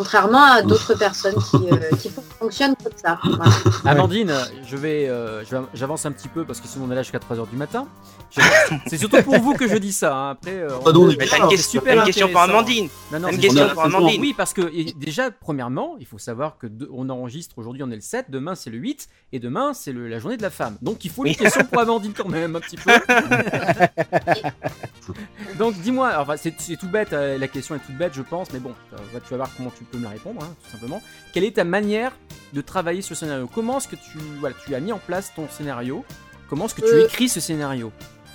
[0.00, 2.10] contrairement à d'autres personnes qui, euh, qui
[2.40, 3.18] fonctionnent comme ça.
[3.82, 3.98] Voilà.
[4.00, 4.32] Amandine,
[4.66, 7.02] je vais, euh, je vais- j'avance un petit peu parce que sinon on est là
[7.02, 7.86] jusqu'à 3h du matin.
[8.30, 8.40] Je-
[8.86, 10.14] C'est surtout pour vous que je dis ça.
[10.16, 10.30] hein.
[10.32, 12.40] Après, euh, on Mais t'as une super une question pour.
[12.40, 12.88] Amandine.
[13.12, 14.20] Non, non, T'as une c'est- question on a- pour Amandine.
[14.20, 17.90] Oui, parce que et déjà, premièrement, il faut savoir que de- on enregistre aujourd'hui, on
[17.90, 20.50] est le 7, demain c'est le 8, et demain c'est le- la journée de la
[20.50, 20.76] femme.
[20.82, 22.90] Donc il faut une question pour Amandine quand même, un petit peu.
[25.58, 28.52] Donc dis-moi, enfin, c'est c'est tout bête, euh, la question est toute bête, je pense,
[28.52, 31.02] mais bon, euh, tu vas voir comment tu peux me la répondre, hein, tout simplement.
[31.32, 32.12] Quelle est ta manière
[32.52, 35.32] de travailler sur le scénario Comment est-ce que tu, voilà, tu as mis en place
[35.34, 36.04] ton scénario
[36.48, 37.04] Comment est-ce que tu Euh.
[37.04, 37.92] écris ce scénario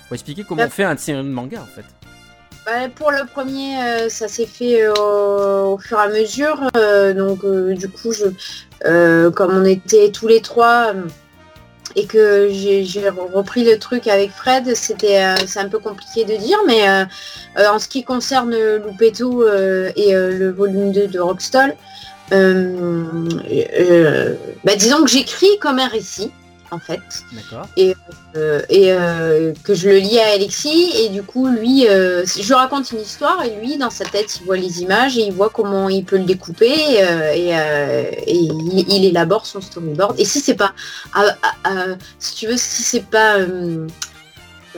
[0.08, 1.84] Pour expliquer comment on fait un scénario de manga en fait.
[2.64, 6.60] Bah, pour le premier, euh, ça s'est fait euh, au, fur et à mesure.
[7.14, 7.44] donc
[7.78, 10.92] du coup, je, comme on était tous les trois
[11.94, 16.58] et que j'ai repris le truc avec Fred, c'était c'est un peu compliqué de dire,
[16.66, 17.06] mais
[17.56, 21.76] en ce qui concerne Loupetto et le volume 2 de Rockstall,
[22.30, 22.36] bah,
[24.76, 26.32] disons que j'écris comme un récit
[26.70, 27.00] en fait.
[27.76, 27.94] Et,
[28.36, 32.54] euh, et euh, que je le lis à Alexis et du coup lui euh, je
[32.54, 35.50] raconte une histoire et lui dans sa tête il voit les images et il voit
[35.50, 40.18] comment il peut le découper euh, et, euh, et il, il élabore son storyboard.
[40.18, 40.72] Et si c'est pas
[41.14, 41.84] ah, ah, ah,
[42.18, 43.86] si tu veux si c'est pas euh,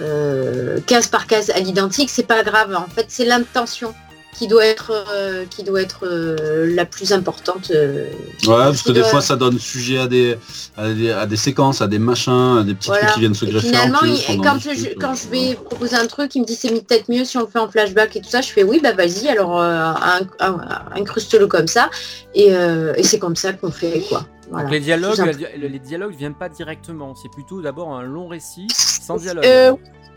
[0.01, 2.75] euh, case par case à l'identique c'est pas grave.
[2.75, 3.95] En fait c'est l'intention
[4.37, 8.05] qui doit être euh, qui doit être euh, la plus importante euh,
[8.47, 10.37] Ouais, parce que des fois ça donne sujet à des,
[10.77, 13.03] à des, à des séquences, à des machins, à des petits Voilà.
[13.07, 14.25] trucs qui viennent se greffer en finalement, plus.
[14.29, 16.71] il- quand, je, discute, quand euh, je vais proposer un truc, il me dit c'est
[16.71, 18.41] peut-être mieux si on le fait en flashback et tout ça.
[18.41, 21.91] Je fais oui, bah vas-y, alors euh, inc- inc- incruste-le comme ça.
[22.35, 24.25] Et, euh, et c'est comme ça qu'on fait quoi.
[24.51, 24.65] Voilà.
[24.65, 27.15] Donc les dialogues, les dialogues viennent pas directement.
[27.21, 29.45] C'est plutôt d'abord un long récit sans dialogue.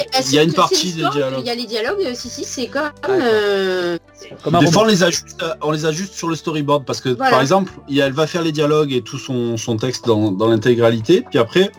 [0.02, 1.40] Euh, eh ben, Il y a une partie des dialogues.
[1.40, 2.84] Il y a les dialogues, euh, si si, c'est comme.
[3.02, 3.16] d'accord.
[3.22, 3.98] euh,
[4.44, 7.32] Comme Des fois, on les, ajuste, on les ajuste sur le storyboard parce que, Voilà.
[7.32, 10.06] par exemple, il y a- elle va faire les dialogues et tout son, son texte
[10.06, 11.26] dans, dans l'intégralité.
[11.30, 11.72] Puis après,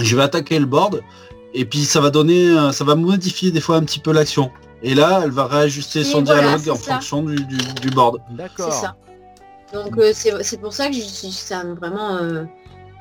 [0.00, 1.02] je vais attaquer le board
[1.54, 4.50] et puis ça va donner, euh, ça va modifier des fois un petit peu l'action.
[4.82, 6.92] Et là, elle va réajuster Et son voilà, dialogue en ça.
[6.94, 8.18] fonction du, du, du board.
[8.30, 8.72] D'accord.
[8.72, 8.94] c'est ça.
[9.74, 12.44] Donc euh, c'est c'est pour ça que je suis c'est un- vraiment euh,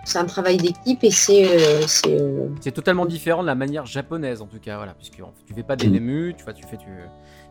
[0.08, 3.86] c'est un travail d'équipe et c'est euh, c'est euh, C'est totalement différent de la manière
[3.86, 5.92] japonaise en tout cas, voilà, puisque en fait, tu fais pas des Mm.
[5.92, 6.86] némus, tu vois, tu fais du,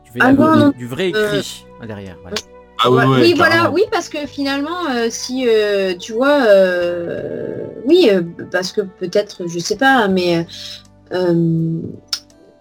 [0.05, 2.17] tu fais Ah la- du, du vrai Euh, écrit derrière.
[2.23, 2.37] Voilà.
[2.83, 8.09] Ah Ouais, oui, voilà, oui, parce que finalement, euh, si euh, tu vois, euh, oui,
[8.11, 10.47] euh, parce que peut-être, je sais pas, mais
[11.13, 11.81] euh,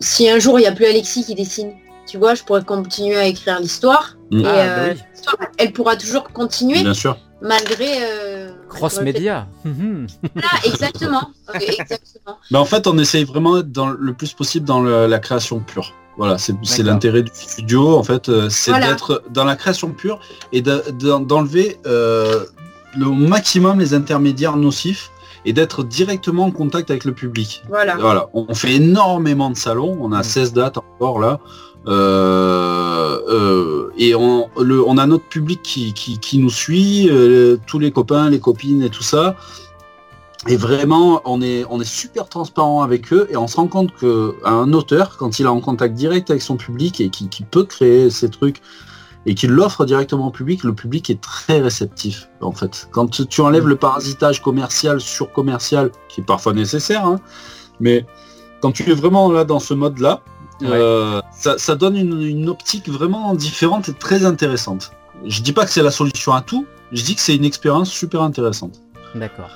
[0.01, 1.73] si un jour il n'y a plus Alexis qui dessine,
[2.07, 4.17] tu vois, je pourrais continuer à écrire l'histoire.
[4.31, 4.39] Mm.
[4.39, 5.01] Et Ah, bah euh, oui.
[5.13, 7.17] l'histoire, elle pourra toujours continuer Bien sûr.
[7.41, 7.87] malgré.
[8.03, 9.47] euh, Cross média.
[9.65, 11.29] Voilà, exactement.
[11.53, 12.37] exactement.
[12.51, 15.59] Mais en fait, on essaye vraiment d'être dans le plus possible dans le- la création
[15.59, 15.93] pure.
[16.17, 16.53] Voilà, c'est
[16.83, 18.87] l'intérêt du studio, en fait, euh, c'est Voilà.
[18.87, 20.19] d'être dans la création pure
[20.53, 22.45] et de- de- d'enlever euh,
[22.97, 25.11] le maximum les intermédiaires nocifs
[25.43, 27.63] et d'être directement en contact avec le public.
[27.67, 27.97] Voilà.
[27.97, 31.39] Voilà, on fait énormément de salons, on a 16 dates encore là.
[31.87, 38.39] Euh, euh, et on, a notre public qui, nous suit, euh, tous les copains, les
[38.39, 39.35] copines et tout ça.
[40.47, 43.93] Et vraiment, on est, on est super transparent avec eux et on se rend compte
[43.95, 47.63] que un auteur, quand il est en contact direct avec son public et qui, peut
[47.63, 48.61] créer ces trucs
[49.25, 52.87] et qu'il l'offre directement au public, le public est très réceptif en fait.
[52.91, 57.19] Quand tu- tu enlèves le parasitage commercial sur commercial, qui est parfois nécessaire, hein,
[57.79, 58.05] mais
[58.61, 60.21] quand tu es vraiment là dans ce mode-là,
[60.63, 64.91] euh, ça, ça donne une, une optique vraiment différente et très intéressante.
[65.25, 67.89] Je dis pas que c'est la solution à tout, je dis que c'est une expérience
[67.91, 68.81] super intéressante.
[69.15, 69.49] D'accord.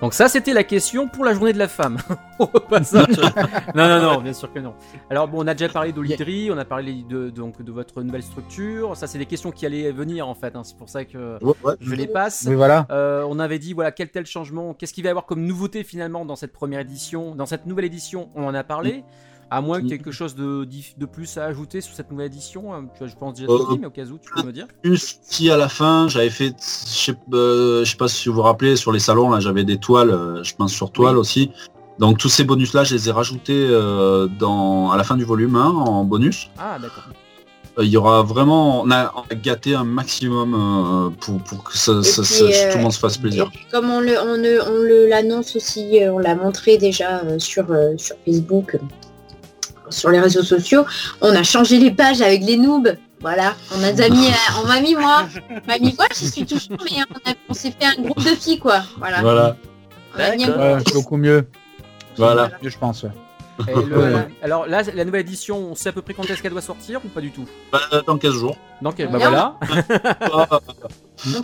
[0.00, 1.98] Donc ça, c'était la question pour la journée de la femme.
[2.38, 3.16] Au passage.
[3.74, 4.74] non, non, non, bien sûr que non.
[5.10, 8.22] Alors bon, on a déjà parlé d'Olidri, on a parlé de, donc, de votre nouvelle
[8.22, 8.96] structure.
[8.96, 10.54] Ça, c'est des questions qui allaient venir en fait.
[10.54, 10.62] hein.
[10.62, 11.74] C'est pour ça que Ouais, ouais.
[11.80, 12.44] je les passe.
[12.48, 12.86] Oui, voilà.
[12.92, 15.82] Euh, on avait dit voilà quel tel changement, qu'est-ce qu'il va y avoir comme nouveauté
[15.82, 19.02] finalement dans cette première édition, dans cette nouvelle édition, on en a parlé.
[19.50, 20.66] À moins que quelque chose de,
[20.98, 23.56] de plus à ajouter sur cette nouvelle édition, hein, tu vois, je pense déjà Euh,
[23.58, 24.66] tout dit, mais au cas où tu peux me dire.
[24.96, 28.42] Si à la fin j'avais fait, je sais, euh, je sais pas si vous vous
[28.42, 31.20] rappelez sur les salons là j'avais des toiles, euh, je pense sur toile Oui.
[31.20, 31.50] aussi.
[31.98, 35.24] Donc tous ces bonus là je les ai rajoutés euh, dans à la fin du
[35.24, 36.50] volume 1 en bonus.
[36.58, 37.04] Ah d'accord.
[37.80, 42.02] Il y aura vraiment, on a, on a gâté un maximum pour, pour que ça,
[42.02, 43.48] ça- puis, ça- euh, tout le monde se fasse Et plaisir.
[43.50, 47.66] puis, comme on le, on le, on le l'annonce aussi, on l'a montré déjà sur,
[47.96, 48.76] sur Facebook.
[49.90, 50.84] Sur les réseaux sociaux.
[51.20, 52.96] On a changé les pages avec les noobs.
[53.20, 56.46] Voilà, on a mis, euh, on m'a mis moi, on m'a mis moi, j'y suis
[56.46, 57.02] toujours, mais
[57.48, 58.82] on, s'est fait un groupe de filles quoi.
[58.98, 59.20] Voilà.
[59.20, 59.56] Voilà.
[60.94, 61.46] Beaucoup mieux.
[62.16, 62.50] Voilà.
[62.62, 63.02] Mieux, je pense.
[63.02, 63.10] ouais.
[63.66, 66.52] Et le- alors là, la nouvelle édition, on sait à peu près quand est-ce qu'elle
[66.52, 67.44] doit sortir ou pas du tout?
[67.72, 68.56] Bah, dans 15 jours.
[68.82, 69.56] Donc, bah voilà.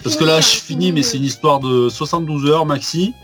[0.05, 3.14] Parce que là, je finis, mais c'est une histoire de 72 heures maxi.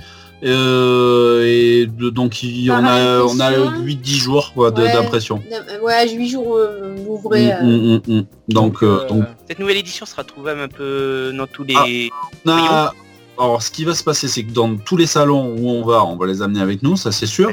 [0.43, 4.93] Euh, et de- donc il- on a on a Pareil, 8-10 jours quoi, de- Ouais.
[4.93, 5.43] d'impression.
[5.53, 7.53] Euh, Ouais, 8 jours euh, vous ouvrez.
[7.53, 8.25] euh, Mm, mm, mm, mm.
[8.49, 11.85] Donc, euh, donc Cette nouvelle édition sera trouvable un peu dans tous Ah.
[11.87, 12.11] les...
[12.47, 12.93] on a-
[13.39, 16.05] alors ce qui va se passer c'est que dans tous les salons où on va,
[16.05, 17.51] on va les amener avec nous, ça c'est sûr.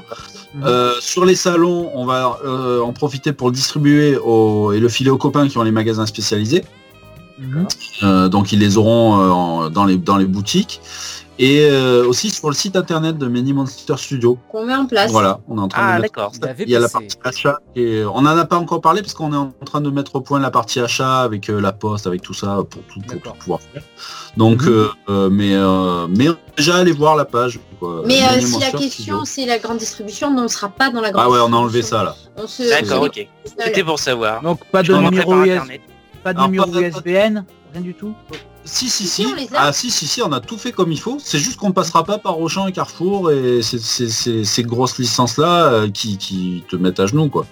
[0.63, 5.09] Euh, sur les salons, on va euh, en profiter pour le distribuer et le filer
[5.09, 6.63] aux copains qui ont les magasins spécialisés.
[8.03, 10.81] Euh, donc ils les auront euh, en- dans, les, dans les boutiques.
[11.39, 14.39] Et euh, aussi sur le site internet de Many Monster Studio.
[14.49, 15.11] qu'on met en place.
[15.11, 16.33] Voilà, on est en train Ah, de mettre d'accord.
[16.33, 16.49] ça.
[16.59, 17.59] Il y a la partie achat.
[17.75, 20.21] Et on n'en a pas encore parlé parce qu'on est en train de mettre au
[20.21, 23.37] point la partie achat avec euh, la poste, avec tout ça pour tout, pour tout
[23.39, 23.83] pouvoir faire.
[24.35, 24.87] Donc, Mhm.
[25.09, 26.27] euh, mais, euh, mais
[26.57, 27.59] déjà aller voir la page.
[27.79, 28.01] quoi.
[28.07, 29.25] Mais euh, si la question Studio.
[29.25, 31.53] c'est la grande distribution, non, on ne sera pas dans la grande Ah ouais, on
[31.53, 32.15] a enlevé ça là.
[32.35, 33.27] On se, D'accord, on se- ok.
[33.63, 34.41] C'était pour savoir.
[34.41, 35.81] Donc pas de numéro US, Internet.
[36.23, 38.15] pas de Alors, numéro pas- USBN, rien du tout.
[38.67, 39.25] Si si Si.
[39.55, 41.17] Ah si si si, on a tout fait comme il faut.
[41.23, 46.17] C'est juste qu'on passera pas par Auchan et Carrefour et ces grosses licences là qui,
[46.17, 47.45] qui te mettent à genoux quoi.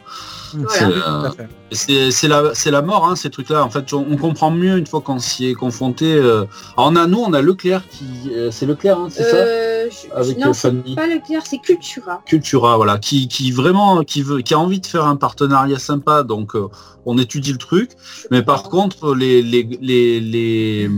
[0.70, 1.30] C'est, euh,
[1.72, 3.64] et c'est c'est la, c'est la mort, hein, ces trucs-là.
[3.64, 6.14] En fait, on, on comprend mieux une fois qu'on s'y est confronté.
[6.14, 6.46] euh.
[6.78, 9.90] Alors, on a nous, on a Leclerc qui, euh, c'est Leclerc, hein, c'est ça, Euh,
[9.90, 12.22] je- Avec, non, euh, c'est pas Leclerc, c'est Cultura.
[12.26, 16.24] Cultura, voilà, qui, qui vraiment, qui veut, qui a envie de faire un partenariat sympa.
[16.24, 16.68] Donc, euh,
[17.06, 17.92] on étudie le truc.
[18.32, 20.90] Mais par contre, les, les, les, les,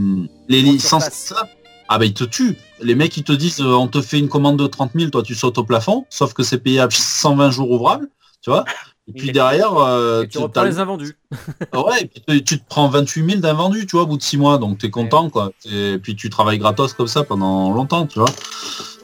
[0.47, 1.47] les licences, ça,
[1.89, 2.57] ah bah ils te tuent.
[2.81, 5.23] Les mecs, ils te disent, euh, on te fait une commande de 30 000, toi
[5.23, 6.05] tu sautes au plafond.
[6.09, 8.07] Sauf que c'est payable 120 jours ouvrables,
[8.41, 8.65] tu vois.
[9.09, 11.15] Et puis derrière, euh, Et tu reprends les invendus.
[11.71, 14.17] ah ouais, et puis tu- tu te prends 28 000 d'invendus, tu vois, au bout
[14.17, 15.51] de 6 mois, donc t'es content, quoi.
[15.71, 18.29] Et puis tu travailles gratos comme ça pendant longtemps, tu vois.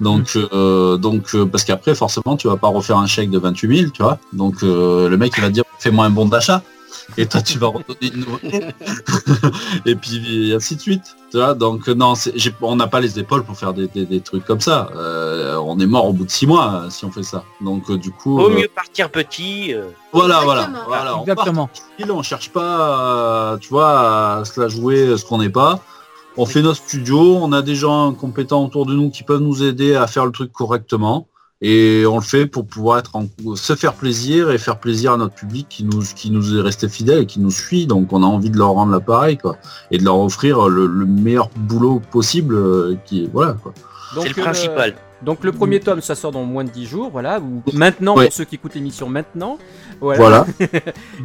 [0.01, 3.77] Donc, euh, donc euh, parce qu'après, forcément, tu vas pas refaire un chèque de 28
[3.79, 4.19] 000, tu vois.
[4.33, 6.63] Donc euh, le mec, il va te dire, fais-moi un bon d'achat.
[7.17, 8.65] Et toi, tu vas redonner une nouveauté.
[9.85, 11.15] et puis et ainsi de suite.
[11.31, 12.13] Tu vois, donc non,
[12.61, 14.89] on n'a pas les épaules pour faire des, des- des trucs comme ça.
[14.95, 17.43] Euh, on est mort au bout de 6 mois euh, si on fait ça.
[17.61, 18.37] Donc euh, du coup.
[18.37, 19.73] Vaut euh, mieux partir petit.
[19.73, 19.85] euh.
[20.11, 20.83] voilà, voilà, Exactement.
[20.87, 21.17] voilà.
[21.17, 21.25] On
[22.05, 25.79] part on cherche pas, à, tu vois, à se la jouer ce qu'on n'est pas.
[26.37, 29.61] On fait notre studio, on a des gens compétents autour de nous qui peuvent nous
[29.63, 31.27] aider à faire le truc correctement.
[31.65, 35.17] Et on le fait pour pouvoir être en- se faire plaisir et faire plaisir à
[35.17, 37.87] notre public qui nous, qui nous est resté fidèle et qui nous suit.
[37.87, 39.55] Donc on a envie de leur rendre l'appareil quoi.
[39.89, 42.55] Et de leur offrir le, le meilleur boulot possible.
[42.55, 43.73] euh, qui, voilà quoi.
[44.13, 44.95] Donc, C'est le euh, principal.
[45.23, 47.39] donc le premier tome, ça sort dans moins de 10 jours, voilà.
[47.39, 48.25] Ou maintenant, Ouais.
[48.25, 49.57] pour ceux qui écoutent l'émission maintenant.
[50.01, 50.19] Voilà.
[50.19, 50.45] Voilà.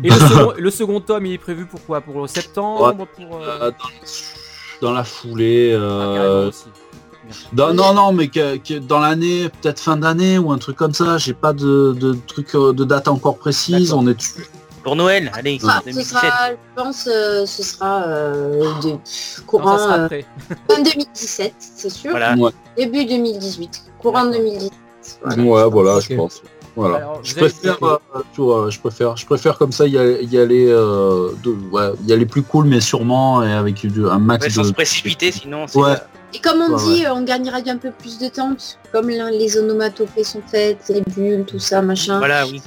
[0.05, 2.01] Et le second, le second tome, il est prévu pour quoi?
[2.01, 3.07] Pour septembre?
[3.17, 3.71] Pour, euh, Euh,
[4.81, 5.73] dans, dans la foulée.
[5.75, 6.51] ah, euh.
[7.53, 10.95] Dans- non, non, mais que, que dans l'année, peut-être fin d'année ou un truc comme
[10.95, 11.19] ça.
[11.19, 13.93] J'ai pas de, de truc euh, de date encore précise.
[13.93, 14.47] On est dessus.
[14.85, 16.05] Pour Noël, allez, ce 2017.
[16.07, 19.01] sera, je pense, euh, ce sera euh, de Non,
[19.47, 20.25] courant ça sera euh, après.
[20.71, 22.11] fin 2017, c'est sûr.
[22.13, 22.35] Voilà.
[22.37, 24.71] Ouais, Début 2018, courant 2017.
[25.25, 25.43] Voilà.
[25.43, 26.43] ouais, voilà, je pense.
[26.77, 26.97] Voilà.
[26.99, 27.99] Alors, je préfère, euh,
[28.33, 31.91] tu vois, je préfère, je préfère comme ça y aller, y aller, euh, de, ouais,
[32.07, 34.69] y aller plus cool, mais sûrement et avec du- un max Ouais, sans de.
[34.69, 35.95] se précipiter, sinon c'est Ouais.
[36.35, 38.55] Et comme on Ouais, dit, euh, on gagnera un peu plus de temps,
[38.93, 42.19] comme les onomatopées sont faites, les bulles, tout ça, machin.
[42.19, 42.61] Voilà, oui.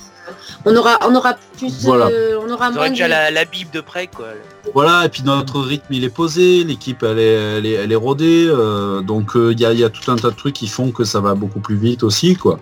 [0.66, 2.08] On aura, on aura plus, Voilà.
[2.08, 3.10] euh, on aura moins déjà de...
[3.10, 4.28] la, la Bible de près, quoi.
[4.74, 7.96] Voilà, et puis notre rythme il est posé, l'équipe elle est, elle est, elle est
[7.96, 10.92] rodée, euh, donc il y, a, y a tout un tas de trucs qui font
[10.92, 12.60] que ça va beaucoup plus vite aussi, quoi.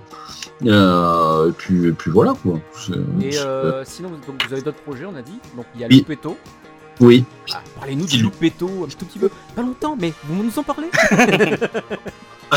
[0.65, 2.59] Euh, et puis, et puis voilà quoi.
[3.21, 5.39] Et euh, sinon, vous, donc, vous avez d'autres projets, on a dit.
[5.55, 5.99] Donc il y a Oui.
[5.99, 6.37] Loupetto.
[6.99, 7.23] Oui.
[7.53, 9.29] Ah, Parlez-nous du Loupetto un tout petit peu.
[9.55, 10.89] Pas longtemps, mais vous nous en parlez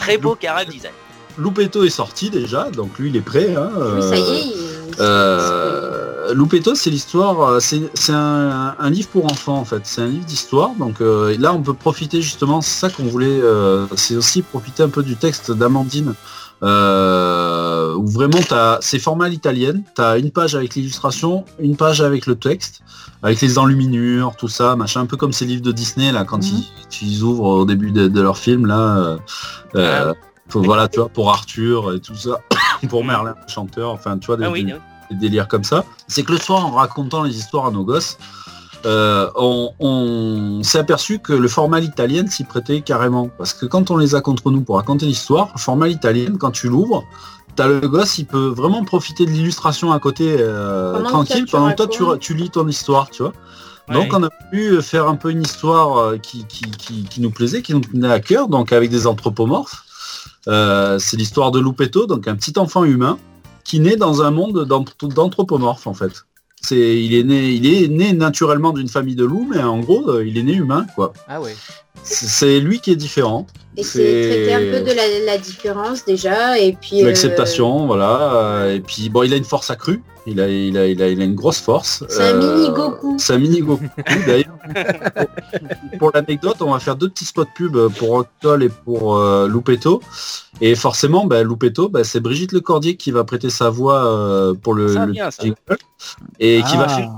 [0.00, 0.92] Très beau cara design.
[1.36, 3.54] Loupetto est sorti déjà, donc lui il est prêt.
[3.56, 8.90] Hein, Oui, ça y est, euh, il- Euh, Loupetto, c'est l'histoire, euh, c'est un, un
[8.90, 10.70] livre pour enfants en fait, c'est un livre d'histoire.
[10.78, 14.82] Donc euh, là, on peut profiter justement, c'est ça qu'on voulait, euh, c'est aussi profiter
[14.84, 16.14] un peu du texte d'Amandine,
[16.64, 22.26] euh, où vraiment t'as, c'est format italienne, t'as une page avec l'illustration, une page avec
[22.26, 22.80] le texte,
[23.22, 26.46] avec les enluminures, tout ça, machin, un peu comme ces livres de Disney là, quand
[26.46, 26.64] ils,
[27.02, 28.96] ils ouvrent au début de, de leur film là.
[28.98, 29.16] euh,
[29.76, 30.14] euh,
[30.48, 32.40] faut- voilà, tu vois, pour Arthur et tout ça,
[32.88, 34.78] pour Merlin, le chanteur, enfin, tu vois, des, Ah oui, des- oui.
[35.10, 35.84] des délires comme ça.
[36.08, 38.18] C'est que le soir, en racontant les histoires à nos gosses,
[38.86, 43.28] euh, on, on s'est aperçu que le format italienne s'y prêtait carrément.
[43.38, 46.50] Parce que quand on les a contre nous pour raconter l'histoire, le format italienne, quand
[46.50, 47.04] tu l'ouvres,
[47.56, 51.82] t'as le gosse, il peut vraiment profiter de l'illustration à côté euh, tranquille pendant que
[51.82, 53.32] toi tu, lis ton histoire, tu vois.
[53.88, 53.94] Ouais.
[53.94, 57.30] Donc on a pu faire un peu une histoire euh, qui, qui, qui, qui nous
[57.30, 59.84] plaisait, qui nous tenait à cœur, donc avec des anthropomorphes.
[60.48, 63.18] Euh, c'est l'histoire de Loupetto, donc un petit enfant humain
[63.62, 66.26] qui naît dans un monde d'anth- d'anthropomorphes en fait.
[66.64, 70.08] C'est, il est né, il est né naturellement d'une famille de loups, mais en gros,
[70.08, 71.12] euh, il est né humain, quoi.
[71.28, 71.54] Ah ouais.
[72.02, 73.46] C'est- lui qui est différent.
[73.76, 76.58] Et c'est traiter un peu de la, la différence déjà.
[76.58, 77.02] Et puis.
[77.02, 78.34] euh, L'acceptation, voilà.
[78.34, 80.02] euh, Et puis bon, il a une force accrue.
[80.26, 82.02] Il a, il a, il a, il a une grosse force.
[82.08, 83.16] C'est un Euh, mini Goku.
[83.18, 83.84] C'est un mini Goku.
[84.26, 84.56] D'ailleurs,
[85.90, 89.48] pour, pour l'anecdote, on va faire deux petits spots pub pour Octol et pour euh,
[89.48, 90.00] Loupetto.
[90.62, 94.72] Et forcément, bah, Loupetto, bah, c'est Brigitte Lecordier qui va prêter sa voix euh, pour
[94.74, 95.42] le, Ça, le bien, ça.
[95.42, 95.56] jingle.
[96.40, 96.96] et qui va Ah.
[96.96, 97.10] faire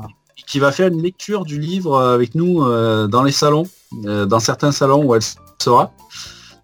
[0.46, 3.64] qui va faire une lecture du livre euh, avec nous euh, dans les salons,
[4.04, 5.22] euh, dans certains salons où elle
[5.62, 5.92] sera.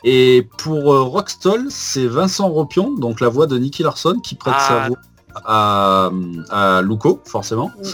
[0.05, 4.55] Et pour euh, Rockstall, c'est Vincent Ropion, donc la voix de Nicky Larson, qui prête
[4.57, 4.68] Ah.
[4.68, 4.99] sa voix
[5.47, 6.11] à,
[6.51, 7.70] à Luco, forcément.
[7.83, 7.89] Oui.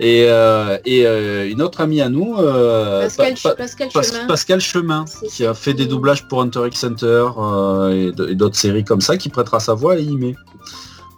[0.00, 4.02] Et, euh, et euh, une autre amie à nous, euh, Pascal, Pa- Pa- Pascal Pas-
[4.02, 4.26] Chemin.
[4.26, 8.56] Pascal Chemin, C'est qui a fait des doublages pour Hunter x Hunter euh, et d'autres
[8.56, 10.34] séries comme ça, qui prêtera sa voix y met.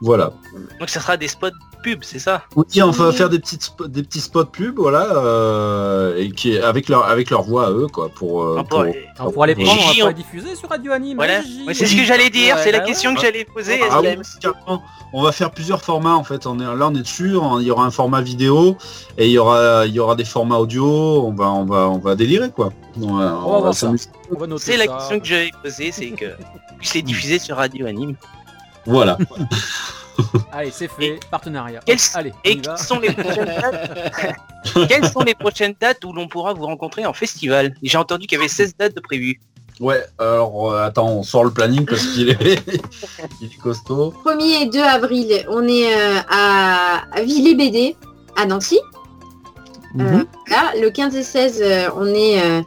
[0.01, 0.32] Voilà.
[0.80, 1.49] Donc ça sera des spots
[1.82, 2.42] pub, c'est ça?
[2.57, 6.88] Oui, on va faire des petites des petits spots pub, voilà, euh, et qui avec
[6.88, 8.42] leur avec leur voix à eux, quoi, pour.
[8.42, 8.84] euh, On pour-
[9.20, 11.16] On pourra les Et prendre, on va les diffuser sur Radio Anime.
[11.16, 11.40] Voilà.
[11.66, 13.16] Ouais, c'est ce que j'allais dire, Ouais, c'est la question ouais.
[13.16, 13.80] que j'allais poser.
[13.90, 14.82] Ah oui, carrément.
[15.12, 16.47] On va faire plusieurs formats en fait.
[16.47, 17.36] On est là, on est dessus.
[17.36, 18.76] on- Il y aura un format vidéo
[19.16, 20.86] et il y aura il y aura des formats audio.
[21.26, 22.72] On va on va on va délirer quoi.
[23.01, 26.26] On va, On C'est la question que j'avais posée, c'est que
[26.78, 28.16] puisse les diffuser sur Radio Anime.
[28.87, 29.18] Voilà.
[30.53, 31.18] Allez, c'est fait.
[31.30, 31.80] Partenariat.
[32.14, 34.39] Allez, Et quelles sont les prochaines dates
[34.89, 37.74] Quelles sont les prochaines dates où l'on pourra vous rencontrer en festival?
[37.82, 39.41] J'ai entendu qu'il y avait 16 dates de prévues.
[39.80, 40.05] Ouais.
[40.18, 42.62] Alors euh, attends, on sort le planning parce qu'il est
[43.41, 44.14] il est costaud.
[44.24, 47.97] 1er et 2 avril, on est euh, à, à Villers-BD,
[48.37, 48.78] à Nancy.
[49.99, 50.26] Euh, Mhm.
[50.49, 52.62] là, le 15 et 16, euh, on est euh,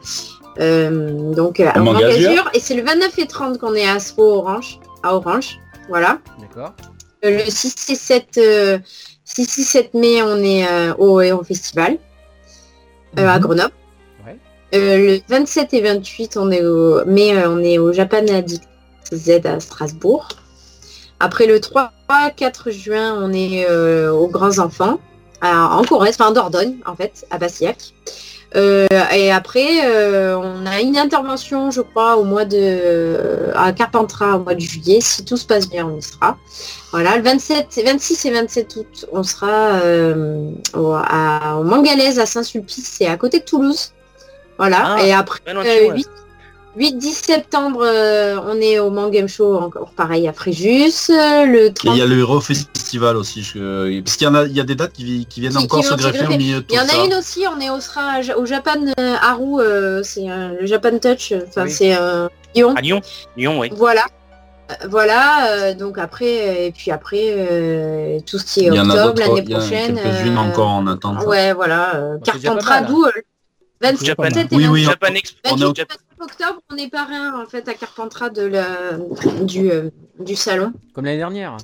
[0.60, 2.30] euh, donc euh, Au en Mangazur.
[2.30, 2.50] Mangazur.
[2.54, 4.78] Et c'est le 29 et 30 qu'on est à Aspo Orange.
[5.02, 5.58] À Orange.
[5.88, 6.18] Voilà.
[6.40, 6.72] D'accord.
[7.24, 8.78] Euh, le 6 et 7, euh,
[9.24, 11.98] 6 et 7 mai, on est euh, au Héron Festival
[13.18, 13.42] euh, à Mhm.
[13.42, 13.72] Grenoble.
[14.26, 14.38] Ouais.
[14.72, 18.62] Le 27 et 28, on est au, mai, on est au Japan Addict
[19.12, 20.28] Z à Strasbourg.
[21.20, 23.68] Après le 3-4 juin, on est
[24.10, 25.00] aux Grands Enfants,
[25.40, 27.92] à- en Corrèze, enfin en Dordogne, en fait, à Bassillac.
[28.56, 34.36] Euh, et après, euh, on a une intervention, je crois, au mois de à Carpentras
[34.36, 35.00] au mois de juillet.
[35.00, 36.38] Si tout se passe bien, on y sera.
[36.90, 42.24] Voilà, le 27, 26 et 27 août, on sera euh, au, à, au Mangalaise à
[42.24, 43.92] Saint-Sulpice, c'est à côté de Toulouse.
[44.56, 44.96] Voilà.
[44.96, 45.94] Ah, et après, pas loin de euh, chez moi.
[45.94, 46.08] 8,
[46.78, 51.10] 8-10 septembre, euh, on est au Mangame Show, encore pareil à Fréjus.
[51.10, 53.42] Euh, Le Et 30 il y a le Hero Festival aussi.
[53.42, 55.52] je- Parce qu'il y en a il y a des dates qui, vi- qui viennent
[55.54, 57.00] Qui- encore qui se greffer au milieu de tout Il y en ça.
[57.00, 60.66] a une aussi, on est au, sera au Japan euh, Haru, euh, c'est euh, le
[60.66, 61.70] Japan Touch, euh, enfin Oui.
[61.70, 62.74] c'est euh, Lyon.
[62.76, 63.00] À Lyon
[63.36, 63.70] Lyon, oui.
[63.76, 64.02] Voilà.
[64.70, 69.14] Euh, Voilà, euh, donc après, euh, et puis après, euh, tout ce qui est octobre,
[69.18, 69.94] l'année il y en a prochaine.
[69.96, 71.24] quelques-unes euh, encore en attente.
[71.24, 72.52] Ouais, voilà, euh, Bah, c'est déjà
[73.80, 75.38] 27 Japan- et Oui, oui, 28 Japan Expo.
[75.52, 75.88] on est au- 28
[76.20, 78.66] octobre, on est parrain en fait à Carpentras de la,
[79.42, 80.72] du, euh, du salon.
[80.94, 81.56] Comme l'année dernière.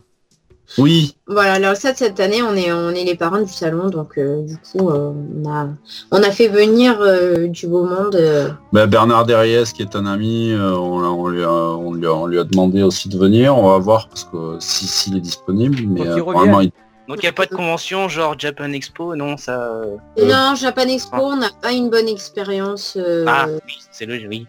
[0.78, 4.16] Oui, Voilà, alors ça, cette année, on est, on est les parrains du salon, donc
[4.16, 5.12] euh, du coup, euh,
[5.44, 5.68] on, a,
[6.10, 8.14] on a fait venir euh, du beau monde.
[8.14, 12.12] euh, Bah, Bernard Derriès, qui est un ami, euh, on, lui a, on, lui a,
[12.14, 13.54] on lui a demandé aussi de venir.
[13.58, 16.72] On va voir parce que si s'il est disponible, mais euh, normalement, il-
[17.08, 19.60] Donc il n'y a pas de convention genre Japan Expo, non ça.
[19.60, 22.96] euh, Non, Japan Expo, on n'a pas une bonne expérience.
[22.98, 24.46] euh, Ah oui, c'est logique, oui.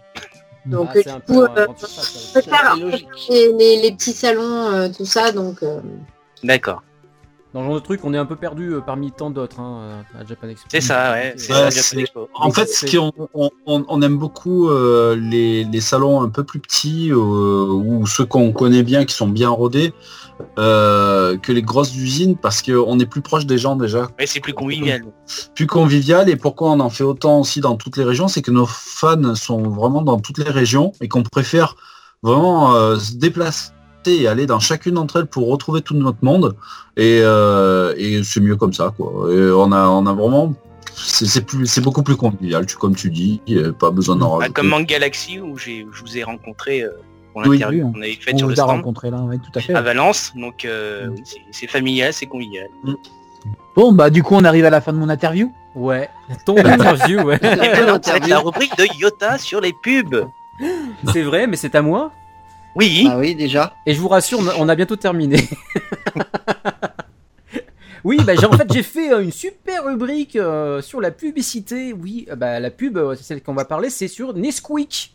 [0.66, 2.01] donc Ah, euh, c'est un du coup, euh, ça
[2.34, 2.76] peut faire
[3.30, 5.80] les, les- les petits salons, euh, tout ça, donc euh,
[6.43, 6.82] D'accord.
[7.53, 10.03] Dans ce genre de truc, on est un peu perdu euh, parmi tant d'autres hein,
[10.18, 10.68] euh, à Japan Expo.
[10.70, 11.34] C'est ça, ouais.
[11.38, 12.30] Ça, Japan Expo.
[12.34, 16.43] En fait, ce qui- on, on- on- aime beaucoup euh, les, les salons un peu
[16.43, 19.93] plus petits euh, ou ceux qu'on connaît bien, qui sont bien rodés,
[20.59, 24.39] euh, que les grosses usines, parce qu'on est plus proche des gens déjà, Ouais, c'est
[24.39, 25.03] plus convivial.
[25.53, 26.29] plus convivial.
[26.29, 29.36] Et pourquoi on en fait autant aussi dans toutes les régions, c'est que nos fans
[29.36, 31.75] sont vraiment dans toutes les régions et qu'on préfère
[32.23, 33.71] vraiment euh, se déplacer
[34.07, 36.55] et aller dans chacune d'entre elles pour retrouver tout notre monde.
[36.95, 39.33] Et, euh, et c'est mieux comme ça, quoi.
[39.33, 40.53] Et on a, on a vraiment
[40.97, 43.41] c'est beaucoup plus convivial tu comme tu dis
[43.79, 46.86] pas besoin d'en Ah, comme Manga Galaxy où où je vous ai rencontré
[47.43, 49.51] pour Oui, l'interview oui, qu'on avait faite On sur le vous stand rencontré là, tout
[49.59, 49.73] à fait.
[49.73, 50.31] à Valence.
[50.36, 52.67] Donc euh, oui, c'est, familial, c'est convivial.
[53.75, 55.51] Bon, bah du coup, on arrive à la fin de mon interview.
[55.75, 56.09] Ouais.
[56.45, 57.38] Ton interview, ouais.
[58.29, 60.25] La rubrique de Yota sur les pubs.
[61.11, 62.11] C'est vrai, mais c'est à moi
[62.75, 63.07] Oui.
[63.11, 63.73] Ah oui, déjà.
[63.86, 65.38] Et je vous rassure, on a- on bientôt terminé.
[68.05, 71.91] oui, bah, j'ai- en fait, j'ai fait euh, une super rubrique euh, sur la publicité.
[71.93, 75.14] Oui, euh, bah, la pub, euh, c'est celle qu'on va parler, c'est sur Nesquik.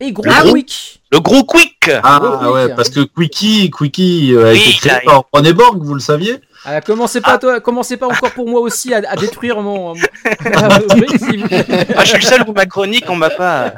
[0.00, 0.42] Et Gros Ah.
[0.50, 1.00] Quick.
[1.10, 2.76] Le gros quick Ah Gros ouais, Quick.
[2.76, 6.80] parce que Quickie, Quickie euh, a été créé par René Borg, vous le saviez Ah,
[6.82, 10.00] commencez pas, toi, commencez pas encore pour moi aussi à, à détruire mon, vous.
[11.96, 13.72] Ah, je suis le seul où ma chronique, on m'a pas.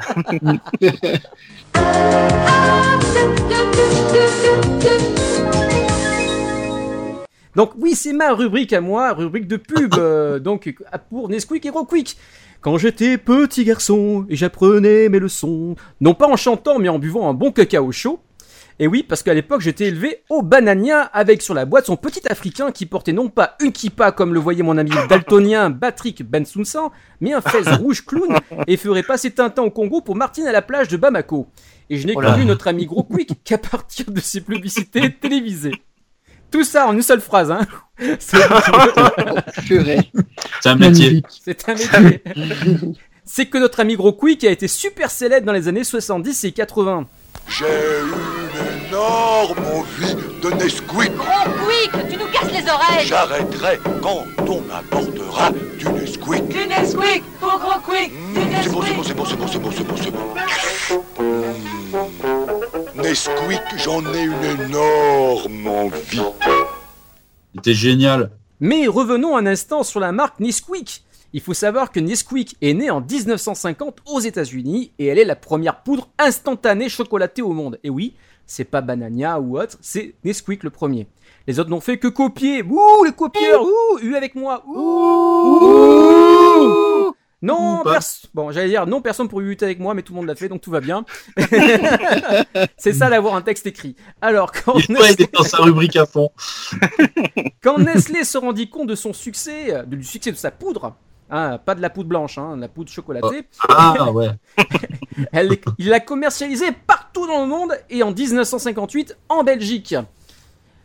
[7.55, 10.73] Donc oui, c'est ma rubrique à moi, rubrique de pub, euh, donc
[11.09, 12.15] pour Nesquik et Gros Quick.
[12.61, 17.27] Quand j'étais petit garçon et j'apprenais mes leçons, non pas en chantant mais en buvant
[17.27, 18.19] un bon cacao chaud.
[18.77, 22.21] Et oui, parce qu'à l'époque j'étais élevé au banania avec sur la boîte son petit
[22.29, 26.91] africain qui portait non pas une kippa comme le voyait mon ami daltonien Patrick Bensounsan,
[27.19, 30.61] mais un fez rouge clown et ferait passer Tintin au Congo pour Martine à la
[30.61, 31.47] plage de Bamako.
[31.89, 35.73] Et je n'ai Oh connu notre ami Gros Quick qu'à partir de ses publicités télévisées.
[36.51, 37.65] Tout ça en une seule phrase, hein.
[38.19, 38.37] C'est
[40.65, 41.23] un métier.
[41.43, 42.23] c'est un métier.
[43.23, 46.51] C'est que notre ami Gros Quick a été super célèbre dans les années 70 et
[46.51, 47.07] 80.
[47.47, 51.15] J'ai une énorme envie de Nesquik.
[51.15, 56.47] Gros quick, tu nous casses les oreilles J'arrêterai quand on m'apportera du Nesquik.
[56.49, 59.59] Du Nesquik, pour gros quick, du C'est bon, c'est bon, c'est bon, c'est bon, c'est
[59.59, 60.33] bon, c'est bon, c'est bon.
[61.19, 62.90] Mmh.
[63.01, 66.21] Nesquik, j'en ai une énorme envie.
[67.55, 68.31] C'était génial.
[68.59, 71.03] Mais revenons un instant sur la marque Nesquik.
[71.33, 75.35] Il faut savoir que Nesquik est née en 1950 aux États-Unis et elle est la
[75.35, 77.79] première poudre instantanée chocolatée au monde.
[77.83, 78.13] Et oui,
[78.45, 81.07] c'est pas Banania ou autre, c'est Nesquik le premier.
[81.47, 82.61] Les autres n'ont fait que copier.
[82.61, 84.77] Ouh, les copieurs Ouh, eu avec moi Ouh
[85.57, 86.90] Ouh,
[87.83, 87.93] pas.
[87.93, 90.35] pers- bon, j'allais dire non, personne pour lutter avec moi, mais tout le monde l'a
[90.35, 91.05] fait, donc tout va bien.
[92.77, 93.95] c'est ça d'avoir un texte écrit.
[94.21, 96.29] Alors, quand Il être dans sa rubrique à fond.
[97.63, 100.95] quand Nestlé se rendit compte de son succès, du succès de sa poudre,
[101.29, 104.29] hein, pas de la poudre blanche, hein, la poudre chocolatée, Ah ouais.
[105.31, 109.95] elle il l'a commercialisée partout dans le monde et en 1958 en Belgique.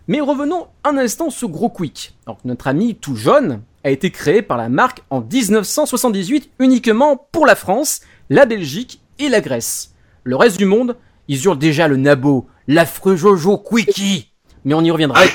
[0.08, 2.14] Mais revenons un instant sur Gros Quick.
[2.26, 7.46] Alors, notre ami tout jeune a été créé par la marque en 1978 uniquement pour
[7.46, 8.00] la France,
[8.30, 9.92] la Belgique et la Grèce.
[10.24, 10.96] Le reste du monde,
[11.28, 14.32] ils hurlent déjà le nabo, l'affreux Jojo Quickie.
[14.64, 15.20] Mais on y reviendra.
[15.22, 15.28] Ah,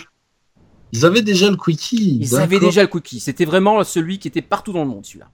[0.92, 2.18] Ils avaient déjà le Quickie.
[2.22, 3.22] Ils avaient déjà le Quickie.
[3.22, 5.30] C'était vraiment celui qui était partout dans le monde, celui-là.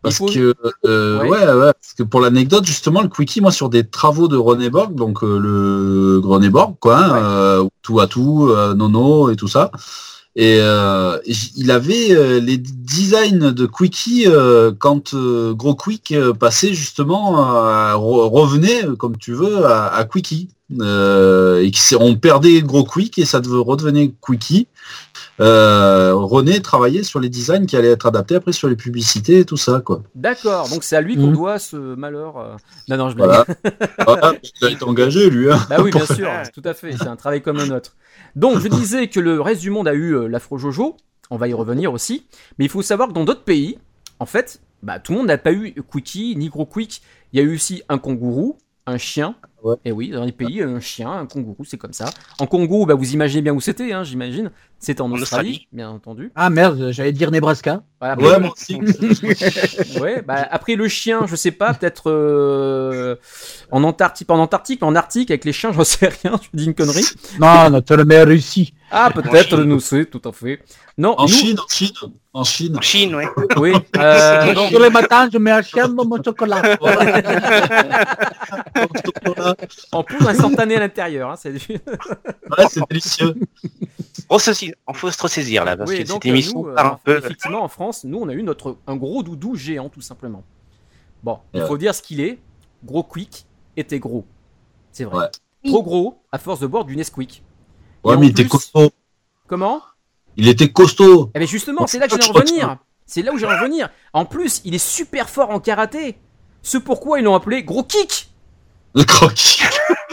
[0.00, 0.54] Parce faut- que
[0.86, 1.28] euh, Ouais.
[1.28, 1.44] ouais.
[1.44, 4.94] ouais, parce que pour l'anecdote justement le quickie moi sur des travaux de René Borg
[4.94, 9.70] donc euh, le René Borg quoi hein, euh, tout à tout Nono et tout ça
[10.36, 11.18] et euh,
[11.56, 17.32] il avait euh, les designs de quickie euh, quand Gros Quick passait justement
[17.96, 20.50] revenait comme tu veux à, à quickie.
[20.72, 24.68] Et on perdait Gros Quick et ça redevenir quickie
[25.40, 29.44] euh, René travaillait sur les designs qui allaient être adaptés après sur les publicités et
[29.44, 31.32] tout ça quoi D'accord, donc c'est à lui qu'on Mhm.
[31.34, 32.36] doit ce malheur.
[32.38, 32.56] euh.
[32.88, 33.28] Non, non, je blague.
[33.28, 33.44] Voilà.
[34.06, 35.50] Voilà, il a été engagé, lui.
[35.50, 36.92] Hein, Bah oui, bien sûr, tout à fait.
[36.92, 37.96] C'est un travail comme un autre.
[38.36, 40.96] Donc, je disais que le reste du monde a eu euh, l'afro Jojo.
[41.30, 42.26] On va y revenir aussi.
[42.58, 43.78] Mais il faut savoir que dans d'autres pays,
[44.18, 47.02] en fait, bah, tout le monde n'a pas eu Quickie ni Gros Quick.
[47.32, 49.36] Il y a eu aussi un kangourou, un chien.
[49.84, 52.06] Et oui, dans les pays, un chien, un kangourou, c'est comme ça.
[52.38, 54.50] En Congo, bah, vous imaginez bien où c'était, hein, j'imagine.
[54.82, 55.68] C'était en, En Australie, Australie.
[55.72, 56.32] bien entendu.
[56.34, 57.82] Ah merde, j'allais dire Nebraska.
[58.00, 58.80] Voilà, Ouais, après- moi aussi.
[60.00, 63.14] ouais, bah, après le chien, je sais pas, peut-être euh,
[63.70, 66.48] en Antarctique, pas en Antarctique, mais en Arctique avec les chiens, j'en sais rien, je
[66.54, 67.04] dis une connerie.
[67.38, 68.72] Non, notre le meilleur Russie.
[68.90, 70.60] Ah, peut-être, nous c'est tout à fait.
[70.96, 71.92] Non, En nous- Chine, en Chine,
[72.32, 72.76] en Chine.
[72.78, 73.26] En Chine, ouais.
[73.58, 73.72] Oui.
[73.98, 76.62] euh, donc- Tous les matins, je mets un chien dans mon chocolat.
[79.92, 83.34] en poudre instantanée à l'intérieur, hein, c'est du- Ouais, c'est délicieux.
[84.28, 86.62] On se aussi, on faut se ressaisir là, parce Oui, que donc, cette euh, émission
[86.62, 87.18] nous, euh, part un peu.
[87.18, 90.42] effectivement, en France, nous, on a eu notre un gros doudou géant, tout simplement.
[91.22, 91.66] Bon, il Ouais.
[91.66, 92.38] faut dire ce qu'il est.
[92.84, 94.24] Gros Quick était gros.
[94.92, 95.26] C'est vrai.
[95.64, 95.70] Ouais.
[95.70, 97.42] Trop gros, à force de boire du Nesquik.
[98.04, 98.90] Ouais, mais il était costaud.
[99.46, 99.82] Comment?
[100.36, 101.30] Il était costaud.
[101.34, 102.78] Eh bien justement, c'est là que en revenir.
[103.04, 103.90] C'est là où j'allais en revenir.
[104.12, 106.16] En plus, il est super fort en karaté.
[106.62, 108.30] Ce pourquoi ils l'ont appelé Gros Kick.
[108.94, 109.60] Le croquis.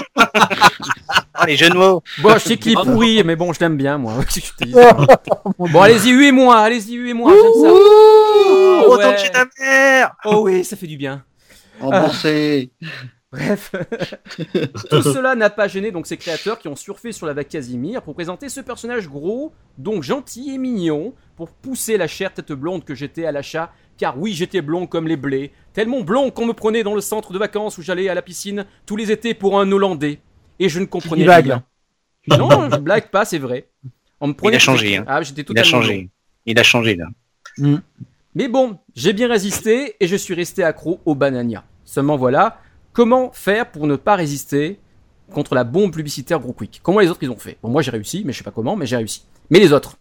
[1.40, 2.04] Ah, les jeux de mots.
[2.20, 4.14] Bon, je sais qu'il est pourri, mais bon, je l'aime bien, moi.
[5.60, 7.72] Bon, allez-y, huez-moi, allez-y, huez-moi, j'aime ça.
[7.72, 9.32] Oh, ouais.
[9.32, 11.24] ta mère Oh oui, ça fait du bien.
[11.80, 12.72] Remboursé.
[13.32, 13.72] Bref,
[14.90, 18.02] tout cela n'a pas gêné donc ces créateurs qui ont surfé sur la vague Casimir
[18.02, 22.86] pour présenter ce personnage gros, donc gentil et mignon, pour pousser la chère tête blonde
[22.86, 26.54] que j'étais à l'achat, car oui j'étais blond comme les blés, tellement blond qu'on me
[26.54, 29.60] prenait dans le centre de vacances où j'allais à la piscine tous les étés pour
[29.60, 30.20] un Hollandais.
[30.60, 31.64] et je ne comprenais blagues, rien.
[32.30, 32.38] hein.
[32.38, 33.68] Non, je blague pas, c'est vrai.
[34.20, 34.98] On me prenait Il a changé.
[34.98, 35.06] hein.
[35.08, 36.10] Ah, j'étais Il a changé.
[36.46, 37.08] Il a changé là.
[38.36, 41.64] Mais bon, j'ai bien résisté et je suis resté accro au Banania.
[41.86, 42.60] Seulement voilà,
[42.94, 44.80] comment faire pour ne pas résister
[45.34, 47.58] contre la bombe publicitaire Quick Comment les autres ils ont fait?
[47.64, 49.26] Bon, moi j'ai réussi, mais je sais pas comment, mais j'ai réussi.
[49.50, 49.97] Mais les autres?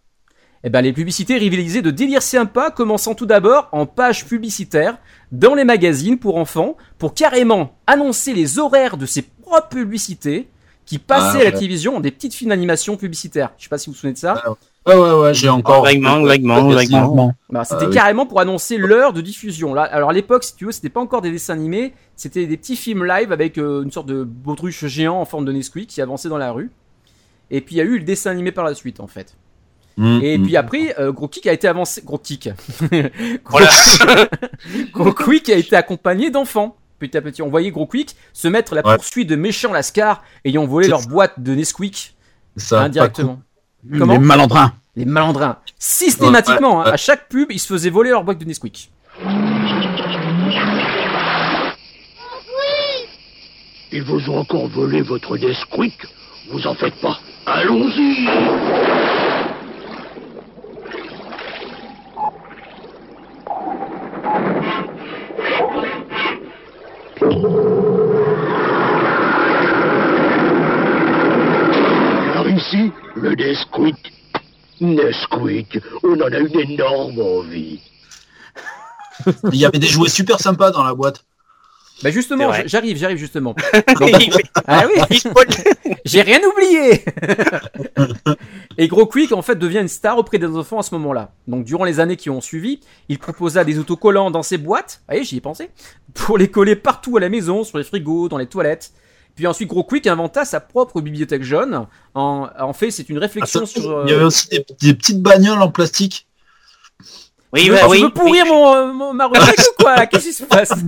[0.67, 4.97] Eh ben, les publicités rivalisaient de délire sympa, commençant tout d'abord en page publicitaire
[5.31, 10.49] dans les magazines pour enfants, pour carrément annoncer les horaires de ses propres publicités
[10.85, 13.53] qui passaient Ah, à la télévision en des petites films d'animation publicitaires.
[13.57, 14.43] Je sais pas si vous vous souvenez de ça.
[14.85, 15.85] Ouais, ouais, ouais, j'ai encore.
[15.85, 17.33] Vaguement, vaguement, vaguement.
[17.49, 17.95] Bah, c'était Ah oui.
[17.95, 19.73] carrément pour annoncer l'heure de diffusion.
[19.73, 22.57] Là, alors à l'époque, si tu veux, c'était pas encore des dessins animés, c'était des
[22.57, 26.01] petits films live avec euh, une sorte de baudruche géant en forme de Nesquik qui
[26.01, 26.71] avançait dans la rue.
[27.51, 29.37] Et puis il y a eu le dessin animé par la suite, en fait.
[29.97, 30.43] Mm, Et mm.
[30.43, 32.01] puis après, euh, Gros Kick a été avancé.
[32.05, 32.49] Gros Kick.
[33.43, 33.69] Gros, Voilà.
[34.93, 36.75] Gros Quick a été accompagné d'enfants.
[36.99, 38.95] Petit à petit, on voyait Gros Quick se mettre la Ouais.
[38.95, 42.15] poursuite de méchants lascars ayant volé leur boîte de Nesquik
[42.55, 43.39] Ça, indirectement.
[43.97, 44.73] Comment Les malandrins.
[44.95, 45.57] Les malandrins.
[45.77, 48.89] Systématiquement, Ouais, ouais, hein, à chaque pub, ils se faisaient voler leur boîte de Nesquik.
[53.91, 55.93] Ils vous ont encore volé votre Nesquik
[56.51, 57.19] Vous en faites pas.
[57.45, 58.27] Allons-y
[72.33, 74.11] Alors ici, le Nesquik.
[74.81, 77.79] Nesquik, on en a une énorme envie.
[79.51, 81.26] Il y avait des jouets super sympas dans la boîte.
[82.03, 83.55] Bah justement, j'arrive, j'arrive justement.
[84.67, 85.21] Ah oui,
[86.05, 87.03] j'ai rien oublié.
[88.77, 91.31] Et Gros Quick en fait devient une star auprès des enfants à ce moment-là.
[91.47, 92.79] Donc durant les années qui ont suivi,
[93.09, 94.99] il proposa des autocollants dans ses boîtes.
[95.07, 95.69] Vous voyez, j'y ai pensé.
[96.13, 98.91] Pour les coller partout à la maison, sur les frigos, dans les toilettes.
[99.35, 101.85] Puis ensuite, Gros Quick inventa sa propre bibliothèque jaune.
[102.15, 103.89] En, en fait, c'est une réflexion Attends, sur.
[103.91, 106.26] euh, Il y avait aussi des, des petites bagnoles en plastique.
[107.53, 108.01] Oui, tu veux, tu oui.
[108.01, 110.71] veux pourrir mon, euh, mon- ma rubrique ou quoi Qu'est-ce qui se passe?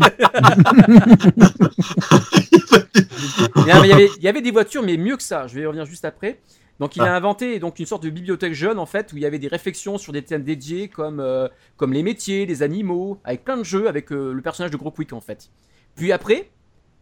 [3.56, 5.48] Non, mais il y avait- il y avait des voitures, mais mieux que ça.
[5.48, 6.40] Je vais y revenir juste après.
[6.80, 7.18] Donc, il a Ah.
[7.18, 9.98] inventé donc une sorte de bibliothèque jeune en fait où il y avait des réflexions
[9.98, 13.88] sur des thèmes dédiés comme euh, comme les métiers, les animaux, avec plein de jeux
[13.90, 15.50] avec euh, le personnage de Gros Quick en fait.
[15.96, 16.50] Puis après,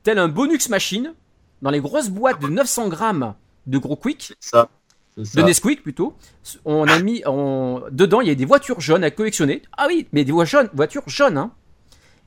[0.04, 1.14] tel un bonus machine
[1.62, 3.36] dans les grosses boîtes de 900 grammes
[3.68, 4.68] de Gros Quick, Ça.
[5.18, 5.41] De.
[5.41, 6.14] Nesquik plutôt.
[6.65, 7.22] On a mis
[7.91, 9.61] dedans, il y a des voitures jaunes à collectionner.
[9.77, 11.38] Ah oui, mais des voitures jaunes, voitures jaunes.
[11.38, 11.52] Hein.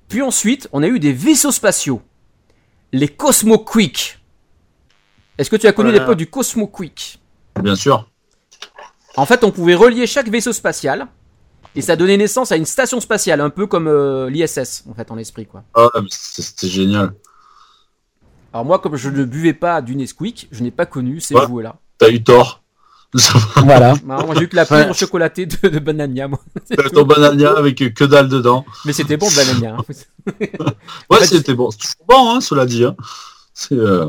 [0.09, 2.03] Puis ensuite, on a eu des vaisseaux spatiaux,
[2.93, 4.19] les Cosmo Quick.
[5.39, 6.05] Est-ce que tu as connu Voilà.
[6.05, 7.21] l'époque du Cosmo Quick?
[7.63, 8.11] Bien sûr.
[9.17, 11.07] En fait, on pouvait relier chaque vaisseau spatial
[11.77, 15.11] et ça donnait naissance à une station spatiale, un peu comme euh, l'ISS en fait
[15.11, 15.63] en esprit quoi.
[15.75, 17.13] Ah, mais c'est- c'était génial.
[18.53, 21.47] Alors moi, comme je ne buvais pas du Nesquik, je n'ai pas connu ces Ouais.
[21.47, 21.77] jouets là.
[21.99, 22.60] T'as eu tort.
[23.57, 23.95] Voilà.
[24.05, 26.39] moi, j'ai eu que la poudre chocolatée de, de Banania, moi.
[26.71, 26.89] Tout.
[26.95, 28.65] ton banania avec que dalle dedans.
[28.85, 29.77] Mais c'était bon, Banania.
[29.79, 29.85] hein.
[31.11, 31.71] Ouais, fait, c'était bon.
[31.71, 32.85] C'est toujours bon, hein, cela dit.
[32.85, 32.95] Hein.
[33.73, 34.09] Euh,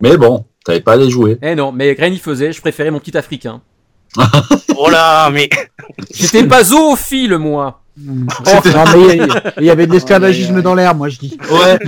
[0.00, 1.38] Mais bon, t'avais pas à les jouer.
[1.42, 3.60] Eh non, mais rien n'y faisait, je préférais mon petit africain.
[4.76, 5.48] Oh là, mais.
[6.12, 7.82] J'étais pas zoophile, moi.
[7.98, 11.38] Oh, non, mais il y il avait de l'esclavagisme dans l'air, moi je dis.
[11.50, 11.78] Ouais.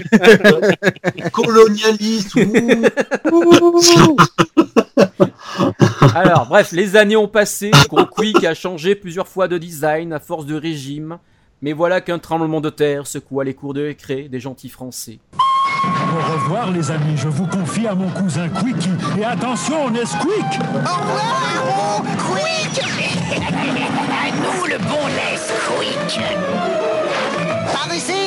[1.32, 2.34] Colonialiste.
[2.34, 4.16] ouh.
[6.14, 10.20] Alors, bref, les années ont passé, Gros Quick a changé plusieurs fois de design à
[10.20, 11.18] force de régime.
[11.62, 15.20] Mais voilà qu'un tremblement de terre secoua les cours de récré des gentils français.
[15.84, 18.90] Au revoir les amis, je vous confie à mon cousin Quickie.
[19.18, 22.84] Et attention, Nesquik Au revoir, héros Quick
[23.32, 26.20] À nous le bon Nesquik
[27.72, 28.21] Par ici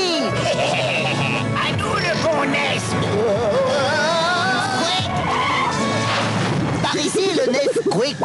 [7.75, 8.15] Nesquik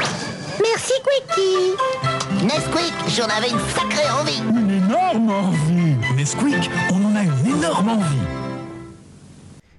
[0.62, 7.22] Merci Quickie Nesquik, j'en avais une sacrée envie Une énorme envie Nesquik, on en a
[7.22, 8.16] une énorme envie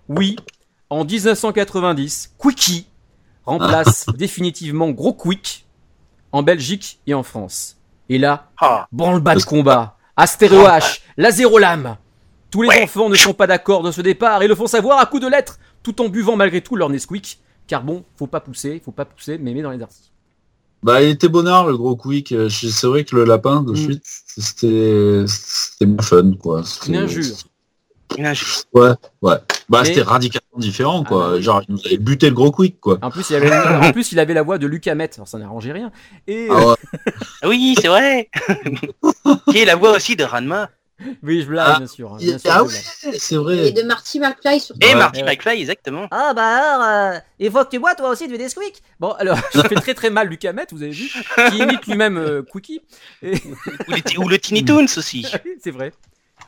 [0.09, 0.35] Oui,
[0.89, 2.87] en 1990, Quickie
[3.45, 5.65] remplace définitivement Gros Quick
[6.33, 7.77] en Belgique et en France.
[8.09, 8.87] Et là, Ah.
[8.91, 11.97] branle-bas de combat, Astéro H, la zéro lame.
[12.49, 15.05] Tous les enfants ne sont pas d'accord de ce départ et le font savoir à
[15.05, 17.39] coups de lettres, tout en buvant malgré tout leur Nesquik.
[17.71, 20.09] Car bon, faut pas pousser, faut pas pousser, mais met dans les articles.
[20.83, 22.33] Bah, il était bonnard, le gros quick.
[22.33, 23.75] Euh, C'est vrai que le lapin, de Mm.
[23.77, 26.63] suite, c'était c'était bien fun, quoi.
[26.65, 27.37] C'était- Une injure.
[28.17, 28.47] Une injure.
[28.73, 28.89] Ouais,
[29.21, 29.35] ouais.
[29.69, 31.33] Bah, Mais- c'était radicalement différent, Ah, quoi.
[31.35, 31.41] oui.
[31.41, 32.97] Genre, il nous avait buté le gros quick, quoi.
[33.01, 33.55] En plus, il avait,
[33.87, 35.93] en plus, il avait la voix de Luc Hamet, alors ça n'arrangeait rien.
[36.27, 36.75] Et, Ah ouais.
[37.47, 38.29] Oui, c'est vrai.
[39.49, 40.69] Qui est la voix aussi de Ranma.
[41.23, 42.13] Oui, je blague, Ah, bien sûr.
[42.13, 42.73] hein, il- bien sûr, ah oui,
[43.17, 43.67] c'est vrai.
[43.67, 44.95] Et de Marty McFly sur Et.
[44.95, 45.25] Marty Ouais.
[45.35, 46.07] McFly, exactement.
[46.11, 48.81] Ah bah alors, euh, il faut que tu bois toi aussi du Nesquik.
[48.99, 51.09] Bon, alors, je fais très très mal Lucas Met, vous avez vu,
[51.49, 52.81] qui imite lui-même euh, Quickie.
[53.23, 53.33] Et-
[53.87, 55.25] Ou, les ti- ou le Tiny Toons aussi.
[55.33, 55.91] Ah c'est vrai.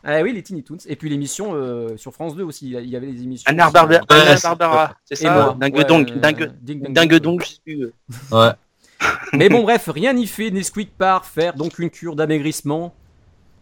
[0.06, 0.78] Ah oui, les Tiny Toons.
[0.88, 3.50] Et puis l'émission euh, sur France 2 aussi, il y avait les émissions.
[3.50, 3.74] Anna aussi.
[3.74, 5.58] Barbara, Anna c'est- Barbara, c'est Et ça moi.
[5.60, 7.20] Dingue Ouais, donc, euh, dingue, dingue Dong.
[7.22, 7.82] donc, je sais plus.
[7.84, 7.92] euh.
[8.32, 8.52] Ouais.
[9.34, 10.52] Mais bon, bref, rien n'y fait.
[10.52, 12.94] Nesquik part faire donc une cure d'amaigrissement.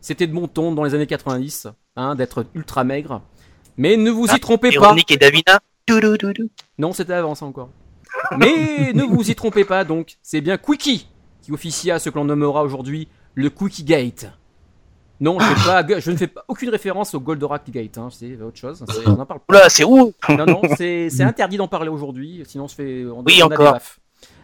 [0.02, 3.22] C'était de bon ton dans les années 90, hein, d'être ultra maigre.
[3.78, 4.96] Mais ne vous y Ah, trompez pas.
[5.10, 5.60] Et Davina.
[6.78, 7.70] Non, c'était avant ça encore.
[8.38, 11.08] Mais ne vous y trompez pas donc, c'est bien Quickie
[11.42, 14.28] qui officia ce que l'on nommera aujourd'hui le Quickie Gate.
[15.20, 18.58] Non, je, pas, je ne fais pas aucune référence au Goldorak Gate, hein, c'est autre
[18.58, 18.84] chose.
[19.06, 19.54] On en parle pas.
[19.56, 20.14] Oula, c'est où?
[20.30, 23.06] Non, non, c'est interdit d'en parler aujourd'hui, sinon on se fait.
[23.06, 23.80] On, Oui, on a des encore.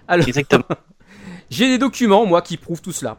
[0.08, 0.64] Alors, Exactement.
[1.50, 3.18] j'ai des documents, moi, qui prouvent tout cela.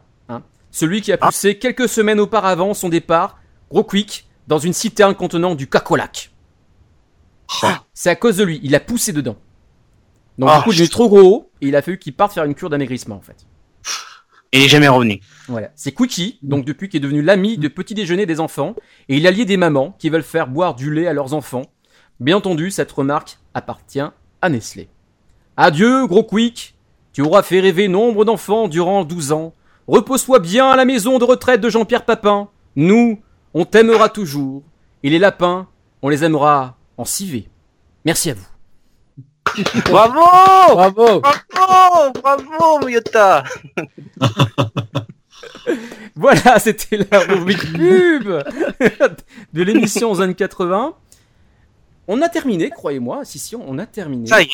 [0.71, 1.27] Celui qui a Ah.
[1.27, 3.39] poussé quelques semaines auparavant son départ,
[3.71, 6.31] gros quick, dans une citerne contenant du cacolac.
[7.63, 7.83] Ah.
[7.93, 9.37] C'est à cause de lui, il a poussé dedans.
[10.37, 12.45] Donc Ah, du coup, il est trop gros et il a fallu qu'il parte faire
[12.45, 13.45] une cure d'amaigrissement en fait.
[14.51, 15.19] Il est jamais revenu.
[15.47, 18.75] Voilà, c'est Quickie, donc depuis qui est devenu l'ami de petit déjeuner des enfants
[19.07, 21.63] et il a lié des mamans qui veulent faire boire du lait à leurs enfants.
[22.19, 23.99] Bien entendu, cette remarque appartient
[24.41, 24.89] à Nestlé.
[25.55, 26.75] Adieu, gros Quick.
[27.13, 29.53] Tu auras fait rêver nombre d'enfants durant 12 ans.
[29.89, 32.49] Repose-toi bien à la maison de retraite de Jean-Pierre Papin.
[32.75, 33.19] Nous,
[33.55, 34.61] on t'aimera toujours.
[35.01, 35.67] Et les lapins,
[36.03, 37.49] on les aimera en civet.
[38.05, 38.45] Merci à vous.
[39.89, 40.13] Bravo
[40.75, 43.43] Bravo Bravo Bravo, Yota
[46.15, 48.43] Voilà, c'était la rubrique pub
[49.53, 50.93] de l'émission Zone 80.
[52.07, 53.25] On a terminé, croyez-moi.
[53.25, 54.27] Si, si, on a terminé.
[54.27, 54.49] Ça y est,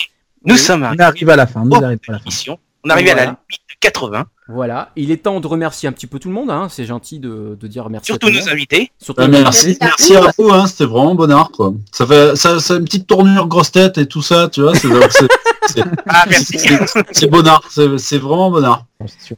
[0.46, 0.60] nous Oui.
[0.60, 1.84] sommes On arrivés arrive à la fin, nous Oh.
[1.84, 2.56] arrivons à la fin.
[2.86, 3.38] On est arrivé à la Voilà.
[3.50, 4.26] limite de 80.
[4.48, 6.52] Voilà, il est temps de remercier un petit peu tout le monde.
[6.52, 6.68] Hein.
[6.70, 8.06] C'est gentil de, de dire merci.
[8.06, 8.92] Surtout à nos invités.
[9.02, 9.86] Surtout nos merci, invités.
[9.86, 11.74] merci à vous, hein, c'était vraiment bonheur quoi.
[11.92, 14.76] Ça fait ça, une petite tournure grosse tête et tout ça, tu vois.
[14.76, 15.28] C'est c'est-
[15.68, 16.60] c'est- Ah, merci.
[16.60, 16.80] c'est-
[17.12, 18.86] c'est bonheur, c'est c'est vraiment bonheur.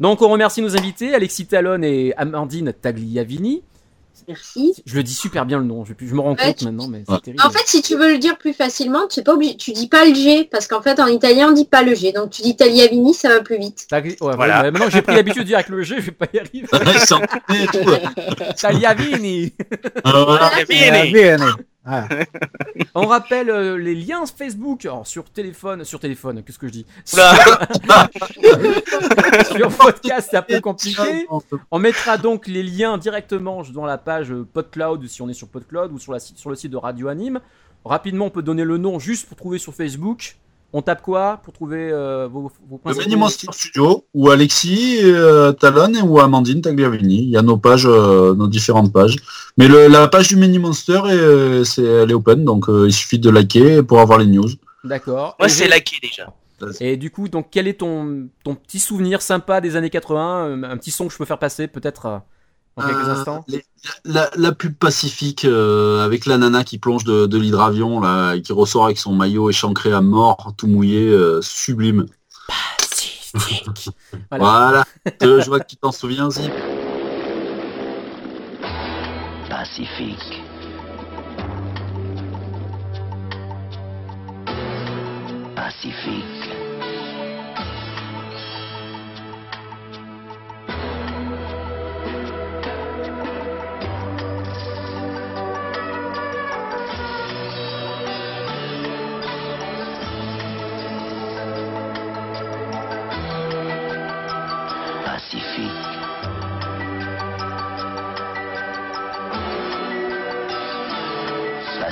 [0.02, 3.64] Donc on remercie nos invités, Alexis Talon et Amandine Tagliavini.
[4.28, 4.74] Merci.
[4.86, 6.88] Je le dis super bien le nom, je, je me rends Ouais, compte tu- maintenant,
[6.88, 7.04] mais Ouais.
[7.10, 7.44] c'est terrible.
[7.46, 10.04] En fait, si tu veux le dire plus facilement, tu pas obligé, tu dis pas
[10.06, 12.12] le G, parce qu'en fait, en italien, on dit pas le G.
[12.12, 13.88] Donc, tu dis Tagliavini, ça va plus vite.
[13.90, 14.64] Tagli- ouais, Voilà.
[14.64, 16.68] ouais, maintenant j'ai pris l'habitude de dire avec le G, je vais pas y arriver.
[17.72, 17.90] Tout.
[17.90, 18.54] ouais.
[18.60, 19.54] Tagliavini
[21.90, 22.08] Ah.
[22.96, 26.86] On rappelle euh, les liens Facebook alors, sur téléphone, sur téléphone, qu'est-ce que je dis.
[29.56, 31.26] Sur podcast, c'est un peu compliqué.
[31.72, 35.94] On mettra donc les liens directement dans la page PodCloud si on est sur PodCloud
[35.94, 37.40] ou sur, la, sur le site de Radio Anime.
[37.86, 40.36] Rapidement, on peut donner le nom juste pour trouver sur Facebook.
[40.74, 45.00] On tape quoi pour trouver euh, vos, vos Le principaux- Mini Monster Studio, ou Alexis,
[45.04, 47.20] euh, Talon et ou Amandine Tagliavini.
[47.24, 49.16] Il y a nos pages, euh, nos différentes pages.
[49.58, 52.86] Mais le, la page du Mini Monster, est, euh, c'est, elle est open, donc euh,
[52.88, 54.50] il suffit de liker pour avoir les news.
[54.84, 55.36] D'accord.
[55.40, 56.34] Moi, c'est j'ai- laqué déjà.
[56.82, 60.64] Et du coup, donc, quel est ton, ton petit souvenir sympa des années 80 euh,
[60.64, 62.22] Un petit son que je peux faire passer peut-être
[62.78, 63.66] euh, dans quelques instants les-
[64.06, 68.42] la, la pub pacifique euh, avec la nana qui plonge de, de l'hydravion là, et
[68.42, 72.06] qui ressort avec son maillot échancré à mort, tout mouillé, euh, sublime.
[74.32, 74.46] Voilà.
[74.46, 74.84] Voilà.
[75.24, 76.52] Euh, je vois que tu t'en souviens, Zip.
[79.50, 80.18] Pacifique.
[80.18, 80.44] Pacifique.
[85.56, 86.37] Pacifique.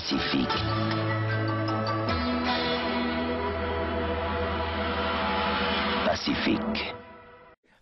[0.09, 0.51] Pacifique.
[6.05, 6.95] Pacifique.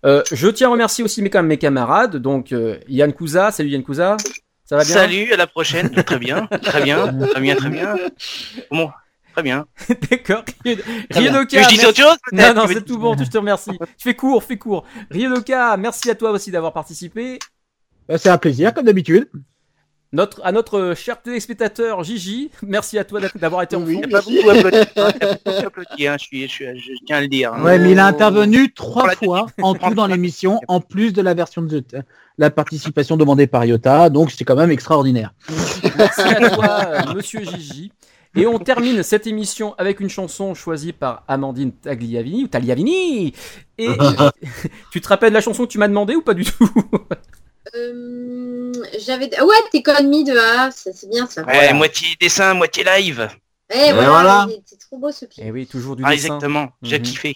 [0.06, 2.18] Euh, je tiens à remercier aussi mes, quand même mes camarades.
[2.18, 3.52] Donc, euh, Yann Kouza.
[3.52, 4.18] Salut Yann Kouza.
[4.66, 5.90] Ça va bien Salut, à la prochaine.
[5.92, 7.96] très bien, très bien, très bien, très bien.
[8.72, 8.90] Bon,
[9.34, 9.66] très bien.
[10.10, 10.44] D'accord.
[10.46, 13.16] Que je dise merci- autre chose, Non, non, c'est tout bon.
[13.18, 13.72] Je te remercie.
[13.98, 14.86] Tu fais court, fais court.
[15.12, 17.40] Ryodoka, merci à toi aussi d'avoir participé.
[18.08, 19.30] Bah, C'est un plaisir, comme d'habitude.
[20.14, 24.00] Notre, à notre cher téléspectateur Gigi, merci à toi d'avoir été en Il fond.
[24.00, 26.42] n'y a pas beaucoup applaudi, hein, il y a pas beaucoup applaudi, hein, je, suis,
[26.44, 27.52] je, suis- je tiens à le dire.
[27.52, 27.64] hein.
[27.64, 31.14] Ouais, mais il a intervenu trois Pour la fois en tout dans l'émission, en plus
[31.14, 31.84] de la version de
[32.38, 35.34] la participation demandée par Iota, donc c'est quand même extraordinaire.
[35.98, 37.92] Merci à toi, euh, monsieur Gigi.
[38.36, 43.34] Et on termine cette émission avec une chanson choisie par Amandine Tagliavini, ou Tagliavini.
[43.78, 43.88] Et
[44.92, 46.70] tu te rappelles de la chanson que tu m'as demandé ou pas du tout?
[47.76, 48.72] Euh,
[49.06, 49.30] j'avais.
[49.42, 51.44] Ouais, t'es con me de A, ça, c'est bien ça.
[51.46, 53.30] Ouais, moitié dessin, moitié live.
[53.74, 55.44] Eh, voilà, il était trop beau ce clip.
[55.46, 56.26] Et oui, toujours du Ah, dessin.
[56.36, 57.06] exactement, j'ai Mhm.
[57.06, 57.36] kiffé.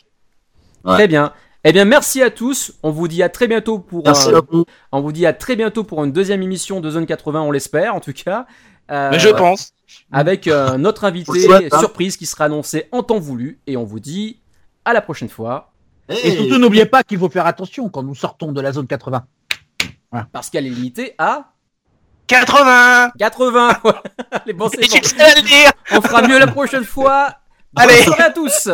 [0.85, 1.33] Très bien.
[1.63, 2.73] Eh bien, merci à tous.
[2.83, 4.03] On vous dit à très bientôt pour.
[4.05, 4.65] Merci un- à vous.
[4.91, 7.95] On vous dit à très bientôt pour une deuxième émission de Zone 80, on l'espère
[7.95, 8.45] en tout cas.
[8.91, 9.71] Euh, Mais je pense.
[10.11, 11.79] Avec euh, notre invité souhaite, hein.
[11.79, 13.59] surprise qui sera annoncé en temps voulu.
[13.67, 14.39] Et on vous dit
[14.85, 15.71] à la prochaine fois.
[16.09, 19.25] Et surtout, n'oubliez pas qu'il faut faire attention quand nous sortons de la zone 80.
[20.31, 21.53] Parce qu'elle est limitée à
[22.27, 23.69] 80 80
[24.31, 25.71] Allez, bon, c'est Je suis bon.
[25.91, 27.33] On fera mieux la prochaine fois.
[27.75, 27.93] Allez.
[27.93, 28.69] Bonne soirée à tous